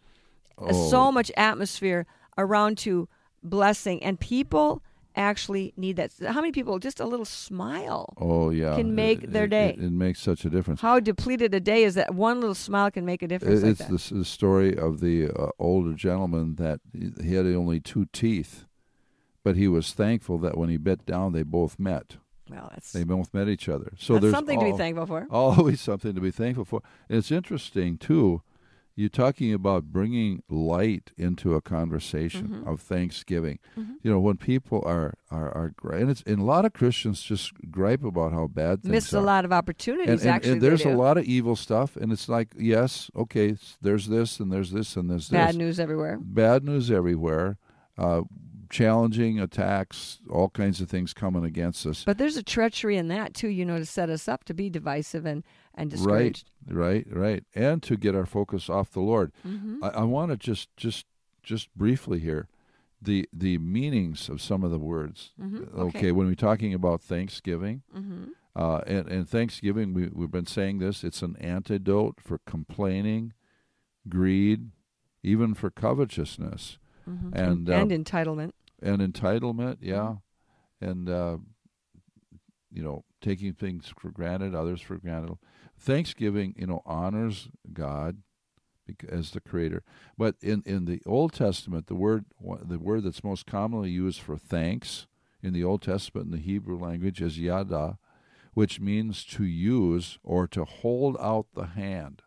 Oh. 0.57 0.89
so 0.91 1.11
much 1.11 1.33
atmosphere 1.37 2.07
around 2.39 2.79
to 2.79 3.09
blessing. 3.43 4.01
And 4.05 4.19
people 4.21 4.83
actually 5.17 5.73
need 5.77 5.97
that 5.97 6.13
how 6.27 6.41
many 6.41 6.51
people 6.53 6.79
just 6.79 6.99
a 7.01 7.07
little 7.07 7.25
smile 7.25 8.13
Oh 8.17 8.51
yeah, 8.51 8.77
can 8.77 8.95
make 8.95 9.23
It- 9.25 9.33
their 9.33 9.47
day. 9.47 9.71
It, 9.79 9.85
it 9.85 9.93
makes 9.93 10.21
such 10.21 10.45
a 10.45 10.51
difference. 10.51 10.81
how 10.81 10.99
depleted 11.01 11.55
a 11.55 11.61
day 11.61 11.85
is 11.85 11.95
that 11.95 12.15
one 12.15 12.41
little 12.41 12.55
smile 12.55 12.91
can 12.91 13.05
make 13.05 13.23
a 13.23 13.29
difference 13.29 13.63
like 13.63 13.81
it's 13.91 14.09
the, 14.11 14.15
the 14.19 14.25
story 14.25 14.77
of 14.77 15.01
the 15.01 15.29
uh, 15.31 15.51
older 15.59 15.95
gentleman 15.95 16.57
that 16.57 16.81
he 16.93 17.35
had 17.35 17.47
only 17.47 17.81
two 17.81 18.07
teeth, 18.13 18.65
but 19.45 19.57
he 19.57 19.69
was 19.69 19.93
thankful 19.93 20.39
that 20.39 20.57
when 20.59 20.69
he 20.69 20.77
bit 20.77 21.07
down, 21.07 21.33
they 21.33 21.43
both 21.45 21.79
met. 21.79 22.17
well 22.51 22.69
that's, 22.73 22.93
They 22.93 23.05
both 23.05 23.33
met 23.33 23.49
each 23.49 23.69
other. 23.69 23.93
So 23.99 24.15
that's 24.15 24.23
there's 24.23 24.35
something 24.35 24.59
to 24.59 24.65
be 24.73 24.77
thankful 24.77 25.07
for 25.07 25.27
always 25.31 25.81
something 25.81 26.15
to 26.15 26.21
be 26.21 26.31
thankful 26.33 26.65
for. 26.65 26.83
And 27.09 27.19
it's 27.19 27.31
interesting 27.31 27.99
too. 27.99 28.43
You're 28.97 29.09
talking 29.09 29.53
about 29.53 29.85
bringing 29.87 30.45
light 30.49 31.11
into 31.19 31.55
a 31.55 31.61
conversation 31.61 32.49
Mm-hmm. 32.49 32.69
of 32.69 32.81
Thanksgiving. 32.81 33.59
You 33.77 34.11
know, 34.11 34.21
when 34.21 34.37
people 34.37 34.83
are 34.87 35.15
are 35.31 35.51
are 35.57 35.73
gri- 35.77 36.01
and 36.01 36.11
it's 36.11 36.23
and 36.27 36.39
a 36.39 36.45
lot 36.45 36.65
of 36.65 36.73
Christians 36.75 37.21
just 37.23 37.53
gripe 37.71 38.05
about 38.05 38.33
how 38.33 38.47
bad 38.47 38.83
things 38.83 39.13
are. 39.13 39.19
a 39.19 39.21
lot 39.21 39.45
of 39.45 39.53
opportunities 39.53 40.09
and, 40.11 40.21
and- 40.21 40.31
actually 40.31 40.53
and 40.53 40.61
there's 40.63 40.85
a 40.85 40.91
lot 40.91 41.17
of 41.19 41.25
evil 41.25 41.57
stuff, 41.57 41.97
and 41.97 42.13
it's 42.13 42.29
like, 42.29 42.55
yes, 42.57 43.11
okay, 43.17 43.57
there's 43.83 44.07
this 44.09 44.39
and 44.41 44.53
there's 44.53 44.71
this 44.71 44.97
and 44.97 45.11
there's 45.11 45.29
bad 45.29 45.49
this. 45.49 45.57
Bad 45.57 45.59
news 45.59 45.81
everywhere 45.81 46.19
Bad 46.21 46.65
news 46.65 46.91
everywhere. 46.91 47.59
Uh, 47.99 48.23
challenging 48.75 49.39
attacks, 49.39 50.19
all 50.29 50.49
kinds 50.49 50.81
of 50.81 50.91
things 50.91 51.15
coming 51.15 51.45
against 51.45 51.87
us. 51.87 52.03
but 52.05 52.19
there's 52.19 52.37
a 52.37 52.43
treachery 52.43 52.97
in 52.97 53.07
that 53.09 53.33
too 53.33 53.47
you 53.49 53.65
know 53.65 53.79
to 53.79 53.87
set 53.87 54.11
us 54.11 54.27
up 54.27 54.43
to 54.45 54.53
be 54.53 54.69
divisive 54.69 55.25
and 55.25 55.45
and 55.77 55.91
discouraged 55.91 56.51
right, 56.69 57.07
right, 57.07 57.17
right, 57.17 57.45
and 57.55 57.83
to 57.85 57.97
get 57.97 58.15
our 58.17 58.27
focus 58.27 58.69
off 58.69 58.91
the 58.91 59.01
Lord. 59.01 59.31
Mhm. 59.47 59.79
I, 59.83 59.89
I 60.01 60.03
want 60.05 60.31
to 60.33 60.37
just, 60.37 60.69
just, 60.77 61.07
just 61.43 61.73
briefly 61.77 62.19
here, 62.19 62.49
the 63.01 63.29
the 63.33 63.59
meanings 63.59 64.29
of 64.29 64.41
some 64.41 64.65
of 64.65 64.71
the 64.73 64.79
words. 64.79 65.33
Mhm, 65.41 65.73
Okay. 65.75 65.99
okay. 65.99 66.13
when 66.13 66.27
we're 66.27 66.35
talking 66.35 66.75
about 66.75 67.01
Thanksgiving, 67.01 67.83
Mhm. 67.97 68.31
uh, 68.57 68.81
and, 68.87 69.09
and 69.09 69.29
Thanksgiving, 69.29 69.95
we, 69.95 70.09
we've 70.13 70.31
been 70.33 70.47
saying 70.47 70.79
this. 70.79 71.05
It's 71.05 71.23
an 71.23 71.37
antidote 71.37 72.21
for 72.21 72.39
complaining, 72.47 73.33
greed, 74.09 74.71
even 75.23 75.55
for 75.55 75.71
covetousness 75.71 76.79
Mhm. 77.09 77.33
And, 77.35 77.69
and 77.69 77.93
uh, 77.93 77.97
entitlement 77.99 78.53
and 78.85 79.01
entitlement. 79.01 79.79
Yeah, 79.81 80.17
Mm-hmm. 80.83 80.89
and 80.89 81.09
uh, 81.09 81.37
you 82.71 82.83
know, 82.83 83.05
taking 83.21 83.53
things 83.55 83.93
for 83.99 84.11
granted, 84.11 84.55
others 84.55 84.81
for 84.81 84.97
granted. 84.97 85.39
Thanksgiving, 85.79 86.55
you 86.57 86.67
know, 86.67 86.83
honors 86.85 87.49
God 87.73 88.19
as 89.09 89.31
the 89.31 89.41
Creator. 89.41 89.83
But 90.19 90.37
in, 90.43 90.63
in 90.67 90.85
the 90.85 91.01
Old 91.07 91.33
Testament, 91.33 91.87
the 91.87 91.95
word 91.95 92.27
the 92.41 92.79
word 92.79 93.05
that's 93.05 93.25
most 93.25 93.47
commonly 93.47 93.91
used 93.91 94.21
for 94.21 94.37
thanks 94.37 95.07
in 95.43 95.53
the 95.53 95.65
Old 95.65 95.83
Testament 95.83 96.27
in 96.27 96.33
the 96.33 96.39
Hebrew 96.39 96.79
language 96.79 97.21
is 97.23 97.39
yada, 97.39 97.99
which 98.55 98.81
means 98.81 99.25
to 99.27 99.45
use 99.45 100.19
or 100.23 100.47
to 100.49 100.65
hold 100.65 101.17
out 101.21 101.47
the 101.55 101.67
hand. 101.67 102.23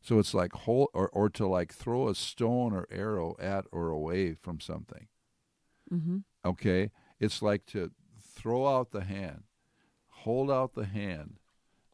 So 0.00 0.18
it's 0.18 0.34
like 0.34 0.52
hold 0.52 0.88
or, 0.94 1.08
or 1.08 1.28
to 1.30 1.46
like 1.46 1.72
throw 1.72 2.08
a 2.08 2.14
stone 2.14 2.72
or 2.72 2.86
arrow 2.90 3.34
at 3.40 3.64
or 3.72 3.88
away 3.88 4.34
from 4.34 4.60
something. 4.60 5.08
Hmm 5.90 6.18
Okay? 6.44 6.90
It's 7.20 7.42
like 7.42 7.66
to 7.66 7.90
throw 8.20 8.66
out 8.66 8.90
the 8.92 9.04
hand, 9.04 9.42
hold 10.08 10.50
out 10.50 10.74
the 10.74 10.84
hand, 10.86 11.38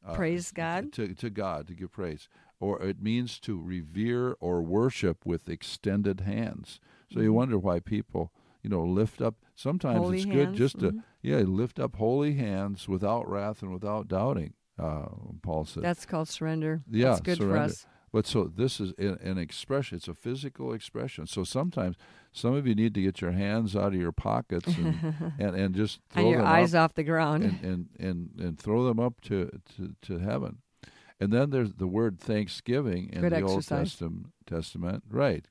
uh, 0.07 0.15
Praise 0.15 0.53
God. 0.53 0.93
to 0.93 1.15
to 1.15 1.31
God 1.31 1.67
to 1.69 1.75
give 1.75 1.93
praise, 1.93 2.29
or 2.61 2.83
it 2.83 3.01
means 3.03 3.39
to 3.41 3.61
revere 3.61 4.37
or 4.41 4.63
worship 4.63 5.25
with 5.25 5.49
extended 5.49 6.21
hands. 6.21 6.79
So 7.13 7.21
you 7.21 7.31
Mhm. 7.33 7.35
wonder 7.37 7.59
why 7.59 7.81
people, 7.81 8.33
you 8.63 8.69
know, 8.71 8.85
lift 8.85 9.23
up. 9.23 9.37
Sometimes 9.55 10.01
Holy 10.05 10.17
it's 10.19 10.27
good 10.27 10.47
hands, 10.49 10.59
just 10.59 10.79
to 10.81 10.93
mhm. 10.93 11.03
yeah 11.23 11.39
lift 11.39 11.79
up 11.81 11.97
holy 11.97 12.35
hands 12.35 12.87
without 12.89 13.29
wrath 13.29 13.63
and 13.63 13.73
without 13.73 14.09
doubting. 14.09 14.53
Uh, 14.79 15.09
Paul 15.43 15.65
said. 15.65 15.83
That's 15.85 16.05
called 16.05 16.29
surrender. 16.29 16.83
Yeah, 16.91 17.11
That's 17.11 17.21
good 17.21 17.39
for 17.39 17.57
us. 17.57 17.87
But 18.13 18.27
so 18.27 18.45
this 18.45 18.79
is 18.81 18.93
an 18.99 19.39
expression. 19.39 19.97
It's 19.97 20.07
a 20.09 20.15
physical 20.15 20.73
expression. 20.73 21.27
So 21.27 21.45
sometimes 21.45 21.97
some 22.37 22.55
of 22.55 22.67
you 22.67 22.75
need 22.75 22.93
to 22.95 23.01
get 23.03 23.21
your 23.23 23.33
hands 23.33 23.75
out 23.77 23.95
of 23.95 24.01
your 24.01 24.13
pockets 24.13 24.67
and 24.77 25.15
and, 25.39 25.55
and 25.57 25.75
just 25.75 26.01
throw 26.11 26.23
and 26.23 26.31
your 26.33 26.39
them 26.43 26.49
eyes 26.51 26.75
up 26.75 26.91
off 26.91 26.95
the 26.95 27.05
ground. 27.05 27.45
and, 27.45 27.65
and, 27.65 27.89
and, 27.99 28.31
and 28.39 28.59
throw 28.59 28.85
them 28.85 28.99
up 29.01 29.21
to, 29.23 29.51
to, 29.77 29.95
to 30.03 30.19
heaven. 30.19 30.59
And 31.21 31.33
then 31.33 31.51
there's 31.51 31.75
the 31.75 31.87
word 31.87 32.19
thanksgiving 32.21 33.09
in 33.13 33.21
Good 33.23 33.33
the 33.33 33.43
Old. 33.43 33.67
Testament. 33.67 34.27
Testament, 34.47 35.05
right? 35.09 35.47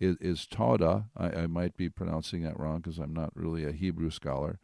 Is, 0.00 0.16
is 0.20 0.46
toda. 0.46 1.06
I, 1.16 1.28
I 1.42 1.46
might 1.46 1.76
be 1.76 1.88
pronouncing 1.88 2.42
that 2.42 2.58
wrong 2.60 2.78
because 2.80 2.98
I'm 2.98 3.14
not 3.14 3.30
really 3.34 3.64
a 3.64 3.72
Hebrew 3.72 4.10
scholar, 4.10 4.58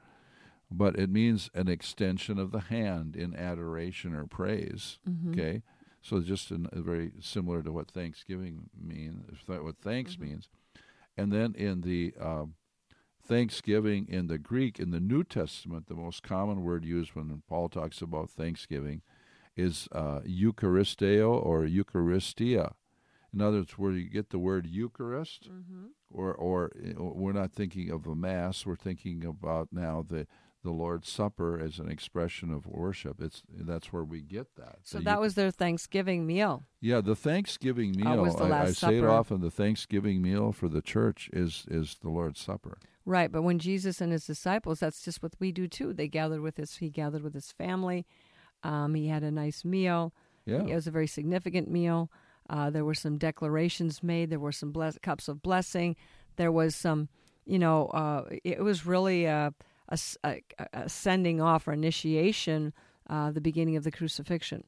but 0.71 0.99
it 0.99 1.09
means 1.11 1.49
an 1.55 1.69
extension 1.69 2.39
of 2.39 2.51
the 2.51 2.61
hand 2.61 3.15
in 3.17 3.35
adoration 3.37 4.15
or 4.15 4.27
praise. 4.27 4.99
Mhm. 5.09 5.31
Okay, 5.31 5.63
so 6.03 6.21
just 6.21 6.51
in, 6.51 6.67
very 6.73 7.13
similar 7.21 7.63
to 7.63 7.71
what 7.73 7.89
Thanksgiving 7.91 8.69
means, 8.79 9.39
what 9.47 9.77
thanks 9.81 10.17
Mhm. 10.17 10.21
means, 10.21 10.49
and 11.17 11.33
then 11.33 11.55
in 11.55 11.81
the 11.83 12.15
um, 12.21 12.55
Thanksgiving 13.25 14.07
in 14.09 14.27
the 14.27 14.39
Greek 14.39 14.79
in 14.81 14.91
the 14.91 15.01
New 15.01 15.23
Testament, 15.25 15.87
the 15.87 15.95
most 15.95 16.23
common 16.23 16.63
word 16.63 16.85
used 16.85 17.15
when 17.15 17.43
Paul 17.49 17.69
talks 17.69 18.03
about 18.03 18.31
Thanksgiving 18.31 19.03
is 19.57 19.89
uh, 19.93 20.21
Eucharisteo 20.21 21.31
or 21.31 21.63
Eucharistia. 21.67 22.73
In 23.33 23.41
other 23.41 23.59
words, 23.59 23.79
where 23.79 23.93
you 23.93 24.09
get 24.11 24.31
the 24.31 24.39
word 24.39 24.67
Eucharist, 24.67 25.49
Mhm. 25.51 25.91
or 26.11 26.35
or 26.35 26.71
uh, 26.77 27.03
we're 27.03 27.33
not 27.33 27.53
thinking 27.53 27.91
of 27.91 28.03
the 28.03 28.15
mass 28.15 28.67
we're 28.67 28.77
thinking 28.77 29.25
about 29.25 29.69
now 29.73 30.03
the 30.03 30.27
the 30.65 30.71
lord's 30.71 31.09
supper 31.09 31.59
as 31.59 31.79
an 31.79 31.91
expression 31.91 32.53
of 32.53 32.67
worship 32.67 33.21
it's 33.21 33.43
that's 33.53 33.93
where 33.93 34.05
we 34.05 34.21
get 34.21 34.55
that 34.57 34.77
So 34.83 34.99
that 35.01 35.21
was 35.21 35.35
their 35.35 35.51
Thanksgiving 35.51 36.27
meal. 36.27 36.65
yeah 36.81 37.01
the 37.01 37.17
thanksgiving 37.17 37.93
meal 37.97 38.23
was 38.23 38.37
the 38.37 38.45
I, 38.45 38.63
I 38.63 38.71
say 38.73 38.99
it 38.99 39.05
often 39.05 39.41
the 39.41 39.51
thanksgiving 39.51 40.23
meal 40.23 40.53
for 40.53 40.69
the 40.69 40.83
church 40.83 41.29
is 41.33 41.65
is 41.69 41.97
the 42.03 42.11
lord's 42.11 42.41
supper 42.41 42.79
Right, 43.05 43.33
but 43.33 43.43
when 43.43 43.59
Jesus 43.59 44.01
and 44.01 44.13
his 44.13 44.25
disciples, 44.29 44.79
that's 44.79 45.03
just 45.03 45.25
what 45.25 45.33
we 45.41 45.51
do 45.51 45.67
too. 45.67 45.93
They 45.93 46.07
gathered 46.07 46.41
with 46.41 46.57
his, 46.57 46.77
he 46.77 46.89
gathered 46.89 47.23
with 47.25 47.35
his 47.35 47.51
family. 47.51 48.07
Um, 48.63 48.95
he 48.95 49.09
had 49.09 49.25
a 49.25 49.33
nice 49.33 49.65
meal. 49.65 50.13
yeah 50.47 50.63
It 50.63 50.73
was 50.73 50.87
a 50.87 50.93
very 50.93 51.09
significant 51.09 51.69
meal. 51.69 52.13
Uh, 52.49 52.71
there 52.71 52.85
were 52.85 52.95
some 52.95 53.19
declarations 53.19 54.05
made. 54.05 54.31
There 54.31 54.39
were 54.39 54.53
some 54.53 54.71
bless- 54.71 54.99
cups 54.99 55.27
of 55.27 55.43
blessing. 55.43 55.97
There 56.37 56.53
was 56.53 56.77
some, 56.77 57.09
you 57.45 57.59
know, 57.59 57.87
uh, 57.89 58.23
it 58.45 58.63
was 58.63 58.87
really 58.87 59.25
a, 59.25 59.53
a 59.93 60.41
a- 60.59 60.69
a 60.85 60.89
sending 60.89 61.41
off 61.41 61.67
or 61.69 61.73
initiation, 61.73 62.73
uh, 63.09 63.31
the 63.31 63.41
beginning 63.41 63.77
of 63.77 63.85
the 63.85 63.91
crucifixion, 63.91 64.65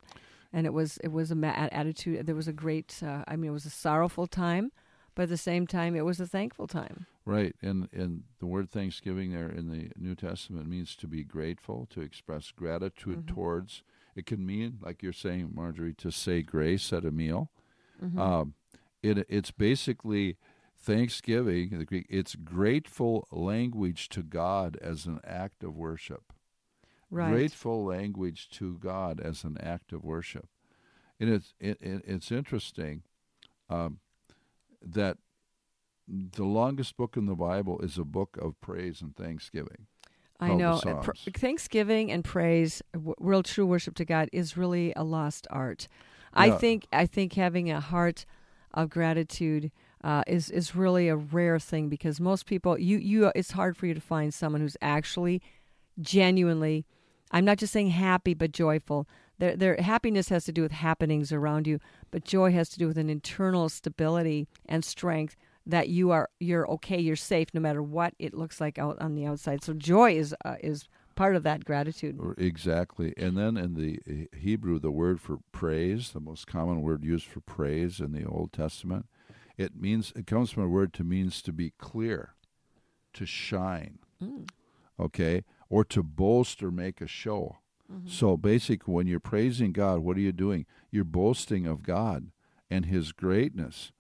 and 0.53 0.67
it 0.67 0.73
was 0.73 0.99
it 0.99 1.13
was 1.13 1.31
a 1.31 1.35
ma- 1.35 1.69
attitude. 1.73 2.27
There 2.27 2.35
was 2.35 2.49
a 2.49 2.53
great. 2.53 3.01
Uh, 3.03 3.25
I 3.27 3.37
mean, 3.37 3.51
it 3.51 3.53
was 3.55 3.67
a 3.67 3.71
sorrowful 3.71 4.27
time, 4.27 4.73
but 5.15 5.25
at 5.25 5.29
the 5.29 5.37
same 5.37 5.67
time, 5.67 5.95
it 5.97 6.05
was 6.05 6.21
a 6.21 6.27
thankful 6.27 6.67
time. 6.67 7.07
right 7.27 7.57
and 7.63 7.89
and 7.93 8.25
the 8.39 8.47
word 8.47 8.69
thanksgiving 8.71 9.33
there 9.33 9.49
in 9.49 9.71
the 9.71 9.91
new 9.97 10.15
testament 10.15 10.69
means 10.69 10.95
to 10.95 11.07
be 11.07 11.25
grateful 11.25 11.87
to 11.89 12.03
express 12.03 12.51
gratitude 12.51 13.21
Mhm. 13.21 13.27
towards 13.35 13.83
it 14.15 14.27
can 14.27 14.45
mean 14.45 14.79
like 14.83 15.03
you're 15.03 15.11
saying 15.27 15.51
marjorie 15.55 15.95
to 15.95 16.11
say 16.11 16.43
grace 16.43 16.93
at 16.93 17.03
a 17.07 17.11
meal 17.11 17.49
Mhm. 18.03 18.19
Um, 18.19 18.55
it, 19.03 19.25
it's 19.31 19.51
basically 19.53 20.37
Thanksgiving, 20.85 21.79
the 21.79 21.85
Greek, 21.85 22.07
it's 22.11 22.35
grateful 22.35 23.27
language 23.31 24.09
to 24.11 24.23
God 24.23 24.77
as 24.83 25.07
an 25.07 25.21
act 25.25 25.65
of 25.65 25.75
worship. 25.75 26.33
right. 27.11 27.31
Grateful 27.33 27.85
language 27.85 28.49
to 28.51 28.77
God 28.79 29.21
as 29.21 29.45
an 29.45 29.57
act 29.61 29.93
of 29.93 30.05
worship. 30.05 30.47
And 31.19 31.31
it's, 31.31 31.55
it, 31.59 31.79
it, 31.81 32.03
it's 32.07 32.31
interesting 32.31 33.03
um, 33.71 34.01
that 34.83 35.17
the 36.07 36.45
longest 36.45 36.97
book 36.99 37.17
in 37.17 37.27
the 37.27 37.35
Bible 37.35 37.81
is 37.81 37.97
a 37.97 38.05
book 38.05 38.37
of 38.41 38.61
praise 38.61 39.01
and 39.01 39.17
thanksgiving. 39.17 39.87
I 40.39 40.53
know. 40.53 40.81
Thanksgiving 41.35 42.11
and 42.13 42.23
praise, 42.25 42.83
w- 42.93 43.15
real 43.19 43.43
true 43.43 43.65
worship 43.65 43.95
to 43.95 44.05
God, 44.05 44.29
is 44.33 44.57
really 44.57 44.93
a 44.95 45.05
lost 45.05 45.47
art. 45.49 45.89
I 46.35 46.51
think. 46.51 46.87
I 46.93 47.07
think 47.07 47.35
having 47.35 47.71
a 47.71 47.81
heart 47.81 48.27
of 48.75 48.91
gratitude 48.91 49.71
uh, 50.05 50.23
is 50.27 50.51
is 50.51 50.77
really 50.77 51.09
a 51.09 51.17
rare 51.17 51.59
thing 51.59 51.89
because 51.89 52.21
most 52.21 52.45
people, 52.45 52.79
you 52.79 52.99
you, 52.99 53.33
it's 53.35 53.53
hard 53.53 53.75
for 53.77 53.87
you 53.87 53.95
to 53.95 54.01
find 54.01 54.33
someone 54.33 54.61
who's 54.61 54.77
actually 54.83 55.41
genuinely. 55.99 56.85
I'm 57.31 57.47
not 57.47 57.57
just 57.57 57.73
saying 57.73 57.91
happy, 57.91 58.35
but 58.35 58.53
joyful. 58.53 59.09
Their 59.39 59.57
their 59.57 59.77
happiness 59.77 60.29
has 60.29 60.45
to 60.45 60.53
do 60.53 60.61
with 60.61 60.73
happenings 60.73 61.33
around 61.33 61.67
you, 61.67 61.81
but 62.11 62.25
joy 62.25 62.53
has 62.53 62.69
to 62.71 62.79
do 62.79 62.87
with 62.87 62.99
an 62.99 63.09
internal 63.09 63.71
stability 63.71 64.47
and 64.67 64.85
strength 64.85 65.37
that 65.67 65.89
you 65.89 66.11
are 66.11 66.29
you're 66.39 66.71
okay, 66.73 67.01
you're 67.01 67.17
safe 67.17 67.49
no 67.55 67.61
matter 67.61 67.83
what 67.83 68.13
it 68.19 68.35
looks 68.35 68.61
like 68.61 68.79
out 68.79 68.99
on 69.01 69.15
the 69.15 69.25
outside. 69.25 69.65
So 69.65 69.73
joy 69.73 70.17
is 70.17 70.35
uh, 70.45 70.57
is 70.61 70.87
part 71.15 71.35
of 71.35 71.45
that 71.45 71.65
gratitude. 71.65 72.21
Exactly. 72.37 73.15
And 73.17 73.39
then 73.39 73.57
in 73.57 73.75
the 73.75 74.29
Hebrew, 74.37 74.79
the 74.79 74.91
word 74.91 75.19
for 75.19 75.39
praise, 75.51 76.11
the 76.11 76.21
most 76.21 76.47
common 76.47 76.83
word 76.83 77.05
used 77.05 77.27
for 77.27 77.41
praise 77.41 78.01
in 78.01 78.13
the 78.13 78.27
Old 78.27 78.53
Testament, 78.53 79.07
it 79.57 79.77
means 79.81 80.13
it 80.17 80.27
comes 80.27 80.51
from 80.51 80.65
a 80.65 80.69
word 80.69 80.93
to 80.95 81.05
means 81.05 81.41
to 81.43 81.53
be 81.53 81.71
clear, 81.79 82.35
to 83.15 83.27
shine, 83.27 83.99
Mm. 84.23 84.49
okay, 84.99 85.45
or 85.69 85.85
to 85.85 86.03
boast 86.03 86.63
or 86.63 86.71
make 86.71 87.01
a 87.01 87.07
show. 87.07 87.59
Mm-hmm. 87.93 88.09
So 88.09 88.37
basically, 88.37 88.95
when 88.95 89.07
you're 89.07 89.21
praising 89.21 89.73
God, 89.73 90.01
what 90.01 90.17
are 90.17 90.21
you 90.21 90.33
doing? 90.33 90.67
You're 90.91 91.05
boasting 91.05 91.67
of 91.67 91.83
God 91.83 92.31
and 92.71 92.87
His 92.87 93.13
greatness 93.13 93.93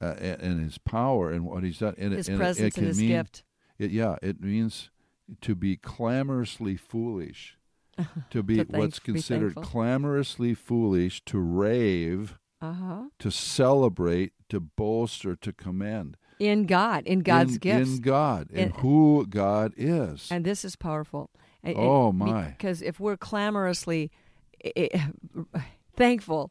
uh, 0.00 0.14
and, 0.18 0.40
and 0.42 0.64
His 0.64 0.78
power 0.78 1.30
and 1.30 1.44
what 1.46 1.62
He's 1.64 1.78
done. 1.78 1.94
And 1.96 2.12
His 2.12 2.28
and 2.28 2.36
it- 2.36 2.38
presence 2.38 2.74
it, 2.76 2.78
and 2.78 2.86
his 2.88 2.98
mean, 2.98 3.08
gift. 3.08 3.44
it, 3.78 3.90
yeah, 3.90 4.16
it 4.20 4.40
means 4.42 4.90
to 5.40 5.54
be 5.54 5.76
clamorously 5.76 6.76
foolish, 6.76 7.56
to 8.30 8.42
be 8.42 8.56
To 8.56 8.64
what's 8.64 8.98
considered 8.98 9.54
thankful. 9.54 9.62
clamorously 9.80 10.54
foolish, 10.54 11.24
to 11.26 11.38
rave, 11.38 12.36
Uh 12.62 12.72
huh. 12.72 13.02
to 13.18 13.30
celebrate, 13.30 14.32
to 14.48 14.60
boast, 14.60 15.26
or 15.26 15.34
to 15.36 15.52
commend. 15.52 16.16
In 16.38 16.64
God, 16.66 17.04
in 17.06 17.20
God's 17.20 17.54
in, 17.54 17.58
gifts. 17.58 17.90
in 17.96 18.00
God, 18.02 18.50
in 18.50 18.64
And- 18.64 18.76
who 18.76 19.26
God 19.28 19.74
is. 19.76 20.28
And 20.30 20.44
this 20.44 20.64
is 20.64 20.76
powerful. 20.76 21.30
And 21.62 21.76
Oh, 21.76 22.12
my. 22.12 22.48
Because 22.48 22.80
if 22.82 22.98
we're 22.98 23.16
clamorously 23.16 24.10
eh, 24.76 24.88
thankful 25.96 26.50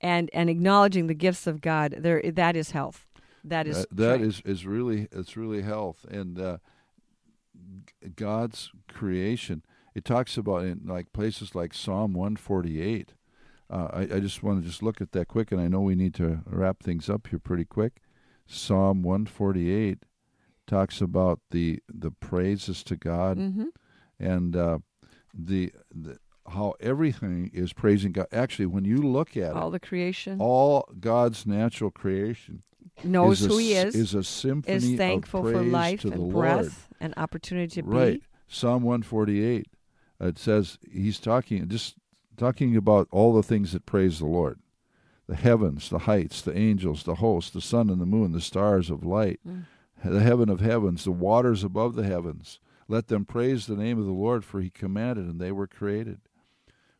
and 0.00 0.30
and 0.32 0.50
acknowledging 0.50 1.06
the 1.06 1.14
gifts 1.14 1.46
of 1.46 1.60
God, 1.60 1.96
there 1.98 2.20
that 2.32 2.56
is 2.56 2.72
health. 2.72 3.06
That 3.42 3.66
is 3.66 3.86
that, 3.90 4.20
is 4.20 4.40
is 4.44 4.66
really 4.66 5.08
it's 5.12 5.36
really 5.36 5.62
health 5.62 6.04
and 6.10 6.38
uh, 6.40 6.58
God's 8.16 8.70
creation. 8.88 9.62
It 9.94 10.04
talks 10.04 10.36
about 10.36 10.64
in 10.64 10.82
like 10.86 11.12
places 11.12 11.54
like 11.54 11.74
Psalm 11.74 12.12
one 12.14 12.36
forty 12.36 12.80
eight. 12.80 13.14
Uh, 13.74 13.88
I, 13.92 14.00
I 14.16 14.20
just 14.20 14.42
want 14.42 14.62
to 14.62 14.68
just 14.68 14.82
look 14.84 15.00
at 15.00 15.10
that 15.12 15.26
quick, 15.26 15.50
and 15.50 15.60
I 15.60 15.66
know 15.66 15.80
we 15.80 15.96
need 15.96 16.14
to 16.14 16.42
wrap 16.46 16.80
things 16.82 17.10
up 17.10 17.26
here 17.26 17.40
pretty 17.40 17.64
quick. 17.64 18.02
Psalm 18.46 19.02
one 19.02 19.26
forty 19.26 19.72
eight 19.72 20.04
talks 20.66 21.00
about 21.00 21.40
the 21.50 21.80
the 21.92 22.10
praises 22.12 22.84
to 22.84 22.96
God 22.96 23.38
Mhm. 23.38 23.66
and 24.20 24.54
uh, 24.54 24.78
the, 25.34 25.72
the 25.92 26.18
how 26.52 26.74
everything 26.78 27.50
is 27.52 27.72
praising 27.72 28.12
God. 28.12 28.26
Actually, 28.32 28.66
when 28.66 28.84
you 28.84 28.98
look 28.98 29.36
at 29.36 29.54
all 29.54 29.68
it, 29.68 29.72
the 29.72 29.80
creation 29.80 30.36
all 30.40 30.88
God's 31.00 31.44
natural 31.46 31.90
creation 31.90 32.62
knows 33.02 33.44
a 33.44 33.48
who 33.48 33.58
He 33.58 33.72
is. 33.74 33.94
Is 33.96 34.14
a 34.14 34.22
symphony 34.22 34.76
is 34.92 34.96
thankful 34.98 35.42
for 35.42 35.62
life 35.62 36.04
and 36.04 36.18
Lord. 36.18 36.32
breath 36.34 36.88
and 37.00 37.12
opportunity 37.16 37.82
to 37.82 37.88
Right. 37.88 38.20
be. 38.20 38.26
Psalm 38.46 38.82
148. 38.84 39.66
It 40.20 40.38
says 40.38 40.78
he's 40.88 41.18
talking 41.18 41.66
just 41.68 41.96
talking 42.36 42.76
about 42.76 43.08
all 43.10 43.32
the 43.34 43.42
things 43.42 43.72
that 43.72 43.86
praise 43.86 44.18
the 44.18 44.26
Lord. 44.26 44.58
The 45.26 45.36
heavens, 45.36 45.88
the 45.88 46.00
heights, 46.00 46.42
the 46.42 46.56
angels, 46.56 47.04
the 47.04 47.16
hosts, 47.16 47.50
the 47.50 47.60
sun 47.60 47.88
and 47.88 48.00
the 48.00 48.06
moon, 48.06 48.32
the 48.32 48.40
stars 48.40 48.90
of 48.90 49.04
light, 49.04 49.40
Mm. 49.46 49.64
the 50.04 50.20
heaven 50.20 50.48
of 50.50 50.60
heavens, 50.60 51.04
the 51.04 51.12
waters 51.12 51.64
above 51.64 51.94
the 51.94 52.04
heavens. 52.04 52.60
Let 52.88 53.08
them 53.08 53.24
praise 53.24 53.66
the 53.66 53.76
name 53.76 53.98
of 53.98 54.04
the 54.04 54.12
Lord, 54.12 54.44
for 54.44 54.60
he 54.60 54.68
commanded 54.68 55.24
and 55.26 55.40
they 55.40 55.52
were 55.52 55.66
created. 55.66 56.20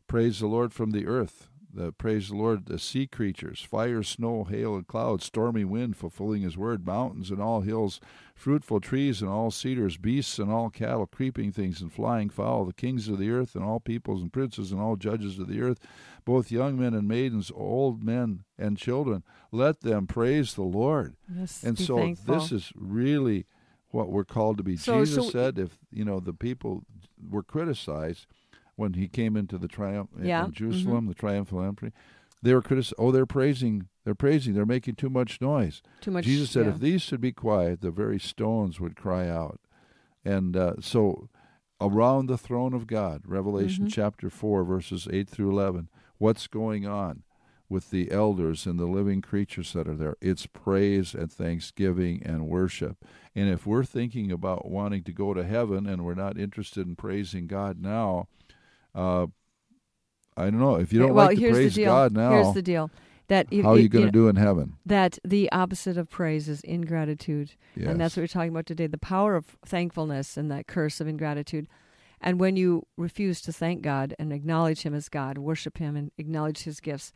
Praise 0.07 0.39
the 0.39 0.47
Lord 0.47 0.73
from 0.73 0.89
the 0.91 1.05
earth, 1.05 1.49
the 1.75 1.91
praise 1.91 2.29
the 2.29 2.35
Lord, 2.35 2.67
the 2.67 2.79
sea 2.79 3.05
creatures, 3.05 3.61
fire, 3.61 4.01
snow, 4.01 4.45
hail, 4.45 4.75
and 4.75 4.87
clouds, 4.87 5.25
stormy 5.25 5.65
wind, 5.65 5.97
fulfilling 5.97 6.41
his 6.41 6.57
word, 6.57 6.85
mountains 6.85 7.29
and 7.29 7.41
all 7.41 7.61
hills, 7.61 7.99
fruitful 8.33 8.79
trees 8.79 9.21
and 9.21 9.29
all 9.29 9.51
cedars, 9.51 9.97
beasts 9.97 10.39
and 10.39 10.51
all 10.51 10.69
cattle, 10.69 11.05
creeping 11.05 11.51
things 11.51 11.81
and 11.81 11.91
flying 11.91 12.29
fowl, 12.29 12.65
the 12.65 12.73
kings 12.73 13.07
of 13.09 13.19
the 13.19 13.29
earth 13.29 13.55
and 13.55 13.63
all 13.63 13.79
peoples 13.79 14.21
and 14.21 14.31
princes 14.31 14.71
and 14.71 14.79
all 14.79 14.95
judges 14.95 15.37
of 15.37 15.47
the 15.47 15.61
earth, 15.61 15.79
both 16.23 16.51
young 16.51 16.79
men 16.79 16.93
and 16.93 17.07
maidens, 17.07 17.51
old 17.53 18.03
men 18.03 18.43
and 18.57 18.77
children. 18.77 19.23
Let 19.51 19.81
them 19.81 20.07
praise 20.07 20.53
the 20.53 20.63
Lord. 20.63 21.15
Yes, 21.33 21.61
and 21.63 21.77
so 21.77 21.97
thankful. 21.97 22.35
this 22.35 22.51
is 22.51 22.71
really 22.75 23.45
what 23.89 24.09
we're 24.09 24.23
called 24.25 24.57
to 24.57 24.63
be. 24.63 24.77
So- 24.77 24.99
Jesus 24.99 25.25
so- 25.25 25.31
said, 25.31 25.59
if 25.59 25.77
you 25.91 26.05
know 26.05 26.19
the 26.19 26.33
people 26.33 26.83
were 27.29 27.43
criticized 27.43 28.27
when 28.75 28.93
he 28.93 29.07
came 29.07 29.35
into 29.37 29.57
the 29.57 29.67
triumph 29.67 30.09
in- 30.17 30.25
Yeah, 30.25 30.45
in. 30.45 30.51
Jerusalem, 30.51 31.07
the 31.07 31.13
triumphal 31.13 31.61
entry, 31.63 31.91
they 32.41 32.53
were 32.53 32.61
criticized. 32.61 32.95
Oh, 32.97 33.11
they're 33.11 33.25
praising, 33.25 33.87
they're 34.03 34.13
praising, 34.15 34.53
they're 34.53 34.65
making 34.65 34.95
too 34.95 35.09
much 35.09 35.39
noise. 35.41 35.81
Too 36.01 36.11
much. 36.11 36.25
Jesus 36.25 36.49
said, 36.51 36.65
yeah. 36.65 36.71
if 36.73 36.79
these 36.79 37.01
should 37.01 37.21
be 37.21 37.31
quiet, 37.31 37.81
the 37.81 37.91
very 37.91 38.19
stones 38.19 38.79
would 38.79 38.95
cry 38.95 39.27
out. 39.29 39.59
And 40.23 40.55
uh, 40.57 40.73
so, 40.79 41.29
around 41.81 42.27
the 42.27 42.37
throne 42.37 42.73
of 42.73 42.87
God, 42.87 43.21
Revelation 43.25 43.85
Mhm. 43.85 43.93
chapter 43.93 44.29
4, 44.29 44.63
verses 44.63 45.07
8 45.11 45.29
through 45.29 45.51
11, 45.51 45.89
what's 46.17 46.47
going 46.47 46.85
on 46.85 47.23
with 47.67 47.89
the 47.89 48.11
elders 48.11 48.65
and 48.67 48.79
the 48.79 48.85
living 48.85 49.21
creatures 49.21 49.73
that 49.73 49.87
are 49.87 49.95
there? 49.95 50.15
It's 50.21 50.45
praise 50.45 51.13
and 51.15 51.31
thanksgiving 51.31 52.21
and 52.23 52.47
worship. 52.47 53.03
And 53.35 53.49
if 53.49 53.65
we're 53.65 53.83
thinking 53.83 54.31
about 54.31 54.69
wanting 54.69 55.03
to 55.03 55.11
go 55.11 55.33
to 55.33 55.43
heaven 55.43 55.85
and 55.87 56.03
we're 56.05 56.13
not 56.15 56.37
interested 56.37 56.87
in 56.87 56.95
praising 56.95 57.47
God 57.47 57.79
now, 57.81 58.27
uh, 58.95 59.27
I 60.37 60.43
don't 60.45 60.59
know. 60.59 60.75
If 60.75 60.91
you 60.91 60.99
don't 60.99 61.13
well, 61.13 61.27
like 61.27 61.35
to 61.35 61.41
here's 61.41 61.55
praise 61.55 61.75
the 61.75 61.81
deal. 61.81 61.91
God 61.91 62.13
now, 62.13 62.31
Here's 62.31 62.53
the 62.53 62.61
deal. 62.61 62.91
That 63.27 63.47
if, 63.49 63.63
how 63.63 63.71
are 63.71 63.79
you 63.79 63.89
going 63.89 64.05
to 64.05 64.11
do 64.11 64.27
in 64.27 64.35
heaven? 64.35 64.75
that 64.85 65.17
the 65.23 65.51
opposite 65.51 65.97
of 65.97 66.09
praise 66.09 66.47
is 66.47 66.61
ingratitude. 66.61 67.53
Yes. 67.75 67.89
And 67.89 67.99
that's 67.99 68.15
what 68.15 68.21
we're 68.21 68.27
talking 68.27 68.49
about 68.49 68.67
today 68.67 68.87
the 68.87 68.97
power 68.97 69.35
of 69.35 69.57
thankfulness 69.65 70.37
and 70.37 70.51
that 70.51 70.67
curse 70.67 71.01
of 71.01 71.07
ingratitude. 71.07 71.67
And 72.21 72.39
when 72.39 72.55
you 72.55 72.85
refuse 72.97 73.41
to 73.41 73.51
thank 73.51 73.81
God 73.81 74.15
and 74.19 74.31
acknowledge 74.31 74.81
Him 74.83 74.93
as 74.93 75.09
God, 75.09 75.37
worship 75.37 75.77
Him 75.77 75.95
and 75.95 76.11
acknowledge 76.17 76.63
His 76.63 76.79
gifts, 76.79 77.13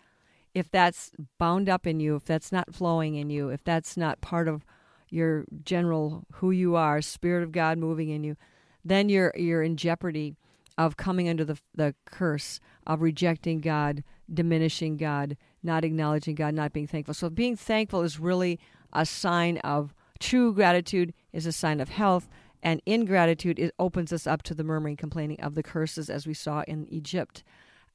if 0.53 0.71
that's 0.71 1.11
bound 1.38 1.69
up 1.69 1.86
in 1.86 1.99
you, 1.99 2.15
if 2.15 2.25
that's 2.25 2.51
not 2.51 2.73
flowing 2.73 3.15
in 3.15 3.30
you, 3.30 3.49
if 3.49 3.63
that's 3.63 3.95
not 3.95 4.21
part 4.21 4.47
of 4.47 4.65
your 5.09 5.45
general 5.63 6.23
who 6.34 6.51
you 6.51 6.75
are, 6.75 7.01
Spirit 7.01 7.43
of 7.43 7.51
God 7.51 7.77
moving 7.77 8.09
in 8.09 8.23
you, 8.23 8.36
then 8.84 9.09
you're 9.09 9.34
you're 9.36 9.63
in 9.63 9.77
jeopardy 9.77 10.36
of 10.80 10.95
coming 10.95 11.27
under 11.27 11.43
the 11.43 11.59
the 11.75 11.93
curse 12.05 12.61
of 12.88 13.01
rejecting 13.01 13.59
God, 13.59 14.01
diminishing 14.34 14.95
God, 14.95 15.36
not 15.61 15.84
acknowledging 15.84 16.36
God, 16.36 16.53
not 16.53 16.71
being 16.71 16.88
thankful. 16.88 17.13
So 17.13 17.30
being 17.30 17.57
thankful 17.57 18.01
is 18.01 18.17
really 18.17 18.59
a 18.93 19.05
sign 19.05 19.57
of 19.57 19.93
true 20.19 20.53
gratitude 20.53 21.13
is 21.34 21.45
a 21.45 21.51
sign 21.51 21.82
of 21.82 21.89
health 21.89 22.30
and 22.63 22.82
ingratitude 22.86 23.59
it 23.59 23.73
opens 23.77 24.11
us 24.11 24.25
up 24.25 24.41
to 24.43 24.53
the 24.53 24.63
murmuring 24.63 24.95
complaining 24.95 25.39
of 25.41 25.53
the 25.53 25.63
curses 25.63 26.09
as 26.09 26.25
we 26.25 26.34
saw 26.34 26.63
in 26.67 26.88
Egypt 26.89 27.43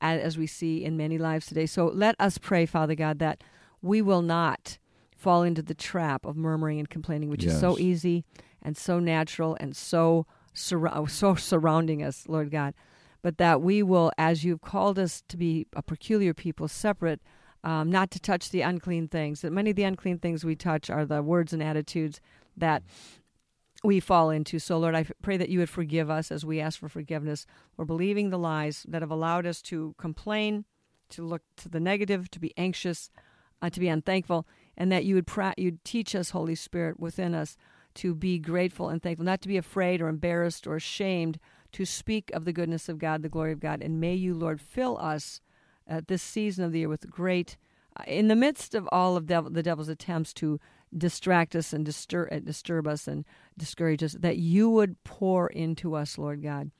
and 0.01 0.21
as 0.21 0.37
we 0.37 0.47
see 0.47 0.85
in 0.85 0.97
many 0.97 1.17
lives 1.17 1.47
today. 1.47 1.67
So 1.67 1.87
let 1.87 2.15
us 2.19 2.37
pray, 2.37 2.67
Father 2.67 2.95
God, 2.95 3.19
that 3.19 3.43
we 3.81 4.03
will 4.03 4.23
not 4.23 4.79
fall 5.17 5.43
into 5.43 5.63
the 5.63 5.75
trap 5.75 6.27
of 6.27 6.37
murmuring 6.37 6.79
and 6.79 6.89
complaining, 6.89 7.31
which 7.31 7.45
is 7.45 7.59
so 7.59 7.79
easy 7.79 8.25
and 8.63 8.77
so 8.77 8.99
natural 8.99 9.57
and 9.59 9.75
so 9.75 10.27
surra- 10.55 11.09
so 11.11 11.35
surrounding 11.35 12.03
us, 12.03 12.29
Lord 12.29 12.51
God. 12.51 12.75
But 13.23 13.39
that 13.39 13.63
we 13.63 13.83
will, 13.83 14.13
as 14.19 14.45
you've 14.45 14.61
called 14.61 14.99
us 14.99 15.23
to 15.29 15.37
be 15.37 15.67
a 15.75 15.83
peculiar 15.83 16.35
people, 16.35 16.69
separate, 16.69 17.21
um, 17.63 17.91
not 17.91 18.11
to 18.11 18.21
touch 18.21 18.51
the 18.51 18.61
unclean 18.61 19.09
things. 19.09 19.41
That 19.41 19.53
many 19.53 19.71
of 19.71 19.77
the 19.77 19.85
unclean 19.85 20.19
things 20.19 20.45
we 20.45 20.55
touch 20.55 20.91
are 20.91 21.07
the 21.07 21.23
words 21.23 21.53
and 21.53 21.63
attitudes 21.63 22.21
that 22.57 22.83
we 23.83 24.01
fall 24.01 24.31
into. 24.31 24.59
So, 24.59 24.79
Lord, 24.79 24.95
I 24.95 25.07
pray 25.23 25.37
that 25.37 25.49
you 25.49 25.59
would 25.59 25.71
forgive 25.71 26.11
us 26.11 26.31
as 26.31 26.45
we 26.45 26.61
ask 26.61 26.79
for 26.79 26.89
forgiveness 26.89 27.47
for 27.75 27.85
believing 27.85 28.31
the 28.31 28.39
lies 28.39 28.85
that 28.89 29.03
have 29.03 29.11
allowed 29.11 29.47
us 29.47 29.63
to 29.63 29.95
complain, 29.99 30.65
to 31.11 31.23
look 31.23 31.43
to 31.57 31.69
the 31.69 31.81
negative, 31.81 32.31
to 32.33 32.41
be 32.41 32.53
anxious, 32.57 33.11
uh, 33.63 33.71
to 33.71 33.81
be 33.81 33.89
unthankful, 33.89 34.47
and 34.77 34.93
that 34.93 35.05
you 35.05 35.15
would 35.15 35.31
you'd 35.57 35.85
teach 35.85 36.15
us, 36.15 36.31
Holy 36.31 36.55
Spirit, 36.55 37.01
within 37.01 37.35
us 37.35 37.57
to 37.97 38.15
be 38.15 38.39
grateful 38.39 38.89
and 38.89 39.03
thankful, 39.03 39.25
not 39.25 39.41
to 39.43 39.49
be 39.49 39.57
afraid 39.57 40.01
or 40.01 40.09
embarrassed 40.09 40.67
or 40.67 40.77
ashamed 40.77 41.39
to 41.73 41.85
speak 41.85 42.31
of 42.33 42.45
the 42.45 42.53
goodness 42.53 42.89
of 42.89 42.99
God, 42.99 43.23
the 43.23 43.29
glory 43.29 43.53
of 43.53 43.61
God. 43.61 43.83
And 43.83 44.01
may 44.01 44.15
you, 44.15 44.35
Lord, 44.35 44.61
fill 44.61 44.99
us 44.99 45.41
at 45.87 46.09
this 46.09 46.23
season 46.23 46.65
of 46.65 46.73
the 46.73 46.81
year 46.81 46.89
with 46.89 47.11
great, 47.11 47.57
uh, 47.97 48.05
in 48.07 48.29
the 48.29 48.37
midst 48.37 48.75
of 48.75 48.89
all 48.93 49.17
of 49.17 49.27
devil, 49.27 49.51
the 49.51 49.63
devil's 49.63 49.89
attempts 49.89 50.33
to 50.35 50.61
distract 50.97 51.57
us 51.57 51.73
and 51.73 51.85
disturb, 51.85 52.33
uh, 52.33 52.39
disturb 52.39 52.87
us 52.87 53.09
and 53.09 53.25
discourage 53.59 54.03
us, 54.03 54.13
that 54.13 54.39
you 54.39 54.71
would 54.71 55.03
pour 55.05 55.49
into 55.49 55.95
us, 55.95 56.17
Lord 56.17 56.43
God, 56.43 56.71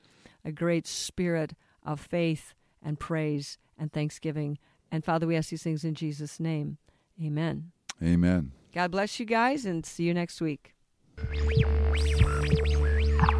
a 0.43 0.51
great 0.51 0.87
spirit 0.87 1.53
of 1.83 1.99
faith 1.99 2.53
and 2.81 2.99
praise 2.99 3.57
and 3.77 3.91
thanksgiving. 3.91 4.57
And 4.91 5.03
Father, 5.03 5.27
we 5.27 5.35
ask 5.35 5.49
these 5.49 5.63
things 5.63 5.83
in 5.83 5.93
Jesus' 5.93 6.39
name. 6.39 6.77
Amen. 7.21 7.71
Amen. 8.01 8.51
God 8.73 8.91
bless 8.91 9.19
you 9.19 9.25
guys 9.25 9.65
and 9.65 9.85
see 9.85 10.03
you 10.03 10.13
next 10.13 10.41
week. 10.41 10.74
I 11.17 11.23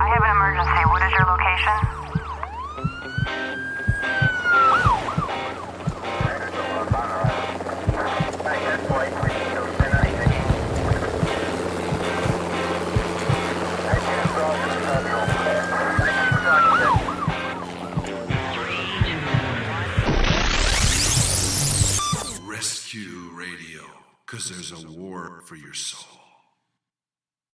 have 0.08 0.24
an 0.24 0.32
emergency. 0.32 0.82
What 0.88 1.02
is 1.04 1.12
your 1.12 1.26
location? 1.26 1.76
Rescue 22.48 23.32
Radio, 23.34 23.84
because 24.26 24.50
there's 24.50 24.72
a 24.72 24.88
war 24.98 25.42
for 25.46 25.58
your 25.58 25.74
soul. 25.74 26.25